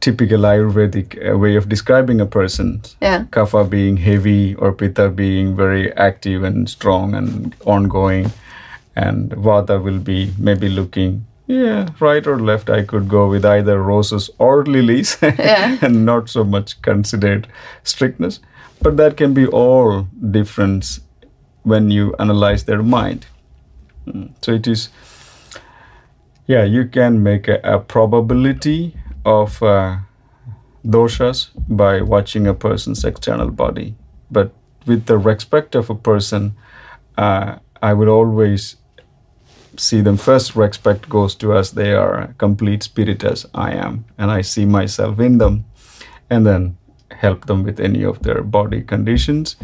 typical 0.00 0.38
Ayurvedic 0.42 1.16
uh, 1.32 1.36
way 1.36 1.56
of 1.56 1.68
describing 1.68 2.20
a 2.20 2.26
person. 2.26 2.82
Yeah. 3.02 3.24
Kapha 3.30 3.68
being 3.68 3.96
heavy 3.96 4.54
or 4.54 4.72
Pitta 4.72 5.08
being 5.08 5.56
very 5.56 5.92
active 5.96 6.44
and 6.44 6.68
strong 6.68 7.14
and 7.14 7.54
ongoing, 7.66 8.30
and 8.94 9.30
Vata 9.30 9.82
will 9.82 9.98
be 9.98 10.32
maybe 10.38 10.68
looking. 10.68 11.24
Yeah, 11.46 11.88
right 11.98 12.26
or 12.26 12.38
left. 12.38 12.68
I 12.68 12.82
could 12.84 13.08
go 13.08 13.26
with 13.28 13.44
either 13.44 13.82
roses 13.82 14.28
or 14.38 14.64
lilies, 14.66 15.16
Yeah. 15.22 15.78
and 15.80 16.04
not 16.04 16.28
so 16.28 16.44
much 16.44 16.80
considered 16.82 17.48
strictness. 17.84 18.40
But 18.82 18.96
that 18.98 19.16
can 19.16 19.32
be 19.34 19.46
all 19.46 20.02
difference 20.30 21.00
when 21.62 21.90
you 21.90 22.14
analyze 22.18 22.64
their 22.64 22.82
mind. 22.82 23.26
Mm. 24.06 24.30
So 24.42 24.52
it 24.52 24.66
is, 24.68 24.90
yeah, 26.48 26.64
you 26.64 26.86
can 26.86 27.22
make 27.22 27.46
a, 27.46 27.60
a 27.62 27.78
probability 27.78 28.96
of 29.24 29.62
uh, 29.62 29.98
doshas 30.84 31.50
by 31.68 32.00
watching 32.00 32.46
a 32.46 32.54
person's 32.54 33.04
external 33.04 33.50
body. 33.50 33.94
But 34.30 34.52
with 34.86 35.06
the 35.06 35.18
respect 35.18 35.74
of 35.74 35.90
a 35.90 35.94
person, 35.94 36.56
uh, 37.18 37.58
I 37.82 37.92
would 37.92 38.08
always 38.08 38.76
see 39.76 40.00
them 40.00 40.16
first 40.16 40.56
respect 40.56 41.08
goes 41.08 41.36
to 41.36 41.52
us 41.52 41.70
they 41.70 41.92
are 41.92 42.34
complete 42.38 42.82
spirit 42.82 43.22
as 43.22 43.46
i 43.54 43.70
am 43.70 44.04
and 44.18 44.28
i 44.28 44.40
see 44.40 44.64
myself 44.64 45.20
in 45.20 45.38
them 45.38 45.64
and 46.28 46.44
then 46.44 46.76
help 47.12 47.46
them 47.46 47.62
with 47.62 47.78
any 47.78 48.04
of 48.04 48.20
their 48.24 48.42
body 48.42 48.82
conditions 48.82 49.54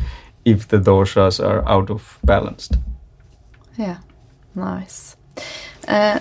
if 0.44 0.68
the 0.68 0.78
doshas 0.78 1.44
are 1.44 1.68
out 1.68 1.90
of 1.90 2.20
balanced 2.22 2.76
Yeah, 3.76 3.98
nice. 4.54 5.16
Uh, 5.88 6.20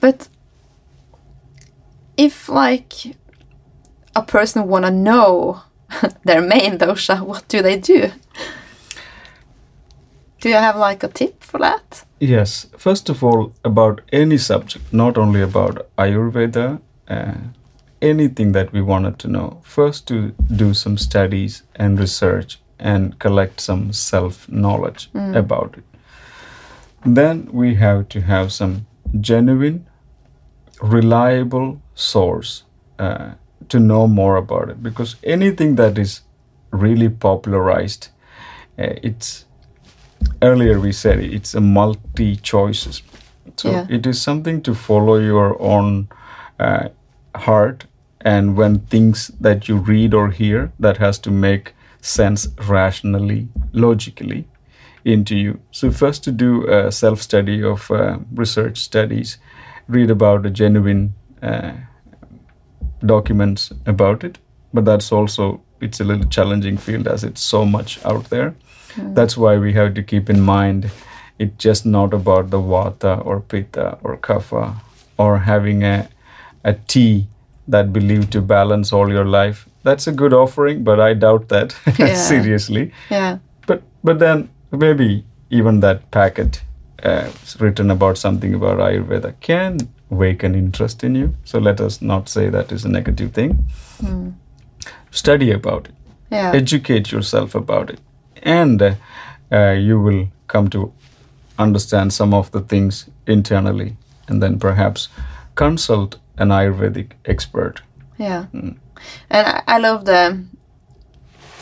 but 0.00 0.28
if 2.16 2.48
like 2.48 2.92
a 4.14 4.22
person 4.22 4.68
wanna 4.68 4.90
know 4.90 5.62
their 6.24 6.40
main 6.40 6.78
dosha, 6.78 7.20
what 7.24 7.46
do 7.48 7.62
they 7.62 7.76
do? 7.78 8.10
Do 10.40 10.48
you 10.48 10.54
have 10.54 10.76
like 10.76 11.02
a 11.02 11.08
tip 11.08 11.42
for 11.42 11.58
that? 11.58 12.04
Yes, 12.20 12.66
first 12.76 13.08
of 13.08 13.24
all, 13.24 13.52
about 13.64 14.00
any 14.12 14.38
subject, 14.38 14.92
not 14.92 15.18
only 15.18 15.42
about 15.42 15.88
Ayurveda, 15.96 16.80
uh, 17.08 17.34
anything 18.00 18.52
that 18.52 18.72
we 18.72 18.80
wanted 18.80 19.18
to 19.18 19.28
know, 19.28 19.60
first 19.62 20.06
to 20.08 20.32
do 20.54 20.74
some 20.74 20.96
studies 20.96 21.62
and 21.74 21.98
research 21.98 22.60
and 22.78 23.18
collect 23.18 23.60
some 23.60 23.92
self 23.92 24.48
knowledge 24.48 25.10
about 25.14 25.74
it. 25.76 25.84
Then 27.04 27.48
we 27.52 27.74
have 27.76 28.08
to 28.10 28.20
have 28.20 28.52
some 28.52 28.86
genuine, 29.20 29.86
reliable 30.82 31.80
source 31.94 32.64
uh, 32.98 33.32
to 33.68 33.78
know 33.78 34.06
more 34.06 34.36
about 34.36 34.70
it 34.70 34.82
because 34.82 35.16
anything 35.24 35.76
that 35.76 35.98
is 35.98 36.22
really 36.70 37.08
popularized, 37.08 38.08
uh, 38.78 38.94
it's 39.02 39.44
earlier 40.42 40.80
we 40.80 40.92
said 40.92 41.18
it's 41.20 41.54
a 41.54 41.60
multi 41.60 42.36
choices 42.36 43.02
so 43.56 43.70
Yeah. 43.70 43.86
it 43.88 44.06
is 44.06 44.20
something 44.22 44.62
to 44.62 44.74
follow 44.74 45.18
your 45.18 45.60
own 45.60 46.08
uh, 46.58 46.88
heart 47.34 47.86
and 48.20 48.56
when 48.56 48.80
things 48.80 49.30
that 49.40 49.68
you 49.68 49.76
read 49.76 50.14
or 50.14 50.30
hear 50.30 50.70
that 50.80 50.96
has 50.98 51.18
to 51.20 51.30
make 51.30 51.74
sense 52.00 52.48
rationally 52.68 53.48
logically 53.72 54.44
into 55.12 55.36
you 55.36 55.58
so 55.70 55.90
first 55.90 56.22
to 56.24 56.32
do 56.32 56.50
a 56.78 56.92
self 56.92 57.20
study 57.22 57.62
of 57.62 57.90
uh, 57.90 58.18
research 58.34 58.78
studies 58.78 59.38
read 59.96 60.10
about 60.10 60.42
the 60.42 60.50
genuine 60.50 61.14
uh, 61.42 61.72
documents 63.04 63.70
about 63.86 64.24
it 64.24 64.38
but 64.74 64.84
that's 64.84 65.12
also 65.12 65.60
it's 65.80 66.00
a 66.00 66.04
little 66.04 66.26
challenging 66.28 66.76
field 66.76 67.06
as 67.08 67.24
it's 67.24 67.40
so 67.40 67.64
much 67.64 67.98
out 68.04 68.28
there 68.30 68.54
that's 69.14 69.36
why 69.36 69.56
we 69.56 69.72
have 69.72 69.94
to 69.94 70.02
keep 70.02 70.28
in 70.28 70.40
mind 70.40 70.90
it's 71.38 71.56
just 71.64 71.86
not 71.86 72.12
about 72.12 72.50
the 72.50 72.58
vata 72.58 73.24
or 73.24 73.40
pitta 73.40 73.96
or 74.02 74.16
kapha 74.16 74.74
or 75.18 75.38
having 75.38 75.84
a, 75.84 76.08
a 76.64 76.72
tea 76.88 77.28
that 77.68 77.92
believed 77.92 78.32
to 78.32 78.40
balance 78.40 78.92
all 78.92 79.08
your 79.12 79.24
life 79.24 79.68
that's 79.84 80.06
a 80.08 80.12
good 80.12 80.34
offering, 80.34 80.82
but 80.84 81.00
I 81.00 81.14
doubt 81.14 81.48
that 81.48 81.74
Yeah. 81.98 82.14
seriously. 82.14 82.92
Yeah. 83.10 83.38
But 83.66 83.82
but 84.04 84.18
then 84.18 84.48
maybe 84.70 85.24
even 85.50 85.80
that 85.80 86.10
packet 86.10 86.62
uh, 87.02 87.30
written 87.60 87.90
about 87.90 88.18
something 88.18 88.54
about 88.54 88.78
Ayurveda 88.78 89.32
can 89.40 89.78
wake 90.10 90.42
an 90.42 90.54
interest 90.54 91.04
in 91.04 91.14
you. 91.14 91.34
So 91.44 91.58
let 91.58 91.80
us 91.80 92.02
not 92.02 92.28
say 92.28 92.48
that 92.50 92.72
is 92.72 92.84
a 92.84 92.88
negative 92.88 93.32
thing. 93.32 93.64
Study 95.10 95.52
about 95.52 95.88
it, 95.88 95.94
Yeah. 96.30 96.52
educate 96.54 97.12
yourself 97.12 97.54
about 97.54 97.90
it, 97.90 98.00
and 98.42 98.82
uh, 99.52 99.70
you 99.72 100.00
will 100.00 100.28
come 100.46 100.68
to 100.70 100.92
understand 101.58 102.12
some 102.12 102.34
of 102.36 102.50
the 102.50 102.60
things 102.60 103.08
internally, 103.26 103.96
and 104.28 104.42
then 104.42 104.58
perhaps 104.58 105.08
consult 105.54 106.18
an 106.38 106.48
Ayurvedic 106.50 107.12
expert. 107.24 107.80
Yeah. 108.18 108.44
And 108.52 108.78
I, 109.30 109.62
I 109.66 109.78
love 109.78 110.04
the, 110.04 110.44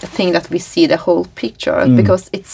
the 0.00 0.06
thing 0.06 0.32
that 0.32 0.50
we 0.50 0.58
see 0.58 0.86
the 0.86 0.96
whole 0.96 1.26
picture 1.34 1.86
because 1.96 2.28
it's 2.32 2.52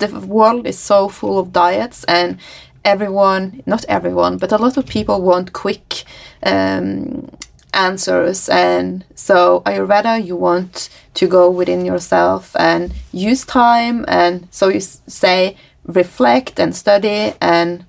the 0.00 0.08
world 0.20 0.66
is 0.66 0.78
so 0.78 1.08
full 1.08 1.38
of 1.38 1.52
diets 1.52 2.04
and 2.04 2.38
everyone, 2.84 3.62
not 3.66 3.84
everyone, 3.88 4.38
but 4.38 4.52
a 4.52 4.56
lot 4.58 4.76
of 4.76 4.86
people 4.86 5.20
want 5.22 5.52
quick 5.52 6.04
um, 6.42 7.28
answers. 7.74 8.48
And 8.48 9.04
so 9.14 9.60
Ayurveda, 9.66 10.24
you 10.24 10.36
want 10.36 10.88
to 11.14 11.26
go 11.26 11.50
within 11.50 11.84
yourself 11.84 12.56
and 12.58 12.92
use 13.12 13.44
time. 13.44 14.04
And 14.08 14.48
so 14.50 14.68
you 14.68 14.76
s- 14.78 15.02
say 15.06 15.56
reflect 15.84 16.58
and 16.60 16.74
study 16.74 17.32
and 17.40 17.84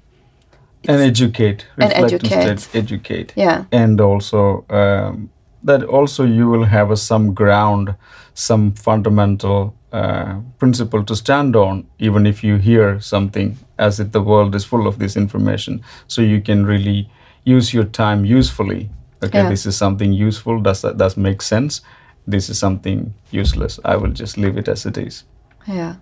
and 0.87 0.99
educate, 0.99 1.67
And 1.77 1.93
educate. 1.93 2.47
instead, 2.47 2.75
educate. 2.83 3.33
yeah, 3.35 3.65
and 3.71 4.01
also 4.01 4.65
um, 4.71 5.29
that 5.63 5.83
also 5.83 6.23
you 6.25 6.47
will 6.49 6.65
have 6.65 6.89
a, 6.89 6.97
some 6.97 7.33
ground 7.35 7.93
some 8.33 8.71
fundamental 8.71 9.75
uh, 9.93 10.39
principle 10.59 11.03
to 11.03 11.15
stand 11.15 11.55
on 11.55 11.85
even 11.99 12.25
if 12.25 12.43
you 12.43 12.57
hear 12.57 12.99
something 13.01 13.57
as 13.77 13.99
if 13.99 14.11
the 14.11 14.21
world 14.21 14.55
is 14.55 14.63
full 14.65 14.87
of 14.87 14.97
this 14.99 15.15
information 15.17 15.81
so 16.07 16.21
you 16.21 16.41
can 16.41 16.65
really 16.65 17.09
use 17.43 17.73
your 17.73 17.85
time 17.85 18.23
usefully 18.39 18.89
okay 19.23 19.39
Yeah. 19.43 19.49
this 19.49 19.65
is 19.65 19.75
something 19.77 20.13
useful 20.13 20.61
does 20.61 20.81
that 20.81 20.97
does 20.97 21.17
make 21.17 21.41
sense 21.41 21.81
this 22.27 22.49
is 22.49 22.59
something 22.59 23.13
useless 23.31 23.79
i 23.83 23.95
will 23.97 24.11
just 24.13 24.37
leave 24.37 24.57
it 24.59 24.67
as 24.67 24.85
it 24.85 24.97
is 24.97 25.23
Yeah. 25.67 25.95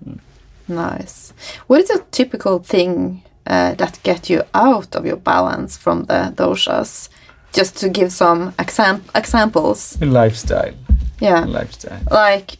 Nice. 0.68 1.34
What 1.68 1.82
is 1.82 1.90
a 1.90 2.00
typical 2.12 2.60
thing 2.60 3.24
uh, 3.48 3.74
that 3.76 4.00
get 4.04 4.30
you 4.30 4.44
out 4.54 4.96
of 4.96 5.04
your 5.06 5.18
balance 5.18 5.78
from 5.78 6.04
the 6.06 6.32
doshas? 6.36 7.10
Just 7.54 7.76
to 7.78 7.90
give 7.90 8.12
some 8.12 8.54
exam- 8.60 9.04
examples. 9.16 9.98
lifestyle 10.02 10.74
Yeah. 11.20 11.46
lifestyle 11.46 12.02
Like, 12.12 12.58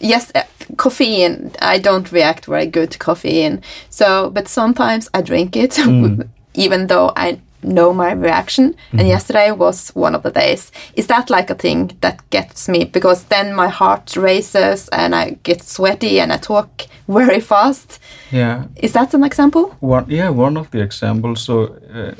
yes, 0.00 0.30
uh, 0.34 0.42
caffeine. 0.78 1.52
I 1.60 1.78
don't 1.78 2.10
react 2.12 2.46
very 2.46 2.66
good 2.66 2.90
to 2.92 2.98
caffeine. 2.98 3.62
So, 3.90 4.30
but 4.30 4.48
sometimes 4.48 5.08
I 5.14 5.22
drink 5.22 5.56
it, 5.56 5.78
even 6.54 6.86
though 6.86 7.12
I 7.16 7.38
know 7.64 7.92
my 7.92 8.12
reaction. 8.12 8.74
And 8.92 9.08
yesterday 9.08 9.50
was 9.50 9.90
one 9.94 10.14
of 10.14 10.22
the 10.22 10.30
days. 10.30 10.70
Is 10.94 11.06
that 11.06 11.30
like 11.30 11.50
a 11.50 11.54
thing 11.54 11.96
that 12.00 12.28
gets 12.30 12.68
me? 12.68 12.84
Because 12.84 13.24
then 13.24 13.54
my 13.54 13.68
heart 13.68 14.16
races 14.16 14.88
and 14.90 15.14
I 15.14 15.38
get 15.42 15.62
sweaty 15.62 16.20
and 16.20 16.32
I 16.32 16.36
talk 16.36 16.86
very 17.08 17.40
fast. 17.40 18.00
yeah 18.30 18.64
Is 18.76 18.92
that 18.92 19.14
an 19.14 19.24
example? 19.24 19.74
One, 19.80 20.06
yeah, 20.08 20.30
one 20.30 20.56
of 20.56 20.70
the 20.70 20.80
examples. 20.80 21.42
So, 21.42 21.76
uh, 21.94 22.14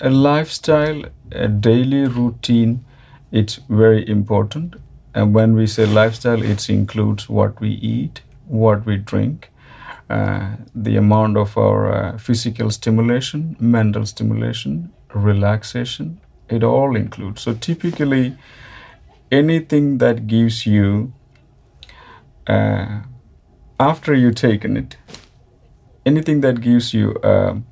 a 0.00 0.10
lifestyle, 0.10 1.04
a 1.30 1.48
daily 1.48 2.06
routine, 2.06 2.84
it's 3.30 3.60
very 3.68 4.08
important. 4.08 4.74
And 5.14 5.34
when 5.34 5.54
we 5.54 5.66
say 5.66 5.86
lifestyle, 5.86 6.42
it 6.42 6.68
includes 6.70 7.28
what 7.28 7.60
we 7.60 7.70
eat, 7.70 8.22
what 8.48 8.86
we 8.86 8.96
drink, 8.96 9.50
uh, 10.10 10.56
the 10.74 10.96
amount 10.96 11.36
of 11.36 11.56
our 11.56 11.92
uh, 11.92 12.18
physical 12.18 12.70
stimulation, 12.70 13.56
mental 13.60 14.06
stimulation, 14.06 14.90
relaxation. 15.14 16.18
It 16.48 16.62
all 16.62 16.96
includes. 16.96 17.42
So, 17.42 17.54
typically, 17.54 18.36
anything 19.30 19.98
that 19.98 20.26
gives 20.26 20.66
you 20.66 21.12
uh, 22.46 23.00
after 23.78 24.14
you've 24.14 24.34
taken 24.34 24.76
it, 24.76 24.96
anything 26.04 26.40
that 26.40 26.60
gives 26.60 26.92
you 26.94 27.16
um, 27.22 27.64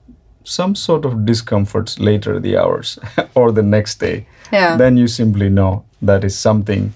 some 0.44 0.74
sort 0.74 1.04
of 1.04 1.24
discomforts 1.26 1.98
later 1.98 2.40
the 2.40 2.56
hours 2.56 2.98
or 3.34 3.52
the 3.52 3.62
next 3.62 4.00
day, 4.00 4.26
Yeah. 4.52 4.76
then 4.76 4.96
you 4.96 5.06
simply 5.08 5.48
know 5.48 5.84
that 6.02 6.24
is 6.24 6.38
something 6.38 6.92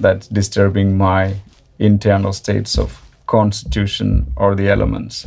that's 0.00 0.28
disturbing 0.28 0.96
my 0.96 1.36
internal 1.78 2.32
states 2.32 2.78
of 2.78 3.00
constitution 3.26 4.32
or 4.36 4.54
the 4.54 4.68
elements. 4.68 5.26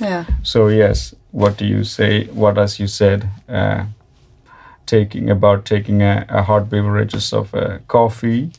yeah. 0.00 0.24
So 0.42 0.68
yes, 0.68 1.14
what 1.30 1.56
do 1.56 1.66
you 1.66 1.84
say? 1.84 2.26
What 2.26 2.58
as 2.58 2.78
you 2.78 2.86
said, 2.86 3.28
uh, 3.48 3.84
taking 4.86 5.30
about 5.30 5.64
taking 5.64 6.02
a, 6.02 6.26
a 6.28 6.42
hot 6.42 6.68
beverages 6.68 7.32
of 7.32 7.54
uh, 7.54 7.78
coffee. 7.88 8.52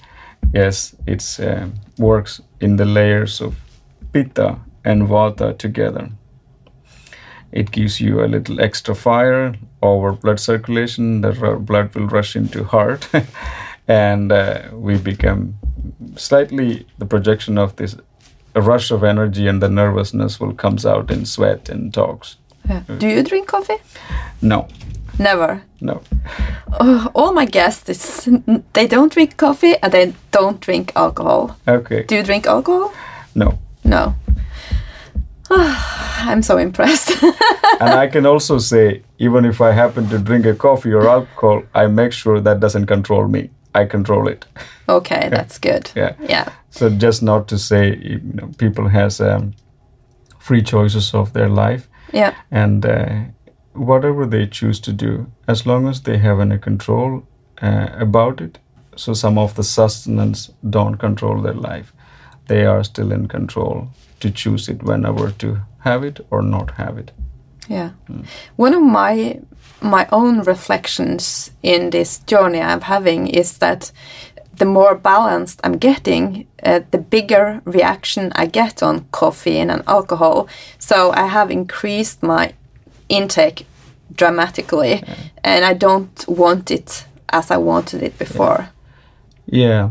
Yes, 0.54 0.96
it's 1.08 1.40
uh, 1.40 1.70
works 1.98 2.42
in 2.60 2.78
the 2.78 2.86
layers 2.86 3.42
of 3.42 3.56
pitta 4.12 4.58
and 4.84 5.04
vata 5.04 5.58
together. 5.58 6.10
It 7.52 7.72
gives 7.72 8.02
you 8.02 8.24
a 8.24 8.28
little 8.28 8.60
extra 8.60 8.96
fire 8.96 9.56
over 9.82 10.12
blood 10.14 10.40
circulation. 10.40 11.22
The 11.22 11.32
blood 11.60 11.94
will 11.96 12.08
rush 12.08 12.36
into 12.36 12.64
heart, 12.64 13.08
and 13.88 14.32
uh, 14.32 14.62
we 14.74 14.98
become 14.98 15.56
slightly 16.16 16.86
the 16.98 17.06
projection 17.06 17.58
of 17.58 17.76
this 17.76 17.96
a 18.56 18.62
rush 18.62 18.92
of 18.92 19.04
energy 19.04 19.48
and 19.48 19.62
the 19.62 19.70
nervousness 19.70 20.40
will 20.40 20.54
comes 20.54 20.86
out 20.86 21.10
in 21.12 21.26
sweat 21.26 21.70
and 21.70 21.94
talks. 21.94 22.38
yeah. 22.70 22.82
Do 23.00 23.08
you 23.08 23.24
drink 23.24 23.48
coffee? 23.48 23.78
No, 24.42 24.68
Never. 25.20 25.62
no. 25.82 26.02
Oh, 26.80 27.10
all 27.16 27.34
my 27.34 27.46
guests, 27.46 28.30
they 28.74 28.88
don't 28.88 29.12
drink 29.12 29.38
coffee 29.38 29.76
and 29.82 29.92
they 29.92 30.14
don't 30.32 30.60
drink 30.62 30.92
alcohol. 30.96 31.58
Okay. 31.68 32.04
Do 32.04 32.16
you 32.16 32.24
drink 32.24 32.46
alcohol? 32.48 32.94
No. 33.36 33.58
No. 33.84 34.14
I'm 35.50 36.42
so 36.42 36.58
impressed. 36.58 37.12
and 37.80 37.90
I 37.90 38.08
can 38.08 38.26
also 38.26 38.58
say, 38.60 39.02
even 39.18 39.46
if 39.46 39.62
I 39.62 39.72
happen 39.72 40.08
to 40.10 40.18
drink 40.20 40.46
a 40.46 40.54
coffee 40.56 40.94
or 40.94 41.08
alcohol, 41.08 41.64
I 41.74 41.88
make 41.88 42.14
sure 42.14 42.40
that 42.40 42.60
doesn't 42.60 42.86
control 42.86 43.28
me. 43.28 43.50
I 43.76 43.86
control 43.86 44.28
it. 44.28 44.46
okay, 44.90 45.30
that's 45.32 45.60
good. 45.60 45.92
Yeah. 45.96 46.14
Yeah. 46.30 46.50
So 46.70 46.90
just 46.90 47.22
not 47.24 47.48
to 47.48 47.58
say, 47.58 47.96
you 47.98 48.20
know, 48.34 48.50
people 48.58 48.88
has 48.90 49.20
um, 49.22 49.54
free 50.40 50.62
choices 50.62 51.14
of 51.14 51.32
their 51.34 51.50
life, 51.50 51.88
Yeah. 52.14 52.34
and 52.52 52.86
uh, 52.86 53.10
whatever 53.74 54.26
they 54.26 54.48
choose 54.48 54.80
to 54.82 54.92
do, 54.94 55.26
as 55.48 55.66
long 55.66 55.88
as 55.88 56.02
they 56.02 56.18
have 56.18 56.40
any 56.40 56.58
control 56.60 57.24
uh, 57.62 57.88
about 58.02 58.42
it. 58.42 58.60
So 58.96 59.14
some 59.14 59.38
of 59.42 59.54
the 59.56 59.64
sustenance 59.64 60.52
don't 60.70 61.00
control 61.00 61.42
their 61.42 61.74
life; 61.76 61.94
they 62.48 62.66
are 62.66 62.84
still 62.84 63.12
in 63.12 63.28
control 63.28 63.88
to 64.20 64.30
choose 64.32 64.70
it 64.72 64.84
whenever 64.84 65.32
to 65.32 65.58
have 65.80 66.04
it 66.08 66.20
or 66.30 66.42
not 66.42 66.72
have 66.72 67.00
it. 67.00 67.12
Yeah. 67.70 67.90
One 68.58 68.74
of 68.76 68.84
my 68.84 69.40
my 69.84 70.08
own 70.12 70.42
reflections 70.44 71.52
in 71.62 71.90
this 71.90 72.20
journey 72.20 72.62
I'm 72.62 72.82
having 72.82 73.28
is 73.28 73.58
that 73.58 73.92
the 74.58 74.66
more 74.66 74.96
balanced 74.96 75.60
I'm 75.64 75.78
getting, 75.78 76.48
uh, 76.64 76.82
the 76.92 76.98
bigger 76.98 77.62
reaction 77.66 78.32
I 78.36 78.46
get 78.46 78.84
on 78.84 79.06
caffeine 79.12 79.70
and 79.70 79.84
alcohol. 79.88 80.48
So 80.80 81.12
I 81.12 81.28
have 81.28 81.52
increased 81.52 82.24
my 82.24 82.54
intake 83.10 83.66
dramatically, 84.16 85.04
and 85.44 85.66
I 85.66 85.74
don't 85.74 86.26
want 86.28 86.72
it 86.72 87.06
as 87.30 87.52
I 87.52 87.58
wanted 87.58 88.04
it 88.04 88.18
before. 88.20 88.70
Yeah. 89.46 89.90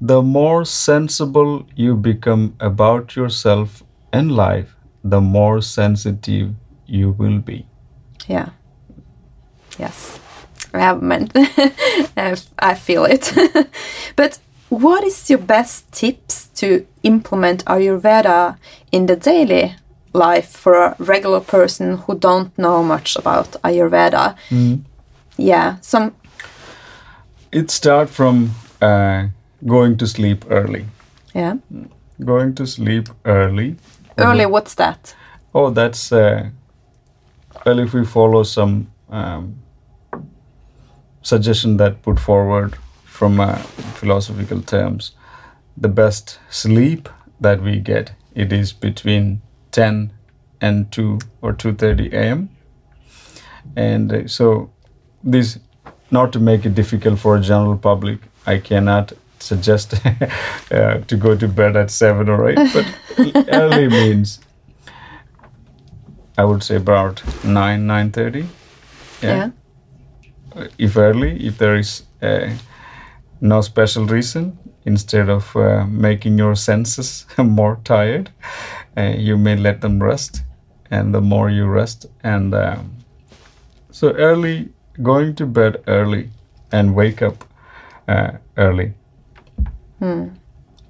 The 0.00 0.20
more 0.20 0.64
sensible 0.64 1.64
you 1.76 1.96
become 1.96 2.54
about 2.58 3.14
yourself 3.14 3.84
and 4.12 4.32
life, 4.32 4.74
the 5.04 5.20
more 5.20 5.62
sensitive 5.62 6.54
you 6.86 7.10
will 7.10 7.38
be. 7.38 7.66
Yeah. 8.26 8.48
Yes. 9.78 10.18
I 10.74 10.80
have 10.80 11.02
meant 11.02 11.32
I 12.58 12.74
feel 12.74 13.04
it. 13.04 13.32
but 14.16 14.38
what 14.68 15.04
is 15.04 15.28
your 15.30 15.38
best 15.38 15.92
tips 15.92 16.48
to 16.54 16.86
implement 17.02 17.64
Ayurveda 17.66 18.56
in 18.90 19.06
the 19.06 19.16
daily 19.16 19.74
life 20.14 20.48
for 20.48 20.74
a 20.74 20.96
regular 20.98 21.40
person 21.40 21.98
who 21.98 22.18
don't 22.18 22.56
know 22.58 22.82
much 22.82 23.16
about 23.16 23.52
Ayurveda? 23.62 24.36
Yeah, 25.36 25.76
some 25.80 26.12
It 27.50 27.70
start 27.70 28.08
from 28.08 28.50
uh, 28.80 29.28
going 29.66 29.96
to 29.98 30.06
sleep 30.06 30.44
early. 30.50 30.86
yeah. 31.34 31.56
Going 32.24 32.54
to 32.54 32.66
sleep 32.66 33.08
early. 33.24 33.76
Early 34.18 34.46
what's 34.46 34.74
that? 34.74 35.14
Oh, 35.54 35.70
that's 35.70 36.12
uh, 36.12 36.50
well. 37.66 37.78
If 37.78 37.92
we 37.94 38.04
follow 38.04 38.44
some 38.44 38.86
um, 39.10 39.54
suggestion 41.22 41.76
that 41.78 42.02
put 42.02 42.18
forward 42.20 42.76
from 43.04 43.40
uh, 43.40 43.56
philosophical 44.00 44.60
terms, 44.60 45.12
the 45.76 45.88
best 45.88 46.38
sleep 46.50 47.08
that 47.40 47.62
we 47.62 47.78
get 47.78 48.12
it 48.34 48.52
is 48.52 48.72
between 48.72 49.40
10 49.72 50.12
and 50.60 50.90
2 50.92 51.18
or 51.40 51.52
2:30 51.52 52.12
a.m. 52.12 52.48
And 53.76 54.12
uh, 54.12 54.26
so 54.26 54.70
this 55.22 55.58
not 56.10 56.32
to 56.32 56.40
make 56.40 56.66
it 56.66 56.74
difficult 56.74 57.18
for 57.18 57.36
a 57.36 57.40
general 57.40 57.76
public, 57.76 58.20
I 58.46 58.58
cannot 58.58 59.12
suggest 59.38 59.94
uh, 60.70 60.98
to 60.98 61.16
go 61.16 61.36
to 61.36 61.48
bed 61.48 61.76
at 61.76 61.90
7 61.90 62.28
or 62.28 62.48
8, 62.50 62.58
but 62.72 63.48
early 63.52 63.88
means 63.88 64.40
I 66.38 66.44
would 66.44 66.62
say 66.62 66.76
about 66.76 67.22
9 67.44 67.86
9:30. 67.86 68.46
Yeah. 69.22 69.50
If 70.78 70.96
early, 70.96 71.46
if 71.46 71.58
there 71.58 71.76
is 71.76 72.04
uh, 72.22 72.50
no 73.40 73.60
special 73.60 74.06
reason, 74.06 74.58
instead 74.84 75.28
of 75.28 75.56
uh, 75.56 75.86
making 75.86 76.38
your 76.38 76.56
senses 76.56 77.26
more 77.38 77.78
tired, 77.84 78.30
uh, 78.96 79.14
you 79.16 79.36
may 79.36 79.56
let 79.56 79.80
them 79.80 80.02
rest. 80.02 80.42
And 80.90 81.14
the 81.14 81.20
more 81.20 81.48
you 81.48 81.66
rest, 81.66 82.06
and 82.22 82.54
so 83.90 84.10
early, 84.12 84.68
going 85.02 85.34
to 85.36 85.46
bed 85.46 85.82
early 85.86 86.28
and 86.70 86.94
wake 86.94 87.22
up 87.22 87.44
uh, 88.08 88.32
early. 88.56 88.94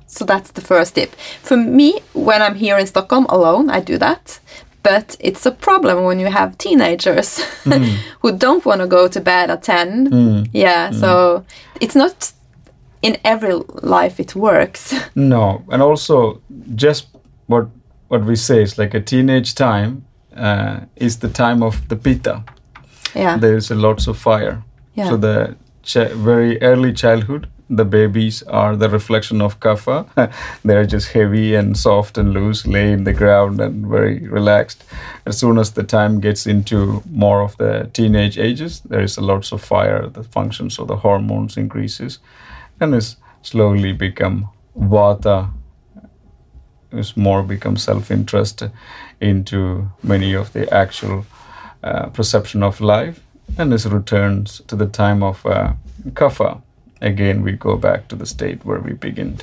So 0.07 0.25
that's 0.25 0.51
the 0.51 0.61
first 0.61 0.95
tip. 0.95 1.15
For 1.43 1.57
me, 1.57 2.01
when 2.13 2.43
I'm 2.43 2.55
here 2.55 2.79
in 2.79 2.87
Stockholm 2.87 3.27
alone, 3.29 3.71
I 3.71 3.81
do 3.81 3.99
that. 3.99 4.41
But 4.83 5.17
it's 5.21 5.47
a 5.47 5.53
problem 5.53 6.05
when 6.05 6.19
you 6.19 6.27
have 6.27 6.59
teenagers 6.59 7.39
mm. 7.65 7.97
who 8.21 8.37
don't 8.37 8.65
want 8.65 8.81
to 8.81 8.87
go 8.87 9.09
to 9.09 9.21
bed 9.21 9.51
at 9.51 9.63
10. 9.63 10.11
Mm. 10.11 10.49
Yeah, 10.53 10.91
mm. 10.91 11.01
so 11.01 11.45
it's 11.81 11.95
not 11.95 12.33
in 13.03 13.17
every 13.25 13.55
life 13.83 14.19
it 14.21 14.35
works. 14.35 14.95
No, 15.15 15.63
and 15.71 15.83
also 15.83 16.41
just 16.75 17.07
what 17.47 17.69
what 18.09 18.25
we 18.25 18.37
say 18.37 18.63
is 18.63 18.79
like 18.79 18.95
a 18.95 19.01
teenage 19.01 19.55
time 19.55 20.05
uh, 20.37 20.81
is 20.97 21.19
the 21.19 21.29
time 21.29 21.63
of 21.63 21.89
the 21.89 21.97
pitta. 21.97 22.45
yeah. 23.15 23.37
There's 23.39 23.71
a 23.71 23.75
lots 23.75 24.07
of 24.07 24.19
fire. 24.19 24.63
Yeah. 24.95 25.09
So 25.09 25.17
the 25.17 25.57
ch- 25.83 26.13
very 26.15 26.61
early 26.63 26.93
childhood, 26.93 27.49
the 27.77 27.85
babies 27.85 28.43
are 28.45 28.77
the 28.77 28.89
reflection 28.89 29.41
of 29.41 29.59
kapha. 29.61 30.07
They're 30.65 30.85
just 30.85 31.13
heavy 31.13 31.55
and 31.55 31.77
soft 31.77 32.19
and 32.19 32.33
loose, 32.33 32.67
lay 32.67 32.93
in 32.93 33.05
the 33.05 33.13
ground 33.13 33.61
and 33.61 33.87
very 33.87 34.29
relaxed. 34.29 34.85
As 35.27 35.39
soon 35.39 35.59
as 35.59 35.73
the 35.73 35.83
time 35.83 36.21
gets 36.21 36.47
into 36.47 37.03
more 37.11 37.41
of 37.43 37.57
the 37.57 37.91
teenage 37.93 38.39
ages, 38.39 38.81
there 38.81 39.03
is 39.03 39.17
a 39.17 39.21
lots 39.21 39.53
of 39.53 39.63
fire. 39.63 40.07
The 40.09 40.23
functions 40.23 40.79
of 40.79 40.89
the 40.89 40.97
hormones 40.97 41.57
increases, 41.57 42.19
and 42.81 42.95
is 42.95 43.17
slowly 43.43 43.93
become 43.93 44.49
vata. 44.77 45.51
Is 46.93 47.17
more 47.17 47.43
become 47.43 47.79
self-interest 47.79 48.65
into 49.19 49.89
many 50.03 50.35
of 50.35 50.53
the 50.53 50.71
actual 50.71 51.25
uh, 51.83 52.11
perception 52.11 52.63
of 52.63 52.83
life 52.83 53.19
and 53.59 53.73
this 53.73 53.87
returns 53.87 54.63
to 54.67 54.77
the 54.77 54.87
time 54.87 55.23
of 55.23 55.45
uh, 55.47 55.75
kapha. 56.11 56.63
Again, 57.03 57.43
we 57.43 57.53
go 57.53 57.77
back 57.77 58.09
to 58.09 58.17
the 58.17 58.27
state 58.27 58.65
where 58.65 58.81
we 58.81 58.93
began 58.93 59.37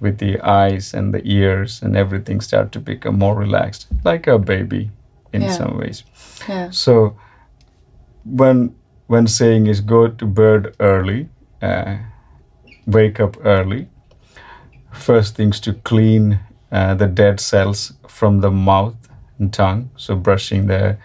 with 0.00 0.18
the 0.18 0.38
eyes 0.40 0.94
and 0.94 1.12
the 1.14 1.20
ears 1.24 1.82
and 1.82 1.96
everything 1.96 2.40
start 2.42 2.70
to 2.72 2.80
become 2.80 3.18
more 3.18 3.34
relaxed, 3.34 3.86
like 4.04 4.26
a 4.30 4.38
baby 4.38 4.90
in 5.32 5.42
Yeah. 5.42 5.52
some 5.56 5.76
ways. 5.78 6.04
yeah. 6.48 6.70
So 6.70 7.16
when 8.24 8.74
when 9.08 9.26
saying 9.28 9.68
is 9.68 9.80
go 9.80 10.08
to 10.08 10.26
bed 10.26 10.74
early, 10.80 11.28
uh, 11.62 11.96
wake 12.86 13.20
up 13.20 13.36
early, 13.44 13.86
first 14.92 15.36
things 15.36 15.60
to 15.60 15.72
clean 15.72 16.38
uh, 16.72 16.94
the 16.94 17.06
dead 17.06 17.40
cells 17.40 17.92
from 18.08 18.40
the 18.40 18.50
mouth 18.50 18.96
and 19.38 19.52
tongue. 19.52 19.90
So 19.96 20.16
brushing 20.16 20.66
the 20.66 20.96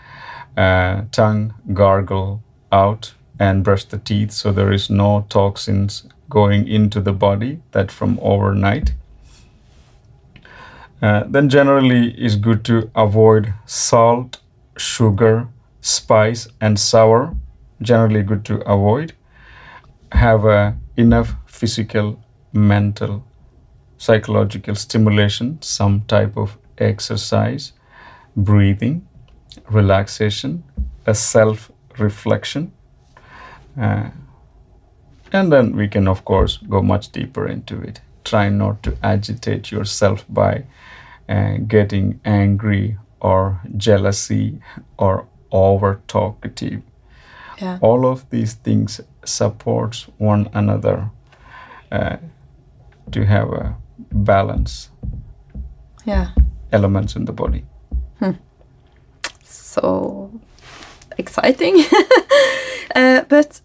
uh, 0.58 1.02
tongue, 1.12 1.54
gargle 1.74 2.42
out, 2.72 3.14
and 3.42 3.64
brush 3.64 3.86
the 3.86 3.98
teeth 3.98 4.32
so 4.32 4.52
there 4.52 4.72
is 4.72 4.88
no 4.90 5.26
toxins 5.28 6.04
going 6.30 6.68
into 6.68 7.02
the 7.02 7.12
body 7.12 7.60
that 7.72 7.92
from 7.92 8.20
overnight. 8.22 8.94
Uh, 11.02 11.24
then 11.28 11.50
generally 11.50 12.10
is 12.24 12.36
good 12.36 12.64
to 12.64 12.92
avoid 12.96 13.52
salt, 13.66 14.40
sugar, 14.78 15.48
spice, 15.82 16.48
and 16.62 16.80
sour. 16.80 17.36
Generally 17.82 18.22
good 18.24 18.46
to 18.46 18.58
avoid. 18.70 19.14
Have 20.12 20.46
uh, 20.46 20.74
enough 20.96 21.34
physical, 21.48 22.24
mental, 22.54 23.24
psychological 23.98 24.76
stimulation, 24.76 25.60
some 25.64 26.02
type 26.02 26.38
of 26.38 26.60
exercise, 26.78 27.74
breathing, 28.36 29.08
relaxation, 29.68 30.64
a 31.08 31.16
self 31.16 31.72
reflection. 31.98 32.72
Uh, 33.80 34.10
and 35.34 35.52
then 35.52 35.76
we 35.76 35.88
can, 35.88 36.08
of 36.08 36.26
course, 36.26 36.58
go 36.70 36.82
much 36.82 37.12
deeper 37.12 37.48
into 37.48 37.82
it. 37.82 38.02
Try 38.24 38.50
not 38.50 38.84
to 38.84 38.98
agitate 39.02 39.72
yourself 39.72 40.26
by 40.30 40.64
uh, 41.30 41.58
getting 41.68 42.20
angry 42.26 42.98
or 43.22 43.62
jealousy 43.78 44.60
or 44.98 45.26
over 45.52 46.02
talkative. 46.08 46.82
Yeah. 47.62 47.78
All 47.82 48.06
of 48.06 48.30
these 48.30 48.54
things 48.56 49.02
supports 49.26 50.08
one 50.18 50.50
another 50.54 51.10
uh, 51.92 52.18
to 53.12 53.26
have 53.26 53.50
a 53.54 53.76
balance 54.12 54.90
Yeah. 56.06 56.30
elements 56.72 57.16
in 57.16 57.26
the 57.26 57.34
body. 57.34 57.64
so 59.44 60.32
exciting. 61.18 61.84
uh, 62.96 63.24
but 63.30 63.62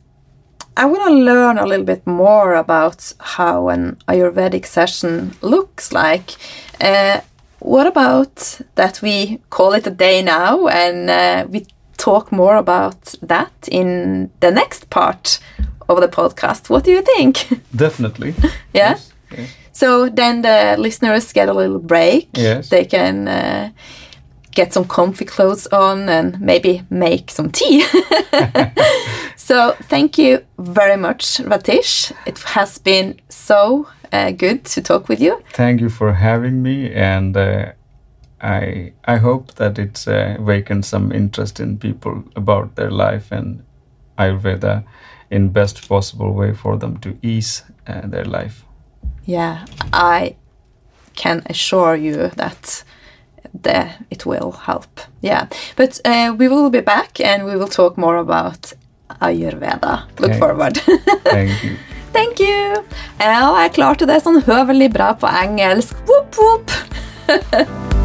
I 0.77 0.85
want 0.85 1.05
to 1.09 1.15
learn 1.15 1.59
a 1.59 1.67
little 1.67 1.87
bit 1.87 2.07
more 2.07 2.55
about 2.55 3.13
how 3.19 3.69
an 3.69 3.97
Ayurvedic 4.09 4.67
session 4.67 5.33
looks 5.41 5.93
like. 5.93 6.33
Uh, 6.81 7.21
what 7.61 7.87
about 7.87 8.61
that 8.75 9.01
we 9.01 9.41
call 9.49 9.73
it 9.73 9.87
a 9.87 9.91
day 9.91 10.23
now 10.23 10.69
and 10.69 11.11
uh, 11.11 11.47
we 11.49 11.67
talk 11.97 12.31
more 12.31 12.57
about 12.57 13.15
that 13.23 13.53
in 13.71 14.31
the 14.41 14.51
next 14.51 14.91
part 14.91 15.39
of 15.89 16.01
the 16.01 16.09
podcast? 16.09 16.69
What 16.69 16.85
do 16.85 16.91
you 16.91 17.03
think? 17.03 17.49
Definitely. 17.77 18.35
Yeah? 18.75 18.91
Yes, 18.91 19.13
yes. 19.37 19.51
So 19.73 20.09
then 20.09 20.43
the 20.43 20.77
listeners 20.79 21.33
get 21.33 21.49
a 21.49 21.53
little 21.53 21.79
break. 21.79 22.29
Yes. 22.35 22.69
They 22.69 22.85
can 22.85 23.29
uh, 23.29 23.71
get 24.57 24.73
some 24.73 24.89
comfy 24.89 25.25
clothes 25.25 25.67
on 25.69 26.09
and 26.09 26.41
maybe 26.41 26.83
make 26.91 27.31
some 27.31 27.51
tea. 27.51 27.83
so 29.37 29.77
thank 29.83 30.19
you 30.19 30.45
very 30.59 30.97
much, 30.97 31.39
Rateesh. 31.45 32.13
It 32.27 32.39
has 32.39 32.79
been 32.79 33.21
so 33.29 33.87
uh, 34.13 34.33
good 34.33 34.65
to 34.65 34.83
talk 34.83 35.09
with 35.09 35.21
you. 35.21 35.43
Thank 35.53 35.81
you 35.81 35.91
for 35.91 36.13
having 36.15 36.63
me, 36.63 36.91
and 36.93 37.37
uh, 37.37 37.73
I 38.41 38.93
I 39.05 39.17
hope 39.19 39.55
that 39.55 39.79
it's 39.79 40.09
uh, 40.09 40.37
awakened 40.39 40.85
some 40.85 41.13
interest 41.13 41.61
in 41.61 41.79
people 41.79 42.25
about 42.35 42.77
their 42.77 42.91
life 42.91 43.37
and 43.37 43.63
Ayurveda 44.19 44.85
in 45.31 45.53
best 45.53 45.89
possible 45.89 46.33
way 46.33 46.55
for 46.55 46.79
them 46.79 46.97
to 46.99 47.11
ease 47.23 47.63
uh, 47.87 48.07
their 48.07 48.25
life. 48.25 48.65
Yeah, 49.27 49.67
I 49.93 50.37
can 51.15 51.43
assure 51.47 51.97
you 51.97 52.31
that 52.37 52.85
the, 53.63 53.91
it 54.11 54.27
will 54.27 54.53
help. 54.53 55.01
Yeah, 55.23 55.47
but 55.77 56.01
uh, 56.05 56.35
we 56.39 56.49
will 56.49 56.71
be 56.71 56.81
back 56.81 57.21
and 57.21 57.45
we 57.47 57.57
will 57.57 57.69
talk 57.69 57.97
more 57.99 58.17
about 58.17 58.73
Ayurveda. 59.21 60.03
Look 60.19 60.31
Okay. 60.31 60.39
forward. 60.39 60.77
Thank 61.25 61.63
you. 61.65 61.77
Thank 62.13 62.41
you! 62.41 62.85
Ja, 63.21 63.53
jeg 63.63 63.75
klarte 63.77 64.07
det 64.09 64.23
sånn 64.25 64.41
høvelig 64.47 64.89
bra 64.95 65.11
på 65.21 65.29
engelsk. 65.29 65.93
Whoop, 66.09 66.41
whoop. 66.41 67.93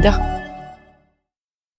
Canada. 0.00 0.37